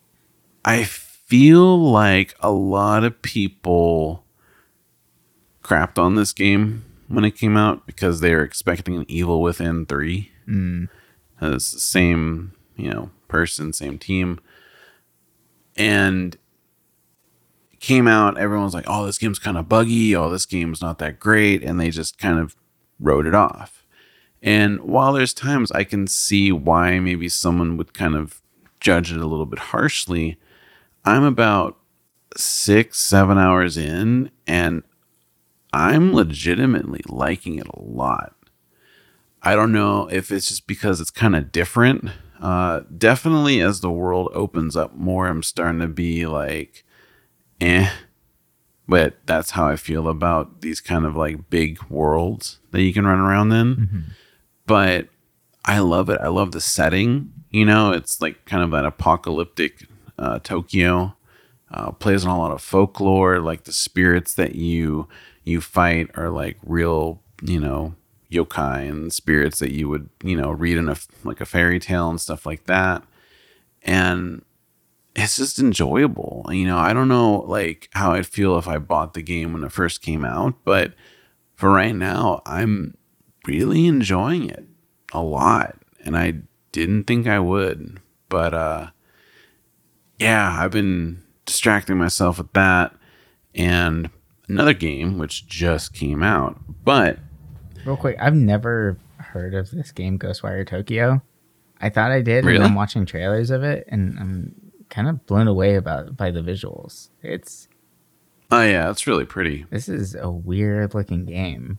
I 0.65 0.85
feel 0.85 1.79
like 1.79 2.35
a 2.41 2.51
lot 2.51 3.05
of 3.05 3.23
people 3.23 4.25
crapped 5.63 5.99
on 5.99 6.17
this 6.17 6.33
game 6.33 6.85
when 7.09 7.25
it 7.25 7.33
came 7.33 7.57
out 7.57 7.87
because 7.87 8.21
they 8.21 8.35
were 8.35 8.43
expecting 8.43 8.97
an 8.97 9.07
Evil 9.09 9.41
Within 9.41 9.87
3. 9.87 10.31
Mm. 10.49 10.89
It's 11.41 11.73
the 11.73 11.81
same, 11.81 12.53
you 12.77 12.91
know, 12.91 13.11
person, 13.29 13.73
same 13.73 13.99
team. 13.99 14.41
And 15.77 16.37
came 17.81 18.07
out, 18.07 18.39
everyone's 18.39 18.75
like, 18.75 18.85
oh, 18.87 19.07
this 19.07 19.19
game's 19.19 19.39
kind 19.39 19.57
of 19.57 19.69
buggy. 19.69 20.15
Oh, 20.15 20.31
this 20.31 20.47
game's 20.47 20.83
not 20.83 20.99
that 20.99 21.19
great. 21.19 21.65
And 21.65 21.81
they 21.81 21.91
just 21.91 22.19
kind 22.19 22.39
of 22.39 22.55
wrote 23.01 23.27
it 23.27 23.35
off. 23.35 23.85
And 24.43 24.81
while 24.81 25.13
there's 25.13 25.35
times 25.35 25.73
I 25.73 25.85
can 25.85 26.07
see 26.07 26.53
why 26.53 27.01
maybe 27.01 27.29
someone 27.29 27.77
would 27.77 27.93
kind 27.93 28.15
of 28.15 28.41
judge 28.79 29.13
it 29.13 29.21
a 29.21 29.27
little 29.27 29.47
bit 29.47 29.59
harshly, 29.59 30.39
I'm 31.05 31.25
about 31.25 31.79
six, 32.37 32.99
seven 32.99 33.39
hours 33.39 33.77
in, 33.77 34.31
and 34.47 34.83
I'm 35.73 36.15
legitimately 36.15 37.01
liking 37.09 37.59
it 37.59 37.67
a 37.67 37.83
lot. 37.83 38.35
I 39.43 39.55
don't 39.55 39.73
know 39.73 40.07
if 40.09 40.31
it's 40.31 40.49
just 40.49 40.67
because 40.67 41.01
it's 41.01 41.11
kind 41.11 41.35
of 41.35 41.51
different. 41.51 42.11
Uh, 42.41 42.81
definitely, 42.97 43.61
as 43.61 43.81
the 43.81 43.91
world 43.91 44.31
opens 44.35 44.77
up 44.77 44.95
more, 44.95 45.27
I'm 45.27 45.43
starting 45.43 45.81
to 45.81 45.89
be 45.89 46.27
like, 46.27 46.85
eh. 47.61 47.91
But 48.89 49.19
that's 49.27 49.53
how 49.53 49.67
I 49.67 49.77
feel 49.77 50.09
about 50.09 50.63
these 50.63 50.81
kind 50.81 51.05
of 51.05 51.15
like 51.15 51.49
big 51.49 51.81
worlds 51.85 52.59
that 52.73 52.83
you 52.83 52.93
can 52.93 53.07
run 53.07 53.21
around 53.21 53.53
in. 53.53 53.77
Mm-hmm. 53.77 54.01
But 54.67 55.09
I 55.65 55.79
love 55.79 56.11
it. 56.11 56.21
I 56.21 56.29
love 56.29 56.53
the 56.53 56.61
setting. 56.61 57.33
You 57.51 57.65
know, 57.65 57.93
it's 57.93 58.21
like 58.21 58.45
kind 58.47 58.65
of 58.65 58.73
an 58.73 58.85
apocalyptic 58.85 59.87
uh, 60.19 60.41
Tokyo. 60.41 61.17
Uh, 61.73 61.93
plays 61.93 62.25
on 62.27 62.37
a 62.37 62.39
lot 62.39 62.51
of 62.51 62.61
folklore, 62.61 63.39
like 63.39 63.63
the 63.63 63.73
spirits 63.73 64.35
that 64.35 64.57
you 64.57 65.07
you 65.45 65.61
fight 65.61 66.11
are 66.17 66.29
like 66.29 66.57
real, 66.65 67.23
you 67.43 67.61
know, 67.61 67.95
yokai 68.31 68.89
and 68.89 69.13
spirits 69.13 69.61
that 69.61 69.73
you 69.73 69.89
would 69.89 70.09
you 70.23 70.37
know 70.37 70.51
read 70.51 70.77
in 70.77 70.89
a 70.89 70.97
like 71.23 71.41
a 71.41 71.47
fairy 71.47 71.79
tale 71.79 72.11
and 72.11 72.21
stuff 72.21 72.47
like 72.47 72.65
that 72.65 73.03
and 73.83 74.43
it's 75.17 75.37
just 75.37 75.59
enjoyable 75.59 76.47
you 76.51 76.65
know 76.67 76.79
i 76.79 76.93
don't 76.93 77.09
know 77.09 77.41
like 77.49 77.89
how 77.93 78.13
i'd 78.13 78.27
feel 78.27 78.57
if 78.59 78.69
i 78.69 78.79
bought 78.79 79.15
the 79.15 79.23
game 79.23 79.53
when 79.53 79.65
it 79.65 79.73
first 79.73 80.03
came 80.03 80.25
out 80.25 80.55
but 80.65 80.93
for 81.55 81.71
right 81.71 81.95
now 81.95 82.41
i'm 82.47 82.97
really 83.47 83.87
enjoying 83.87 84.49
it 84.49 84.65
a 85.13 85.21
lot 85.23 85.77
and 86.05 86.17
i 86.17 86.33
didn't 86.73 87.05
think 87.05 87.27
i 87.27 87.39
would 87.39 87.99
but 88.29 88.55
uh 88.55 88.89
yeah 90.19 90.57
i've 90.61 90.71
been 90.71 91.23
distracting 91.47 91.97
myself 91.99 92.39
with 92.39 92.53
that 92.53 92.95
and 93.55 94.11
another 94.49 94.75
game 94.75 95.19
which 95.19 95.47
just 95.47 95.93
came 95.93 96.23
out 96.23 96.57
but 96.85 97.19
Real 97.87 97.97
quick, 97.97 98.17
I've 98.21 98.35
never 98.35 98.99
heard 99.17 99.55
of 99.55 99.71
this 99.71 99.91
game, 99.91 100.19
Ghostwire 100.19 100.67
Tokyo. 100.67 101.23
I 101.81 101.89
thought 101.89 102.11
I 102.11 102.21
did, 102.21 102.45
Really? 102.45 102.57
and 102.57 102.65
I'm 102.67 102.75
watching 102.75 103.07
trailers 103.07 103.51
of 103.51 103.63
it, 103.63 103.87
and 103.89 104.19
I'm 104.19 104.55
kind 104.91 105.09
of 105.09 105.25
blown 105.27 105.49
away 105.49 105.75
about 105.77 106.17
by 106.17 106.31
the 106.31 106.41
visuals. 106.41 107.09
It's 107.23 107.69
oh 108.51 108.63
yeah 108.63 108.91
it's 108.91 109.07
really 109.07 109.25
pretty 109.25 109.65
this 109.71 109.89
is 109.89 110.15
a 110.15 110.31
weird 110.31 110.93
looking 110.95 111.25
game. 111.25 111.79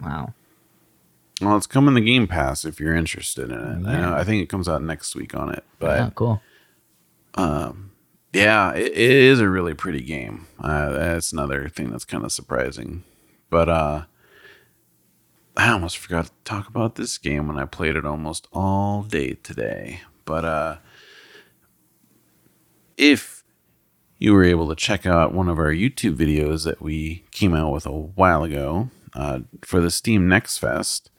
Wow. 0.00 0.32
well 1.40 1.56
it's 1.56 1.66
coming 1.66 1.94
the 1.94 2.00
game 2.00 2.26
pass 2.26 2.64
if 2.64 2.78
you're 2.80 2.94
interested 2.94 3.50
in 3.50 3.58
it 3.58 3.88
I, 3.88 3.92
Yeah. 3.92 4.00
know, 4.00 4.14
I 4.14 4.24
think 4.24 4.42
it 4.42 4.48
comes 4.48 4.68
out 4.68 4.82
next 4.82 5.14
week 5.16 5.34
on 5.34 5.52
it 5.52 5.64
but 5.78 6.00
oh, 6.00 6.12
cool. 6.14 6.42
Yeah, 8.32 8.72
it, 8.74 8.92
it 8.92 9.10
is 9.10 9.40
a 9.40 9.48
really 9.48 9.72
pretty 9.74 10.02
game. 10.02 10.46
Uh, 10.60 10.90
that's 10.90 11.32
another 11.32 11.68
thing 11.70 11.90
that's 11.90 12.04
kind 12.04 12.22
of 12.24 12.32
surprising. 12.32 13.02
But 13.48 13.68
uh, 13.70 14.04
I 15.56 15.70
almost 15.70 15.96
forgot 15.96 16.26
to 16.26 16.30
talk 16.44 16.68
about 16.68 16.96
this 16.96 17.16
game 17.16 17.48
when 17.48 17.58
I 17.58 17.64
played 17.64 17.96
it 17.96 18.04
almost 18.04 18.46
all 18.52 19.02
day 19.04 19.34
today. 19.42 20.00
But 20.26 20.44
uh, 20.44 20.76
if 22.96 23.44
you 24.18 24.32
were 24.32 24.44
able 24.44 24.68
to 24.68 24.74
check 24.74 25.04
out 25.06 25.34
one 25.34 25.48
of 25.48 25.58
our 25.58 25.72
YouTube 25.72 26.16
videos 26.16 26.64
that 26.64 26.80
we 26.80 27.24
came 27.30 27.54
out 27.54 27.72
with 27.72 27.86
a 27.86 27.90
while 27.90 28.42
ago 28.42 28.90
uh, 29.14 29.40
for 29.62 29.80
the 29.80 29.90
Steam 29.90 30.28
Next 30.28 30.58
Fest, 30.58 31.10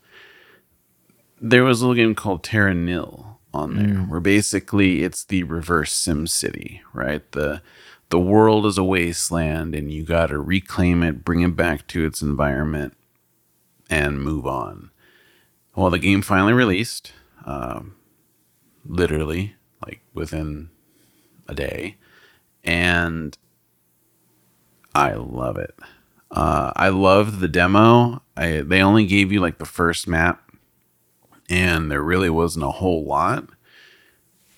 there 1.39 1.63
was 1.63 1.81
a 1.81 1.87
little 1.87 2.03
game 2.03 2.15
called 2.15 2.43
Terra 2.43 2.73
Nil 2.73 3.39
on 3.53 3.75
there, 3.75 3.97
where 4.09 4.19
basically 4.19 5.03
it's 5.03 5.23
the 5.23 5.43
reverse 5.43 5.93
Sim 5.93 6.27
City, 6.27 6.81
right? 6.93 7.29
The 7.31 7.61
the 8.09 8.19
world 8.19 8.65
is 8.65 8.77
a 8.77 8.83
wasteland, 8.83 9.75
and 9.75 9.91
you 9.91 10.03
got 10.03 10.27
to 10.27 10.39
reclaim 10.39 11.03
it, 11.03 11.25
bring 11.25 11.41
it 11.41 11.55
back 11.55 11.87
to 11.87 12.05
its 12.05 12.21
environment, 12.21 12.95
and 13.89 14.21
move 14.21 14.47
on. 14.47 14.91
Well, 15.75 15.89
the 15.89 15.99
game 15.99 16.21
finally 16.21 16.53
released, 16.53 17.13
um, 17.45 17.95
literally 18.85 19.55
like 19.85 20.01
within 20.13 20.69
a 21.47 21.55
day, 21.55 21.97
and 22.63 23.37
I 24.93 25.13
love 25.13 25.57
it. 25.57 25.75
Uh, 26.29 26.71
I 26.75 26.89
loved 26.89 27.39
the 27.39 27.47
demo. 27.47 28.21
I 28.35 28.61
they 28.65 28.81
only 28.81 29.05
gave 29.05 29.31
you 29.31 29.39
like 29.39 29.57
the 29.57 29.65
first 29.65 30.07
map, 30.07 30.51
and 31.49 31.89
there 31.91 32.03
really 32.03 32.29
wasn't 32.29 32.65
a 32.65 32.71
whole 32.71 33.05
lot 33.05 33.49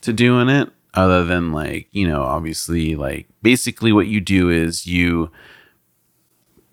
to 0.02 0.14
do 0.14 0.40
in 0.40 0.50
it 0.50 0.70
other 0.94 1.24
than 1.24 1.52
like 1.52 1.88
you 1.92 2.08
know 2.08 2.24
obviously 2.24 2.96
like 2.96 3.28
basically 3.42 3.92
what 3.92 4.08
you 4.08 4.20
do 4.20 4.50
is 4.50 4.88
you 4.88 5.32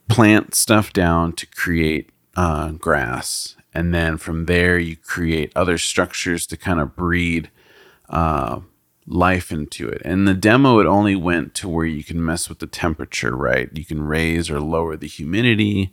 plant 0.09 0.55
stuff 0.55 0.93
down 0.93 1.33
to 1.33 1.47
create 1.47 2.11
uh, 2.37 2.71
grass 2.71 3.57
and 3.75 3.93
then 3.93 4.17
from 4.17 4.47
there 4.47 4.79
you 4.79 4.97
create 4.97 5.53
other 5.55 5.77
structures 5.77 6.47
to 6.47 6.57
kind 6.57 6.81
of 6.81 6.97
breed 6.97 7.51
uh, 8.09 8.61
life 9.07 9.53
into 9.53 9.89
it 9.89 10.03
and 10.05 10.27
the 10.27 10.35
demo 10.35 10.81
it 10.81 10.87
only 10.87 11.15
went 11.15 11.55
to 11.55 11.69
where 11.69 11.87
you 11.87 12.03
can 12.03 12.25
mess 12.25 12.49
with 12.49 12.59
the 12.59 12.67
temperature 12.67 13.37
right 13.37 13.71
you 13.75 13.85
can 13.85 14.03
raise 14.03 14.51
or 14.51 14.61
lower 14.61 14.97
the 14.97 15.07
humidity 15.07 15.93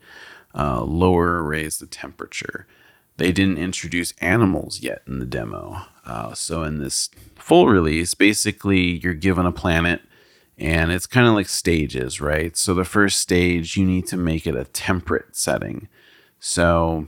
uh, 0.55 0.81
lower 0.81 1.33
or 1.33 1.43
raise 1.43 1.77
the 1.77 1.85
temperature 1.85 2.65
they 3.17 3.31
didn't 3.31 3.57
introduce 3.57 4.13
animals 4.19 4.81
yet 4.81 5.03
in 5.07 5.19
the 5.19 5.25
demo. 5.25 5.81
Uh, 6.05 6.33
so 6.33 6.63
in 6.63 6.79
this 6.79 7.09
full 7.35 7.67
release, 7.67 8.13
basically 8.13 8.99
you're 8.99 9.13
given 9.13 9.45
a 9.45 9.51
planet 9.51 10.01
and 10.57 10.91
it's 10.91 11.05
kind 11.05 11.27
of 11.27 11.33
like 11.33 11.47
stages, 11.47 12.19
right? 12.19 12.57
So 12.57 12.73
the 12.73 12.85
first 12.85 13.19
stage, 13.19 13.77
you 13.77 13.85
need 13.85 14.07
to 14.07 14.17
make 14.17 14.47
it 14.47 14.55
a 14.55 14.65
temperate 14.65 15.35
setting. 15.35 15.87
So 16.39 17.07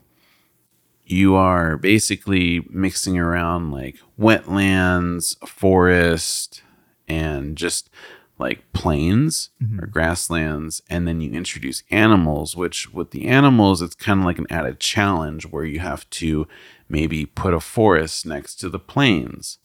you 1.05 1.35
are 1.35 1.77
basically 1.77 2.65
mixing 2.69 3.17
around 3.17 3.71
like 3.71 3.97
wetlands, 4.19 5.37
forest, 5.47 6.63
and 7.07 7.55
just 7.55 7.89
like 8.37 8.71
plains 8.73 9.49
or 9.81 9.87
grasslands 9.87 10.81
and 10.89 11.07
then 11.07 11.21
you 11.21 11.31
introduce 11.31 11.83
animals 11.89 12.55
which 12.55 12.91
with 12.93 13.11
the 13.11 13.27
animals 13.27 13.81
it's 13.81 13.95
kind 13.95 14.19
of 14.19 14.25
like 14.25 14.37
an 14.37 14.47
added 14.49 14.79
challenge 14.79 15.45
where 15.45 15.63
you 15.63 15.79
have 15.79 16.09
to 16.09 16.45
maybe 16.89 17.25
put 17.25 17.53
a 17.53 17.59
forest 17.59 18.25
next 18.25 18.55
to 18.55 18.67
the 18.67 18.79
plains 18.79 19.57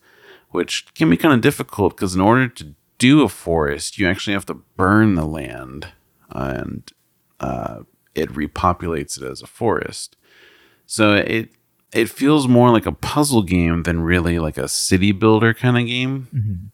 which 0.51 0.87
can 0.95 1.11
be 1.11 1.17
kind 1.17 1.35
of 1.35 1.41
difficult 1.41 1.97
because 1.97 2.15
in 2.15 2.21
order 2.21 2.47
to 2.47 2.75
do 2.99 3.23
a 3.23 3.29
forest 3.29 3.99
you 3.99 4.07
actually 4.07 4.35
have 4.35 4.47
to 4.47 4.55
burn 4.55 5.15
the 5.15 5.27
land 5.27 5.89
and 6.31 6.93
uh, 7.41 7.81
it 8.15 8.31
repopulates 8.31 9.21
it 9.21 9.29
as 9.29 9.43
a 9.43 9.47
forest 9.49 10.17
so 10.91 11.15
it 11.15 11.51
it 11.93 12.11
feels 12.11 12.49
more 12.49 12.71
like 12.71 12.85
a 12.85 12.91
puzzle 12.91 13.43
game 13.43 13.85
than 13.85 14.01
really 14.01 14.41
like 14.41 14.59
a 14.59 14.67
city 14.67 15.13
builder 15.13 15.55
kind 15.55 15.79
of 15.79 15.87
game 15.87 16.27
mm-hmm. 16.35 16.67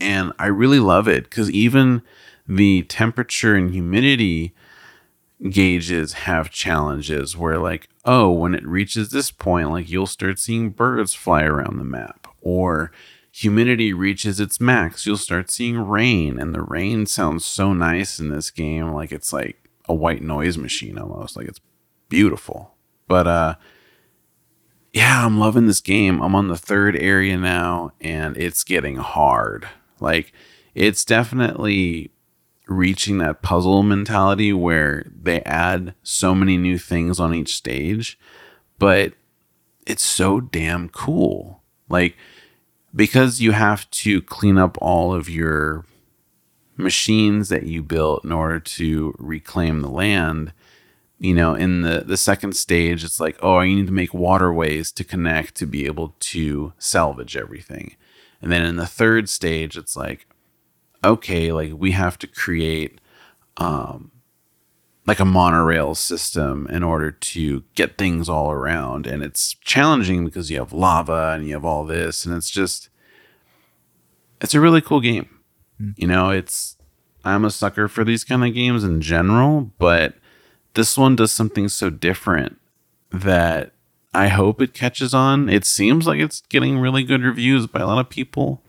and 0.00 0.32
I 0.38 0.46
really 0.46 0.80
love 0.80 1.06
it 1.06 1.24
because 1.24 1.50
even 1.50 2.00
the 2.48 2.84
temperature 2.84 3.54
and 3.54 3.70
humidity 3.70 4.54
gauges 5.50 6.14
have 6.14 6.48
challenges 6.50 7.36
where 7.36 7.58
like 7.58 7.90
oh 8.06 8.30
when 8.30 8.54
it 8.54 8.66
reaches 8.66 9.10
this 9.10 9.30
point 9.30 9.70
like 9.70 9.90
you'll 9.90 10.06
start 10.06 10.38
seeing 10.38 10.70
birds 10.70 11.12
fly 11.12 11.42
around 11.42 11.76
the 11.76 11.84
map 11.84 12.26
or 12.40 12.90
humidity 13.30 13.92
reaches 13.92 14.40
its 14.40 14.58
max 14.58 15.04
you'll 15.04 15.18
start 15.18 15.50
seeing 15.50 15.76
rain 15.76 16.38
and 16.38 16.54
the 16.54 16.62
rain 16.62 17.04
sounds 17.04 17.44
so 17.44 17.74
nice 17.74 18.18
in 18.18 18.30
this 18.30 18.50
game 18.50 18.92
like 18.92 19.12
it's 19.12 19.30
like 19.30 19.68
a 19.90 19.94
white 19.94 20.22
noise 20.22 20.56
machine 20.56 20.96
almost 20.96 21.36
like 21.36 21.46
it's 21.46 21.60
beautiful 22.08 22.75
but 23.08 23.26
uh 23.26 23.54
yeah, 24.96 25.26
I'm 25.26 25.38
loving 25.38 25.66
this 25.66 25.82
game. 25.82 26.22
I'm 26.22 26.34
on 26.34 26.48
the 26.48 26.56
third 26.56 26.96
area 26.96 27.36
now 27.36 27.92
and 28.00 28.34
it's 28.38 28.64
getting 28.64 28.96
hard. 28.96 29.68
Like, 30.00 30.32
it's 30.74 31.04
definitely 31.04 32.12
reaching 32.66 33.18
that 33.18 33.42
puzzle 33.42 33.82
mentality 33.82 34.54
where 34.54 35.04
they 35.14 35.42
add 35.42 35.94
so 36.02 36.34
many 36.34 36.56
new 36.56 36.78
things 36.78 37.20
on 37.20 37.34
each 37.34 37.54
stage, 37.54 38.18
but 38.78 39.12
it's 39.86 40.02
so 40.02 40.40
damn 40.40 40.88
cool. 40.88 41.62
Like, 41.90 42.16
because 42.94 43.42
you 43.42 43.52
have 43.52 43.90
to 43.90 44.22
clean 44.22 44.56
up 44.56 44.78
all 44.80 45.12
of 45.12 45.28
your 45.28 45.84
machines 46.78 47.50
that 47.50 47.64
you 47.66 47.82
built 47.82 48.24
in 48.24 48.32
order 48.32 48.60
to 48.60 49.14
reclaim 49.18 49.82
the 49.82 49.90
land 49.90 50.54
you 51.18 51.34
know 51.34 51.54
in 51.54 51.82
the 51.82 52.02
the 52.06 52.16
second 52.16 52.54
stage 52.54 53.02
it's 53.02 53.18
like 53.18 53.38
oh 53.42 53.60
you 53.60 53.76
need 53.76 53.86
to 53.86 53.92
make 53.92 54.12
waterways 54.12 54.92
to 54.92 55.04
connect 55.04 55.54
to 55.54 55.66
be 55.66 55.86
able 55.86 56.14
to 56.20 56.72
salvage 56.78 57.36
everything. 57.36 57.96
And 58.42 58.52
then 58.52 58.62
in 58.62 58.76
the 58.76 58.86
third 58.86 59.28
stage 59.28 59.76
it's 59.76 59.96
like 59.96 60.26
okay 61.04 61.52
like 61.52 61.72
we 61.74 61.92
have 61.92 62.18
to 62.18 62.26
create 62.26 63.00
um 63.56 64.10
like 65.06 65.20
a 65.20 65.24
monorail 65.24 65.94
system 65.94 66.66
in 66.68 66.82
order 66.82 67.12
to 67.12 67.62
get 67.76 67.96
things 67.96 68.28
all 68.28 68.50
around. 68.50 69.06
And 69.06 69.22
it's 69.22 69.54
challenging 69.54 70.24
because 70.24 70.50
you 70.50 70.58
have 70.58 70.72
lava 70.72 71.32
and 71.36 71.46
you 71.46 71.54
have 71.54 71.64
all 71.64 71.84
this 71.84 72.26
and 72.26 72.34
it's 72.34 72.50
just 72.50 72.88
it's 74.40 74.54
a 74.54 74.60
really 74.60 74.80
cool 74.80 75.00
game. 75.00 75.28
Mm. 75.80 75.92
you 75.96 76.06
know 76.06 76.30
it's 76.30 76.76
i'm 77.24 77.44
a 77.44 77.50
sucker 77.50 77.86
for 77.86 78.02
these 78.02 78.24
kind 78.24 78.44
of 78.44 78.54
games 78.54 78.82
in 78.82 79.02
general 79.02 79.72
but 79.78 80.14
this 80.76 80.96
one 80.96 81.16
does 81.16 81.32
something 81.32 81.68
so 81.68 81.90
different 81.90 82.58
that 83.10 83.72
i 84.14 84.28
hope 84.28 84.62
it 84.62 84.72
catches 84.72 85.12
on 85.12 85.48
it 85.48 85.64
seems 85.64 86.06
like 86.06 86.20
it's 86.20 86.42
getting 86.48 86.78
really 86.78 87.02
good 87.02 87.22
reviews 87.22 87.66
by 87.66 87.80
a 87.80 87.86
lot 87.86 87.98
of 87.98 88.08
people 88.08 88.62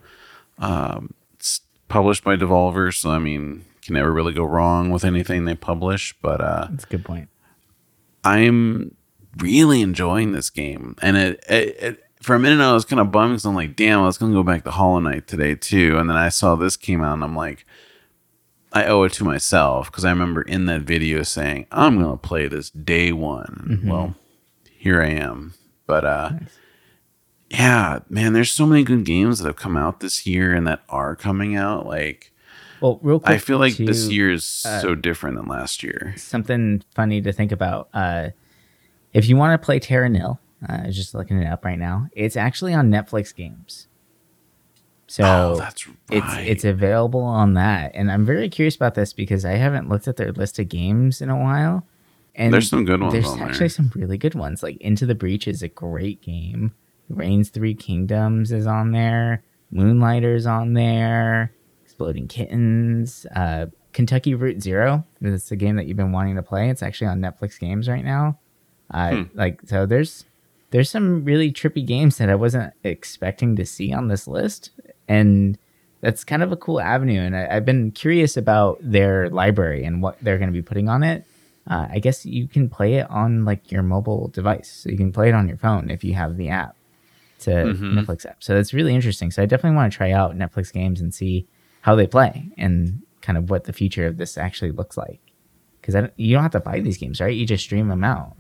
um, 0.60 1.14
it's 1.36 1.62
published 1.88 2.24
by 2.24 2.36
devolver 2.36 2.94
so 2.94 3.12
i 3.12 3.20
mean 3.20 3.64
can 3.88 3.94
never 3.94 4.12
really 4.12 4.34
go 4.34 4.44
wrong 4.44 4.92
with 4.92 5.06
anything 5.06 5.46
they 5.46 5.56
publish. 5.56 6.14
But 6.22 6.42
uh, 6.42 6.68
that's 6.70 6.84
a 6.84 6.88
good 6.88 7.06
point. 7.06 7.30
I'm 8.24 8.94
really 9.38 9.82
enjoying 9.82 10.34
this 10.34 10.50
game, 10.50 10.96
and 11.02 11.18
it, 11.18 11.44
it, 11.50 11.78
it 11.80 12.04
for 12.22 12.36
a 12.36 12.40
minute 12.40 12.62
I 12.62 12.74
was 12.74 12.84
kind 12.86 13.00
of 13.00 13.12
bummed 13.12 13.36
because 13.36 13.46
I'm 13.46 13.56
like, 13.56 13.76
damn, 13.76 14.02
I 14.02 14.06
was 14.06 14.18
gonna 14.18 14.34
go 14.34 14.44
back 14.44 14.66
to 14.66 14.72
Hollow 14.72 15.00
Knight 15.00 15.28
today 15.28 15.56
too, 15.56 15.98
and 15.98 16.10
then 16.10 16.18
I 16.18 16.30
saw 16.30 16.56
this 16.56 16.78
came 16.78 17.02
out, 17.02 17.14
and 17.14 17.24
I'm 17.24 17.36
like. 17.36 17.66
I 18.74 18.86
owe 18.86 19.04
it 19.04 19.14
to 19.14 19.24
myself 19.24 19.90
because 19.92 20.06
I 20.06 20.10
remember 20.10 20.42
in 20.42 20.66
that 20.66 20.82
video 20.82 21.24
saying 21.24 21.68
I'm 21.72 22.00
gonna 22.00 22.18
play 22.18 22.48
this 22.48 22.70
day 22.70 23.12
one. 23.12 23.68
Mm-hmm. 23.70 23.90
Well, 23.90 24.16
here 24.78 25.02
I 25.02 25.10
am. 25.10 25.54
But 25.86 26.06
uh, 26.06 26.30
nice. 26.30 26.50
yeah, 27.50 28.00
man, 28.10 28.34
there's 28.34 28.52
so 28.52 28.66
many 28.66 28.84
good 28.84 29.06
games 29.06 29.40
that 29.40 29.48
have 29.48 29.56
come 29.56 29.78
out 29.78 30.02
this 30.02 30.26
year 30.26 30.54
and 30.54 30.68
that 30.68 30.82
are 30.90 31.16
coming 31.16 31.56
out. 31.56 31.86
Like 31.86 32.32
well, 32.82 33.00
real 33.02 33.20
quick, 33.20 33.36
I 33.36 33.38
feel 33.38 33.58
like 33.58 33.78
this 33.78 34.10
year 34.10 34.32
is 34.32 34.64
uh, 34.66 34.80
so 34.80 34.96
different 34.96 35.38
than 35.38 35.48
last 35.48 35.82
year. 35.82 36.14
Something 36.18 36.84
funny 36.94 37.22
to 37.22 37.32
think 37.32 37.52
about. 37.52 37.90
Uh, 37.94 38.30
if 39.14 39.28
you 39.28 39.36
want 39.36 39.60
to 39.60 39.66
play 39.66 39.80
Terra 39.80 40.10
Nil, 40.10 40.40
uh, 40.68 40.90
just 40.90 41.16
looking 41.16 41.42
it 41.42 41.48
up 41.48 41.66
right 41.66 41.80
now, 41.80 42.08
it's 42.12 42.36
actually 42.36 42.74
on 42.74 42.92
Netflix 42.92 43.34
Games. 43.34 43.88
So 45.08 45.24
oh, 45.24 45.56
that's 45.58 45.88
right. 45.88 45.98
it's 46.12 46.36
it's 46.38 46.66
available 46.66 47.22
on 47.22 47.54
that, 47.54 47.92
and 47.96 48.12
I'm 48.12 48.26
very 48.26 48.50
curious 48.50 48.76
about 48.76 48.96
this 48.96 49.14
because 49.14 49.46
I 49.46 49.54
haven't 49.54 49.88
looked 49.88 50.08
at 50.08 50.18
their 50.18 50.34
list 50.34 50.60
of 50.60 50.68
games 50.68 51.22
in 51.22 51.30
a 51.30 51.38
while. 51.38 51.86
And 52.36 52.54
there's 52.54 52.70
some 52.70 52.86
good 52.86 53.02
ones. 53.02 53.14
There's 53.14 53.28
actually 53.28 53.60
there. 53.60 53.70
some 53.70 53.92
really 53.96 54.18
good 54.18 54.36
ones. 54.36 54.62
Like 54.62 54.78
Into 54.78 55.06
the 55.06 55.16
Breach 55.16 55.48
is 55.48 55.64
a 55.64 55.70
great 55.70 56.22
game. 56.22 56.74
Reigns 57.10 57.50
Three 57.50 57.74
Kingdoms 57.74 58.52
is 58.52 58.68
on 58.68 58.92
there. 58.92 59.44
Moonlighter's 59.72 60.46
on 60.46 60.74
there. 60.74 61.54
Exploding 61.86 62.28
Kittens, 62.28 63.26
uh, 63.34 63.68
Kentucky 63.94 64.36
Route 64.36 64.62
Zero. 64.62 65.06
It's 65.22 65.52
a 65.52 65.56
game 65.56 65.78
that 65.78 65.88
you've 65.88 65.98
been 65.98 66.12
wanting 66.12 66.36
to 66.36 66.44
play. 66.44 66.70
It's 66.70 66.84
actually 66.84 67.08
on 67.08 67.22
Netflix 67.22 67.60
Games 67.60 67.90
right 67.90 68.06
now. 68.06 68.38
Uh, 68.92 69.12
hmm. 69.12 69.24
Like 69.34 69.62
so, 69.66 69.86
there's 69.86 70.26
there's 70.72 70.90
some 70.90 71.24
really 71.24 71.52
trippy 71.52 71.86
games 71.86 72.18
that 72.18 72.30
I 72.30 72.36
wasn't 72.36 72.74
expecting 72.84 73.56
to 73.56 73.66
see 73.66 73.94
on 73.94 74.10
this 74.10 74.28
list, 74.28 74.72
and 75.08 75.58
that's 76.02 76.24
kind 76.24 76.44
of 76.44 76.52
a 76.52 76.58
cool 76.58 76.80
avenue. 76.80 77.22
And 77.22 77.36
I, 77.36 77.56
have 77.56 77.66
been 77.66 77.92
curious 77.92 78.38
about 78.38 78.80
their 78.82 79.30
library 79.30 79.84
and 79.84 80.02
what 80.02 80.18
they're 80.22 80.38
going 80.38 80.50
to 80.50 80.54
be 80.54 80.62
putting 80.62 80.90
on 80.90 81.04
it. 81.04 81.26
Uh, 81.70 81.88
I 81.90 82.00
guess 82.00 82.26
you 82.26 82.48
can 82.48 82.70
play 82.70 82.96
it 82.96 83.10
on 83.10 83.44
like 83.44 83.72
your 83.72 83.84
mobile 83.84 84.30
device, 84.30 84.72
so 84.72 84.90
you 84.90 84.98
can 84.98 85.12
play 85.12 85.30
it 85.30 85.36
on 85.36 85.48
your 85.48 85.58
phone 85.58 85.90
if 85.90 86.04
you 86.04 86.14
have 86.14 86.38
the 86.38 86.50
app 86.50 86.76
to 87.40 87.50
mm-hmm. 87.50 88.00
Netflix 88.00 88.26
app. 88.26 88.42
So 88.42 88.54
that's 88.54 88.74
really 88.74 88.96
interesting. 88.96 89.32
So 89.32 89.44
I 89.44 89.46
definitely 89.46 89.76
want 89.76 89.92
to 89.92 89.98
try 89.98 90.12
out 90.12 90.38
Netflix 90.38 90.72
games 90.72 91.02
and 91.02 91.14
see 91.14 91.46
how 91.82 91.96
they 91.96 92.08
play 92.08 92.50
and 92.58 93.02
kind 93.22 93.38
of 93.38 93.50
what 93.50 93.66
the 93.66 93.74
future 93.74 94.08
of 94.08 94.18
this 94.18 94.38
actually 94.38 94.72
looks 94.72 94.98
like. 94.98 95.20
Because 95.82 96.10
you 96.18 96.34
don't 96.34 96.44
have 96.44 96.52
to 96.52 96.60
buy 96.60 96.80
these 96.80 96.98
games, 96.98 97.22
right? 97.22 97.36
You 97.36 97.46
just 97.46 97.64
stream 97.64 97.88
them 97.88 98.04
out. 98.04 98.36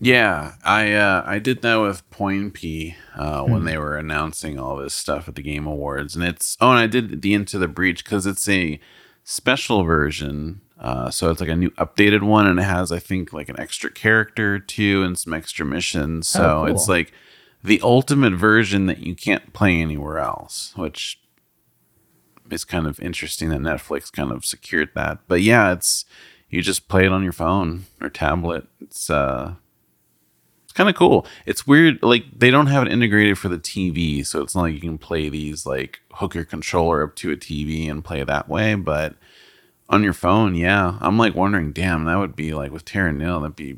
Yeah, 0.00 0.54
I 0.64 0.92
uh, 0.92 1.22
I 1.24 1.38
did 1.38 1.62
that 1.62 1.76
with 1.76 2.08
Point 2.10 2.54
P 2.54 2.96
uh, 3.16 3.42
when 3.42 3.60
hmm. 3.60 3.66
they 3.66 3.78
were 3.78 3.96
announcing 3.96 4.58
all 4.58 4.76
this 4.76 4.94
stuff 4.94 5.28
at 5.28 5.34
the 5.34 5.42
Game 5.42 5.66
Awards, 5.66 6.14
and 6.14 6.24
it's 6.24 6.56
oh, 6.60 6.70
and 6.70 6.78
I 6.78 6.86
did 6.86 7.22
the 7.22 7.34
Into 7.34 7.58
the 7.58 7.68
Breach 7.68 8.04
because 8.04 8.26
it's 8.26 8.48
a 8.48 8.80
special 9.22 9.84
version, 9.84 10.60
uh, 10.78 11.10
so 11.10 11.30
it's 11.30 11.40
like 11.40 11.48
a 11.48 11.56
new 11.56 11.70
updated 11.72 12.22
one, 12.22 12.46
and 12.46 12.58
it 12.58 12.64
has 12.64 12.92
I 12.92 12.98
think 12.98 13.32
like 13.32 13.48
an 13.48 13.58
extra 13.58 13.90
character 13.90 14.58
too 14.58 15.02
and 15.02 15.18
some 15.18 15.32
extra 15.32 15.64
missions. 15.64 16.28
So 16.28 16.42
oh, 16.42 16.66
cool. 16.66 16.74
it's 16.74 16.88
like 16.88 17.12
the 17.62 17.80
ultimate 17.82 18.34
version 18.34 18.86
that 18.86 18.98
you 18.98 19.14
can't 19.14 19.52
play 19.52 19.80
anywhere 19.80 20.18
else, 20.18 20.72
which 20.76 21.20
is 22.50 22.64
kind 22.64 22.86
of 22.86 23.00
interesting 23.00 23.48
that 23.48 23.60
Netflix 23.60 24.12
kind 24.12 24.30
of 24.30 24.44
secured 24.44 24.90
that. 24.94 25.20
But 25.28 25.40
yeah, 25.40 25.72
it's 25.72 26.04
you 26.50 26.62
just 26.62 26.88
play 26.88 27.06
it 27.06 27.12
on 27.12 27.22
your 27.22 27.32
phone 27.32 27.86
or 28.00 28.10
tablet. 28.10 28.66
It's 28.80 29.08
uh 29.08 29.54
kind 30.74 30.88
of 30.88 30.94
cool. 30.94 31.26
It's 31.46 31.66
weird 31.66 32.02
like 32.02 32.24
they 32.36 32.50
don't 32.50 32.66
have 32.66 32.86
it 32.86 32.92
integrated 32.92 33.38
for 33.38 33.48
the 33.48 33.58
TV, 33.58 34.26
so 34.26 34.42
it's 34.42 34.54
not 34.54 34.62
like 34.62 34.74
you 34.74 34.80
can 34.80 34.98
play 34.98 35.28
these 35.28 35.66
like 35.66 36.00
hook 36.12 36.34
your 36.34 36.44
controller 36.44 37.02
up 37.02 37.16
to 37.16 37.32
a 37.32 37.36
TV 37.36 37.90
and 37.90 38.04
play 38.04 38.22
that 38.22 38.48
way, 38.48 38.74
but 38.74 39.14
on 39.88 40.02
your 40.02 40.12
phone, 40.12 40.54
yeah. 40.54 40.98
I'm 41.00 41.18
like 41.18 41.34
wondering, 41.34 41.72
damn, 41.72 42.04
that 42.04 42.18
would 42.18 42.36
be 42.36 42.54
like 42.54 42.72
with 42.72 42.84
Terra 42.84 43.12
Nil, 43.12 43.40
that'd 43.40 43.56
be 43.56 43.76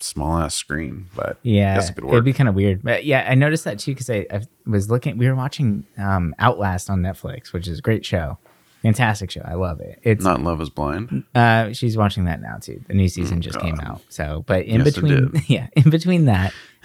small 0.00 0.38
ass 0.38 0.54
screen, 0.54 1.06
but 1.14 1.38
yeah, 1.42 1.80
it 1.80 2.04
would 2.04 2.24
be 2.24 2.32
kind 2.32 2.48
of 2.48 2.54
weird. 2.54 2.82
But 2.82 3.04
yeah, 3.04 3.26
I 3.28 3.34
noticed 3.34 3.64
that 3.64 3.78
too 3.78 3.92
because 3.92 4.10
I, 4.10 4.26
I, 4.30 4.42
was 4.66 4.90
looking. 4.90 5.18
We 5.18 5.28
were 5.28 5.34
watching 5.34 5.86
um, 5.98 6.34
Outlast 6.38 6.90
on 6.90 7.00
Netflix, 7.00 7.52
which 7.52 7.68
is 7.68 7.78
a 7.78 7.82
great 7.82 8.04
show, 8.04 8.38
fantastic 8.82 9.30
show. 9.30 9.42
I 9.44 9.54
love 9.54 9.80
it. 9.80 10.00
It's 10.02 10.24
not 10.24 10.42
Love 10.42 10.60
Is 10.60 10.70
Blind. 10.70 11.24
Uh, 11.34 11.72
she's 11.72 11.96
watching 11.96 12.24
that 12.24 12.40
now 12.40 12.58
too. 12.58 12.82
The 12.88 12.94
new 12.94 13.08
season 13.08 13.38
mm, 13.38 13.42
just 13.42 13.58
God. 13.58 13.64
came 13.64 13.80
out. 13.80 14.02
So, 14.08 14.44
but 14.46 14.64
in 14.66 14.84
yes, 14.84 14.94
between, 14.94 15.32
yeah, 15.46 15.68
in 15.74 15.90
between 15.90 16.24
that, 16.26 16.52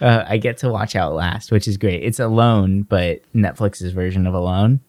uh, 0.00 0.24
I 0.28 0.36
get 0.36 0.58
to 0.58 0.70
watch 0.70 0.94
Outlast, 0.94 1.50
which 1.50 1.66
is 1.66 1.76
great. 1.76 2.02
It's 2.02 2.20
Alone, 2.20 2.82
but 2.82 3.20
Netflix's 3.34 3.92
version 3.92 4.26
of 4.26 4.34
Alone, 4.34 4.80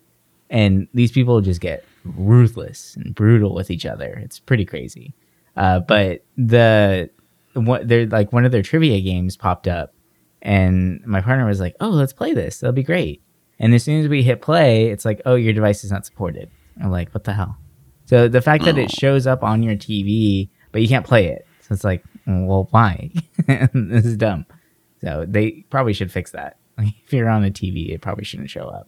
and 0.50 0.88
these 0.94 1.12
people 1.12 1.40
just 1.42 1.62
get 1.62 1.86
ruthless 2.04 2.96
and 2.96 3.16
brutal 3.16 3.54
with 3.54 3.72
each 3.72 3.86
other. 3.86 4.20
It's 4.24 4.40
pretty 4.40 4.66
crazy. 4.66 5.14
Uh, 5.56 5.80
but 5.80 6.24
the 6.38 7.10
what 7.54 7.88
they're 7.88 8.08
like 8.08 8.32
one 8.32 8.46
of 8.46 8.52
their 8.52 8.62
trivia 8.62 9.02
games 9.02 9.38
popped 9.38 9.68
up, 9.68 9.94
and 10.42 11.06
my 11.06 11.22
partner 11.22 11.46
was 11.46 11.60
like, 11.60 11.76
"Oh, 11.80 11.90
let's 11.90 12.14
play 12.14 12.34
this. 12.34 12.60
That'll 12.60 12.74
be 12.74 12.84
great." 12.84 13.22
And 13.62 13.74
as 13.74 13.84
soon 13.84 14.02
as 14.02 14.10
we 14.10 14.24
hit 14.24 14.42
play, 14.42 14.90
it's 14.90 15.06
like, 15.06 15.22
"Oh, 15.26 15.36
your 15.36 15.54
device 15.54 15.86
is 15.86 15.92
not 15.92 16.06
supported." 16.06 16.50
I'm 16.82 16.92
like, 16.92 17.14
"What 17.14 17.24
the 17.24 17.34
hell?" 17.34 17.58
So 18.06 18.28
the 18.28 18.42
fact 18.42 18.66
that 18.66 18.78
it 18.78 18.92
oh. 18.92 19.00
shows 19.00 19.26
up 19.26 19.42
on 19.44 19.64
your 19.64 19.76
TV, 19.76 20.50
but 20.74 20.82
you 20.82 20.90
can't 20.90 21.06
play 21.06 21.28
it, 21.28 21.48
so 21.62 21.74
it's 21.74 21.86
like, 21.86 22.04
well, 22.26 22.68
why? 22.72 23.12
this 23.48 24.06
is 24.06 24.18
dumb. 24.18 24.46
So 25.02 25.26
they 25.28 25.66
probably 25.70 25.94
should 25.94 26.12
fix 26.12 26.32
that. 26.32 26.58
Like, 26.78 26.96
if 27.06 27.14
you're 27.14 27.30
on 27.30 27.44
a 27.44 27.52
TV, 27.52 27.94
it 27.94 28.02
probably 28.02 28.24
shouldn't 28.24 28.50
show 28.50 28.64
up. 28.64 28.88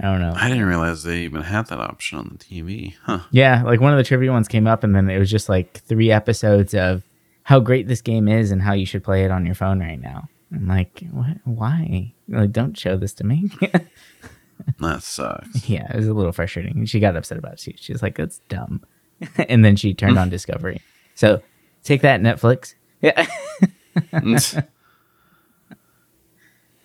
I 0.00 0.06
don't 0.06 0.20
know. 0.20 0.34
I 0.36 0.48
didn't 0.48 0.66
realize 0.66 1.04
they 1.04 1.20
even 1.20 1.42
had 1.42 1.68
that 1.68 1.78
option 1.78 2.18
on 2.18 2.36
the 2.36 2.44
TV. 2.44 2.96
Huh. 3.04 3.20
Yeah, 3.30 3.62
like 3.62 3.80
one 3.80 3.92
of 3.92 3.98
the 3.98 4.04
trivia 4.04 4.30
ones 4.32 4.48
came 4.48 4.66
up, 4.66 4.82
and 4.84 4.94
then 4.94 5.08
it 5.08 5.18
was 5.18 5.30
just 5.30 5.48
like 5.48 5.80
three 5.84 6.10
episodes 6.10 6.74
of 6.74 7.04
how 7.44 7.60
great 7.60 7.86
this 7.86 8.02
game 8.02 8.28
is 8.28 8.50
and 8.50 8.60
how 8.60 8.72
you 8.72 8.84
should 8.84 9.04
play 9.04 9.24
it 9.24 9.30
on 9.30 9.46
your 9.46 9.54
phone 9.54 9.80
right 9.80 10.00
now. 10.00 10.28
I'm 10.52 10.66
like, 10.66 11.04
what? 11.12 11.36
Why? 11.44 12.12
Like, 12.28 12.52
don't 12.52 12.76
show 12.76 12.96
this 12.96 13.12
to 13.14 13.24
me. 13.24 13.50
that 14.80 15.02
sucks. 15.02 15.68
Yeah, 15.68 15.90
it 15.92 15.96
was 15.96 16.08
a 16.08 16.14
little 16.14 16.32
frustrating. 16.32 16.84
She 16.86 17.00
got 17.00 17.16
upset 17.16 17.38
about 17.38 17.54
it 17.54 17.58
too. 17.58 17.72
She's 17.76 18.02
like, 18.02 18.16
"That's 18.16 18.40
dumb," 18.48 18.82
and 19.48 19.64
then 19.64 19.76
she 19.76 19.94
turned 19.94 20.18
on 20.18 20.28
Discovery. 20.30 20.80
So 21.14 21.42
take 21.84 22.02
that, 22.02 22.20
Netflix. 22.20 22.74
Yeah. 23.00 23.26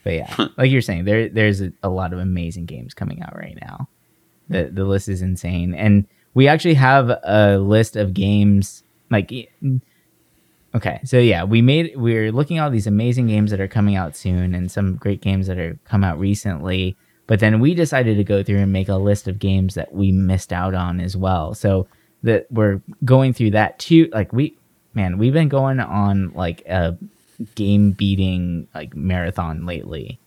But 0.06 0.14
yeah, 0.14 0.48
like 0.56 0.70
you're 0.70 0.82
saying, 0.82 1.06
there 1.06 1.30
there's 1.30 1.62
a, 1.62 1.74
a, 1.82 1.90
lot 1.90 2.14
of 2.14 2.20
amazing 2.20 2.68
games 2.68 2.94
coming 2.94 3.24
out 3.24 3.36
right 3.36 3.58
now. 3.60 3.90
The 4.50 4.70
the 4.72 4.86
list 4.86 5.10
is 5.10 5.24
insane, 5.24 5.74
and 5.74 6.06
we 6.36 6.48
actually 6.48 6.76
have 6.76 7.10
a 7.10 7.58
list 7.58 7.96
of 7.96 8.14
games 8.14 8.84
like. 9.10 9.32
Okay, 10.76 11.00
so 11.06 11.18
yeah, 11.18 11.46
we 11.46 11.62
made 11.62 11.96
we're 11.96 12.34
looking 12.34 12.58
at 12.58 12.66
all 12.66 12.70
these 12.70 12.86
amazing 12.86 13.28
games 13.28 13.50
that 13.52 13.62
are 13.62 13.68
coming 13.68 13.96
out 13.96 14.18
soon, 14.18 14.54
and 14.54 14.70
some 14.70 14.98
great 14.98 15.22
games 15.22 15.48
that 15.48 15.58
are 15.58 15.80
come 15.86 16.04
out 16.04 16.20
recently. 16.20 16.98
But 17.28 17.40
then 17.40 17.62
we 17.62 17.74
decided 17.74 18.18
to 18.18 18.24
go 18.26 18.44
through 18.44 18.58
and 18.58 18.74
make 18.74 18.90
a 18.90 18.98
list 18.98 19.30
of 19.30 19.40
games 19.40 19.76
that 19.76 19.94
we 19.94 20.12
missed 20.12 20.52
out 20.52 20.76
on 20.76 21.00
as 21.00 21.16
well. 21.16 21.56
So 21.56 21.88
that 22.24 22.46
we're 22.52 22.82
going 23.06 23.32
through 23.34 23.52
that 23.52 23.80
too. 23.80 24.10
Like 24.12 24.34
we, 24.34 24.58
man, 24.94 25.18
we've 25.18 25.34
been 25.34 25.48
going 25.48 25.80
on 25.80 26.34
like 26.34 26.66
a 26.68 26.98
game 27.56 27.92
beating 27.92 28.68
like 28.76 28.96
marathon 28.96 29.66
lately 29.66 30.20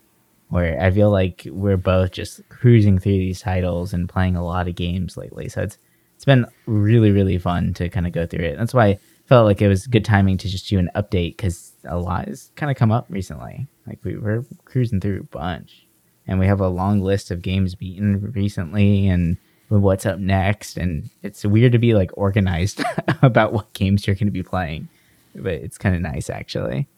where 0.49 0.81
I 0.81 0.91
feel 0.91 1.11
like 1.11 1.47
we're 1.51 1.77
both 1.77 2.13
just 2.13 2.41
cruising 2.49 2.99
through 2.99 3.19
these 3.19 3.41
titles 3.41 3.93
and 3.93 4.09
playing 4.09 4.35
a 4.35 4.45
lot 4.45 4.67
of 4.67 4.77
games 4.77 5.19
lately. 5.19 5.51
So 5.51 5.63
it's 5.63 5.77
it's 6.17 6.25
been 6.25 6.47
really 6.65 7.11
really 7.11 7.39
fun 7.39 7.75
to 7.75 7.91
kind 7.91 8.07
of 8.07 8.13
go 8.13 8.27
through 8.27 8.47
it. 8.47 8.57
That's 8.57 8.75
why 8.75 8.99
felt 9.29 9.47
like 9.47 9.61
it 9.61 9.69
was 9.69 9.87
good 9.87 10.05
timing 10.05 10.39
to 10.39 10.49
just 10.49 10.69
do 10.69 10.79
an 10.79 10.91
update 10.97 11.37
because 11.37 11.73
a 11.85 11.99
lot 11.99 12.27
has 12.27 12.51
kind 12.57 12.71
of 12.71 12.77
come 12.77 12.91
up 12.91 13.07
recently. 13.11 13.67
Like 13.87 13.99
we 14.03 14.17
were 14.17 14.45
cruising 14.65 15.01
through 15.01 15.21
a 15.21 15.25
bunch, 15.25 15.87
and 16.27 16.39
we 16.39 16.47
have 16.47 16.61
a 16.61 16.69
long 16.69 17.01
list 17.01 17.31
of 17.31 17.43
games 17.43 17.75
beaten 17.75 18.33
recently, 18.33 19.07
and 19.07 19.37
what's 19.69 20.07
up 20.07 20.19
next. 20.19 20.79
And 20.79 21.11
it's 21.23 21.45
weird 21.45 21.73
to 21.73 21.79
be 21.79 21.95
like 21.95 22.11
organized 22.15 22.83
about 23.23 23.53
what 23.53 23.73
games 23.75 24.07
you're 24.07 24.17
going 24.17 24.29
to 24.29 24.33
be 24.33 24.43
playing, 24.43 24.89
but 25.35 25.55
it's 25.55 25.79
kind 25.79 25.95
of 25.95 26.01
nice 26.01 26.31
actually. 26.31 26.89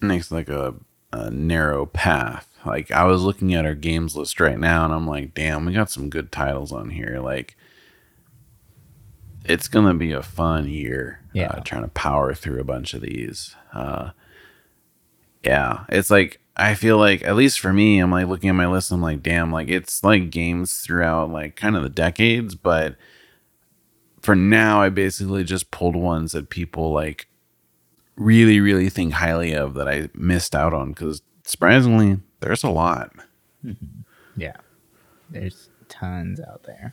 Makes 0.00 0.30
like 0.30 0.50
a, 0.50 0.74
a 1.12 1.30
narrow 1.30 1.86
path. 1.86 2.48
Like 2.66 2.90
I 2.90 3.04
was 3.04 3.22
looking 3.22 3.54
at 3.54 3.64
our 3.64 3.74
games 3.74 4.16
list 4.16 4.38
right 4.38 4.58
now, 4.58 4.84
and 4.84 4.92
I'm 4.92 5.06
like, 5.06 5.32
damn, 5.32 5.64
we 5.64 5.72
got 5.72 5.90
some 5.90 6.10
good 6.10 6.30
titles 6.30 6.72
on 6.72 6.90
here. 6.90 7.20
Like 7.20 7.56
it's 9.44 9.68
gonna 9.68 9.94
be 9.94 10.12
a 10.12 10.22
fun 10.22 10.68
year. 10.68 11.20
Yeah. 11.32 11.48
uh, 11.48 11.60
trying 11.60 11.82
to 11.82 11.88
power 11.88 12.32
through 12.34 12.60
a 12.60 12.64
bunch 12.64 12.94
of 12.94 13.00
these. 13.00 13.54
Uh, 13.72 14.10
yeah, 15.42 15.84
it's 15.88 16.10
like 16.10 16.40
I 16.56 16.74
feel 16.74 16.98
like 16.98 17.22
at 17.24 17.36
least 17.36 17.60
for 17.60 17.72
me, 17.72 17.98
I'm 17.98 18.10
like 18.10 18.28
looking 18.28 18.48
at 18.48 18.54
my 18.54 18.66
list. 18.66 18.92
I'm 18.92 19.02
like, 19.02 19.22
damn, 19.22 19.50
like 19.52 19.68
it's 19.68 20.02
like 20.04 20.30
games 20.30 20.80
throughout 20.80 21.30
like 21.30 21.56
kind 21.56 21.76
of 21.76 21.82
the 21.82 21.88
decades, 21.88 22.54
but 22.54 22.96
for 24.22 24.34
now, 24.34 24.80
I 24.80 24.88
basically 24.88 25.44
just 25.44 25.70
pulled 25.70 25.96
ones 25.96 26.32
that 26.32 26.48
people 26.48 26.92
like 26.92 27.28
really, 28.16 28.60
really 28.60 28.88
think 28.88 29.12
highly 29.14 29.52
of 29.52 29.74
that 29.74 29.88
I 29.88 30.08
missed 30.14 30.54
out 30.54 30.72
on 30.72 30.90
because 30.92 31.20
surprisingly, 31.44 32.18
there's 32.40 32.64
a 32.64 32.70
lot. 32.70 33.12
Yeah. 34.36 34.56
There's 35.30 35.70
tons 35.88 36.40
out 36.40 36.64
there. 36.64 36.92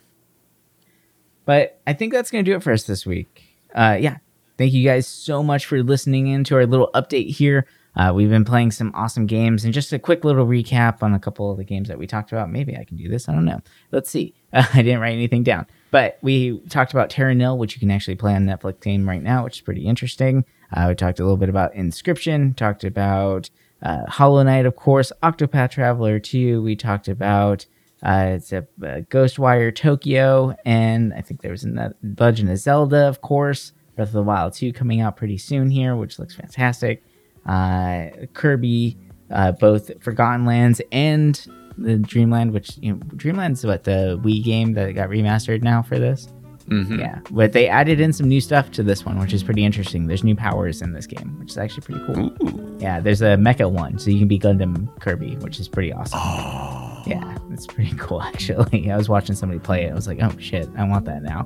But 1.44 1.80
I 1.86 1.92
think 1.92 2.12
that's 2.12 2.30
going 2.30 2.44
to 2.44 2.50
do 2.50 2.56
it 2.56 2.62
for 2.62 2.72
us 2.72 2.84
this 2.84 3.04
week. 3.04 3.42
Uh, 3.74 3.96
yeah. 4.00 4.18
Thank 4.58 4.72
you 4.72 4.84
guys 4.84 5.06
so 5.06 5.42
much 5.42 5.66
for 5.66 5.82
listening 5.82 6.28
in 6.28 6.44
to 6.44 6.56
our 6.56 6.66
little 6.66 6.90
update 6.94 7.30
here. 7.30 7.66
Uh, 7.94 8.12
we've 8.14 8.30
been 8.30 8.44
playing 8.44 8.70
some 8.70 8.90
awesome 8.94 9.26
games 9.26 9.64
and 9.64 9.74
just 9.74 9.92
a 9.92 9.98
quick 9.98 10.24
little 10.24 10.46
recap 10.46 11.02
on 11.02 11.12
a 11.14 11.18
couple 11.18 11.50
of 11.50 11.58
the 11.58 11.64
games 11.64 11.88
that 11.88 11.98
we 11.98 12.06
talked 12.06 12.32
about. 12.32 12.50
Maybe 12.50 12.76
I 12.76 12.84
can 12.84 12.96
do 12.96 13.08
this. 13.08 13.28
I 13.28 13.32
don't 13.32 13.44
know. 13.44 13.60
Let's 13.90 14.10
see. 14.10 14.34
Uh, 14.52 14.64
I 14.74 14.82
didn't 14.82 15.00
write 15.00 15.12
anything 15.12 15.42
down. 15.42 15.66
But 15.90 16.18
we 16.22 16.58
talked 16.68 16.92
about 16.92 17.10
Terra 17.10 17.34
Nil, 17.34 17.58
which 17.58 17.74
you 17.74 17.80
can 17.80 17.90
actually 17.90 18.14
play 18.16 18.34
on 18.34 18.46
Netflix 18.46 18.80
game 18.80 19.08
right 19.08 19.22
now, 19.22 19.44
which 19.44 19.56
is 19.56 19.60
pretty 19.60 19.86
interesting. 19.86 20.44
Uh, 20.74 20.86
we 20.88 20.94
talked 20.94 21.20
a 21.20 21.22
little 21.22 21.36
bit 21.36 21.50
about 21.50 21.74
Inscryption, 21.74 22.56
talked 22.56 22.82
about 22.82 23.50
uh, 23.82 24.06
Hollow 24.06 24.42
Knight, 24.42 24.64
of 24.64 24.76
course, 24.76 25.12
Octopath 25.22 25.72
Traveler 25.72 26.18
2. 26.18 26.62
We 26.62 26.76
talked 26.76 27.08
about 27.08 27.66
uh, 28.02 28.32
it's 28.34 28.52
a, 28.52 28.58
uh 28.58 29.02
Ghostwire 29.10 29.74
Tokyo, 29.74 30.56
and 30.64 31.14
I 31.14 31.20
think 31.20 31.40
there 31.40 31.50
was 31.52 31.64
another 31.64 31.94
Legend 32.18 32.50
of 32.50 32.58
Zelda, 32.58 33.08
of 33.08 33.20
course. 33.20 33.72
Breath 33.94 34.08
of 34.08 34.14
the 34.14 34.22
Wild 34.22 34.54
2 34.54 34.72
coming 34.72 35.00
out 35.00 35.16
pretty 35.16 35.36
soon 35.38 35.70
here, 35.70 35.94
which 35.96 36.18
looks 36.18 36.34
fantastic. 36.34 37.02
Uh, 37.44 38.08
Kirby, 38.32 38.96
uh, 39.30 39.52
both 39.52 39.90
Forgotten 40.02 40.46
Lands 40.46 40.80
and 40.90 41.46
the 41.76 41.98
Dreamland, 41.98 42.52
which 42.52 42.78
you 42.78 42.94
know, 42.94 43.00
Dreamland's 43.16 43.64
what 43.64 43.84
the 43.84 44.18
Wii 44.22 44.42
game 44.42 44.72
that 44.74 44.92
got 44.92 45.08
remastered 45.08 45.62
now 45.62 45.82
for 45.82 45.98
this. 45.98 46.28
Mm-hmm. 46.68 47.00
Yeah, 47.00 47.20
but 47.30 47.52
they 47.52 47.68
added 47.68 48.00
in 48.00 48.12
some 48.12 48.28
new 48.28 48.40
stuff 48.40 48.70
to 48.72 48.82
this 48.82 49.04
one, 49.04 49.18
which 49.18 49.32
is 49.32 49.42
pretty 49.42 49.64
interesting. 49.64 50.06
There's 50.06 50.22
new 50.22 50.36
powers 50.36 50.80
in 50.80 50.92
this 50.92 51.06
game, 51.06 51.38
which 51.40 51.50
is 51.50 51.58
actually 51.58 51.82
pretty 51.82 52.04
cool. 52.06 52.32
Ooh. 52.42 52.78
Yeah, 52.78 53.00
there's 53.00 53.20
a 53.20 53.36
mecha 53.36 53.70
one, 53.70 53.98
so 53.98 54.10
you 54.10 54.18
can 54.20 54.28
be 54.28 54.38
Gundam 54.38 54.88
Kirby, 55.00 55.36
which 55.36 55.58
is 55.58 55.68
pretty 55.68 55.92
awesome. 55.92 56.20
Oh. 56.22 56.81
Yeah, 57.06 57.38
it's 57.50 57.66
pretty 57.66 57.94
cool 57.98 58.22
actually. 58.22 58.90
I 58.90 58.96
was 58.96 59.08
watching 59.08 59.34
somebody 59.34 59.60
play 59.60 59.84
it. 59.84 59.90
I 59.90 59.94
was 59.94 60.06
like, 60.06 60.18
oh 60.22 60.32
shit, 60.38 60.68
I 60.76 60.84
want 60.84 61.04
that 61.06 61.22
now. 61.22 61.44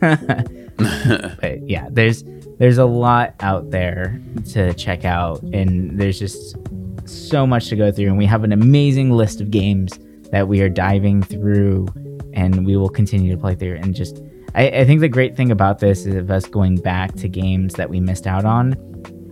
but 1.40 1.68
yeah, 1.68 1.88
there's 1.90 2.24
there's 2.58 2.78
a 2.78 2.84
lot 2.84 3.34
out 3.40 3.70
there 3.70 4.20
to 4.52 4.74
check 4.74 5.04
out, 5.04 5.42
and 5.42 5.98
there's 5.98 6.18
just 6.18 6.56
so 7.06 7.46
much 7.46 7.68
to 7.68 7.76
go 7.76 7.90
through, 7.90 8.06
and 8.06 8.18
we 8.18 8.26
have 8.26 8.44
an 8.44 8.52
amazing 8.52 9.10
list 9.10 9.40
of 9.40 9.50
games 9.50 9.98
that 10.30 10.48
we 10.48 10.60
are 10.60 10.68
diving 10.68 11.22
through, 11.22 11.88
and 12.34 12.66
we 12.66 12.76
will 12.76 12.88
continue 12.88 13.34
to 13.34 13.40
play 13.40 13.54
through. 13.54 13.76
And 13.76 13.94
just, 13.94 14.22
I, 14.54 14.68
I 14.68 14.84
think 14.84 15.00
the 15.00 15.08
great 15.08 15.36
thing 15.36 15.50
about 15.50 15.78
this 15.78 16.06
is 16.06 16.14
of 16.14 16.30
us 16.30 16.44
going 16.46 16.76
back 16.76 17.14
to 17.16 17.28
games 17.28 17.74
that 17.74 17.90
we 17.90 18.00
missed 18.00 18.26
out 18.26 18.44
on, 18.44 18.74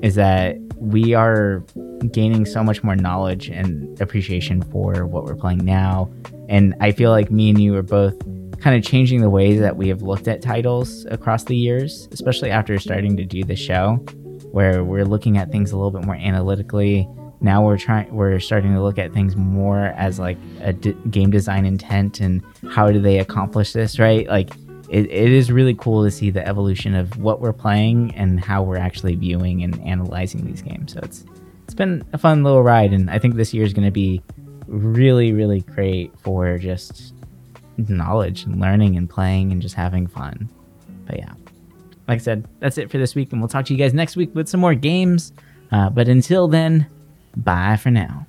is 0.03 0.15
that 0.17 0.57
we 0.81 1.15
are 1.15 1.65
gaining 2.13 2.47
so 2.47 2.63
much 2.63 2.83
more 2.83 2.97
knowledge 2.97 3.49
and 3.49 4.01
appreciation 4.01 4.63
for 4.63 5.07
what 5.07 5.25
we're 5.25 5.35
playing 5.35 5.65
now. 5.65 6.11
And 6.49 6.75
I 6.81 6.93
feel 6.93 7.11
like 7.11 7.31
me 7.31 7.51
and 7.51 7.61
you 7.61 7.77
are 7.77 7.83
both 7.83 8.17
kind 8.61 8.77
of 8.77 8.83
changing 8.83 9.21
the 9.21 9.31
ways 9.31 9.61
that 9.61 9.77
we 9.77 9.89
have 9.89 10.03
looked 10.03 10.29
at 10.29 10.43
titles 10.43 11.05
across 11.07 11.45
the 11.45 11.57
years, 11.57 12.09
especially 12.13 12.51
after 12.51 12.79
starting 12.79 13.17
to 13.17 13.25
do 13.25 13.45
the 13.45 13.57
show, 13.57 13.97
where 14.53 14.85
we're 14.85 15.05
looking 15.05 15.39
at 15.39 15.51
things 15.51 15.73
a 15.73 15.77
little 15.77 15.91
bit 15.91 16.05
more 16.05 16.17
analytically. 16.17 17.09
Now 17.41 17.65
we're 17.65 17.79
trying, 17.79 18.13
we're 18.13 18.41
starting 18.41 18.75
to 18.75 18.83
look 18.83 18.99
at 18.99 19.13
things 19.13 19.37
more 19.37 19.87
as 19.97 20.19
like 20.19 20.39
a 20.61 20.73
d- 20.73 20.97
game 21.11 21.31
design 21.31 21.67
intent 21.67 22.21
and 22.21 22.43
how 22.71 22.91
do 22.91 23.01
they 23.01 23.19
accomplish 23.19 23.73
this, 23.73 23.99
right? 23.99 24.27
Like 24.27 24.51
it, 24.89 25.05
it 25.07 25.31
is 25.31 25.53
really 25.53 25.75
cool 25.75 26.05
to 26.05 26.11
see 26.11 26.31
the 26.31 26.47
evolution 26.47 26.95
of 26.95 27.19
what 27.19 27.41
we're 27.41 27.53
playing 27.53 28.15
and 28.15 28.43
how 28.43 28.63
we're 28.63 28.79
actually 28.79 29.15
viewing 29.17 29.63
and 29.63 29.81
analyzing 29.83 30.47
these 30.47 30.63
games. 30.63 30.95
So 30.95 31.01
it's 31.03 31.25
it's 31.65 31.75
been 31.75 32.03
a 32.15 32.19
fun 32.19 32.45
little 32.45 32.63
ride, 32.63 32.93
and 32.93 33.11
I 33.11 33.19
think 33.19 33.35
this 33.35 33.53
year 33.53 33.65
is 33.65 33.75
going 33.75 33.85
to 33.85 33.93
be 33.93 34.23
really, 34.67 35.33
really 35.33 35.61
great 35.61 36.19
for 36.21 36.57
just 36.57 37.13
knowledge 37.77 38.45
and 38.45 38.59
learning 38.59 38.97
and 38.97 39.09
playing 39.09 39.53
and 39.53 39.61
just 39.61 39.75
having 39.75 40.07
fun. 40.07 40.49
But 41.07 41.19
yeah, 41.19 41.35
like 42.07 42.17
I 42.17 42.23
said, 42.23 42.49
that's 42.59 42.79
it 42.79 42.91
for 42.91 42.97
this 42.97 43.15
week, 43.15 43.33
and 43.33 43.41
we'll 43.41 43.49
talk 43.49 43.67
to 43.67 43.75
you 43.75 43.79
guys 43.79 43.93
next 43.93 44.17
week 44.17 44.35
with 44.35 44.49
some 44.49 44.61
more 44.61 44.75
games. 44.75 45.33
Uh, 45.71 45.91
but 45.91 46.09
until 46.09 46.49
then, 46.49 46.87
bye 47.37 47.77
for 47.77 47.91
now. 47.91 48.27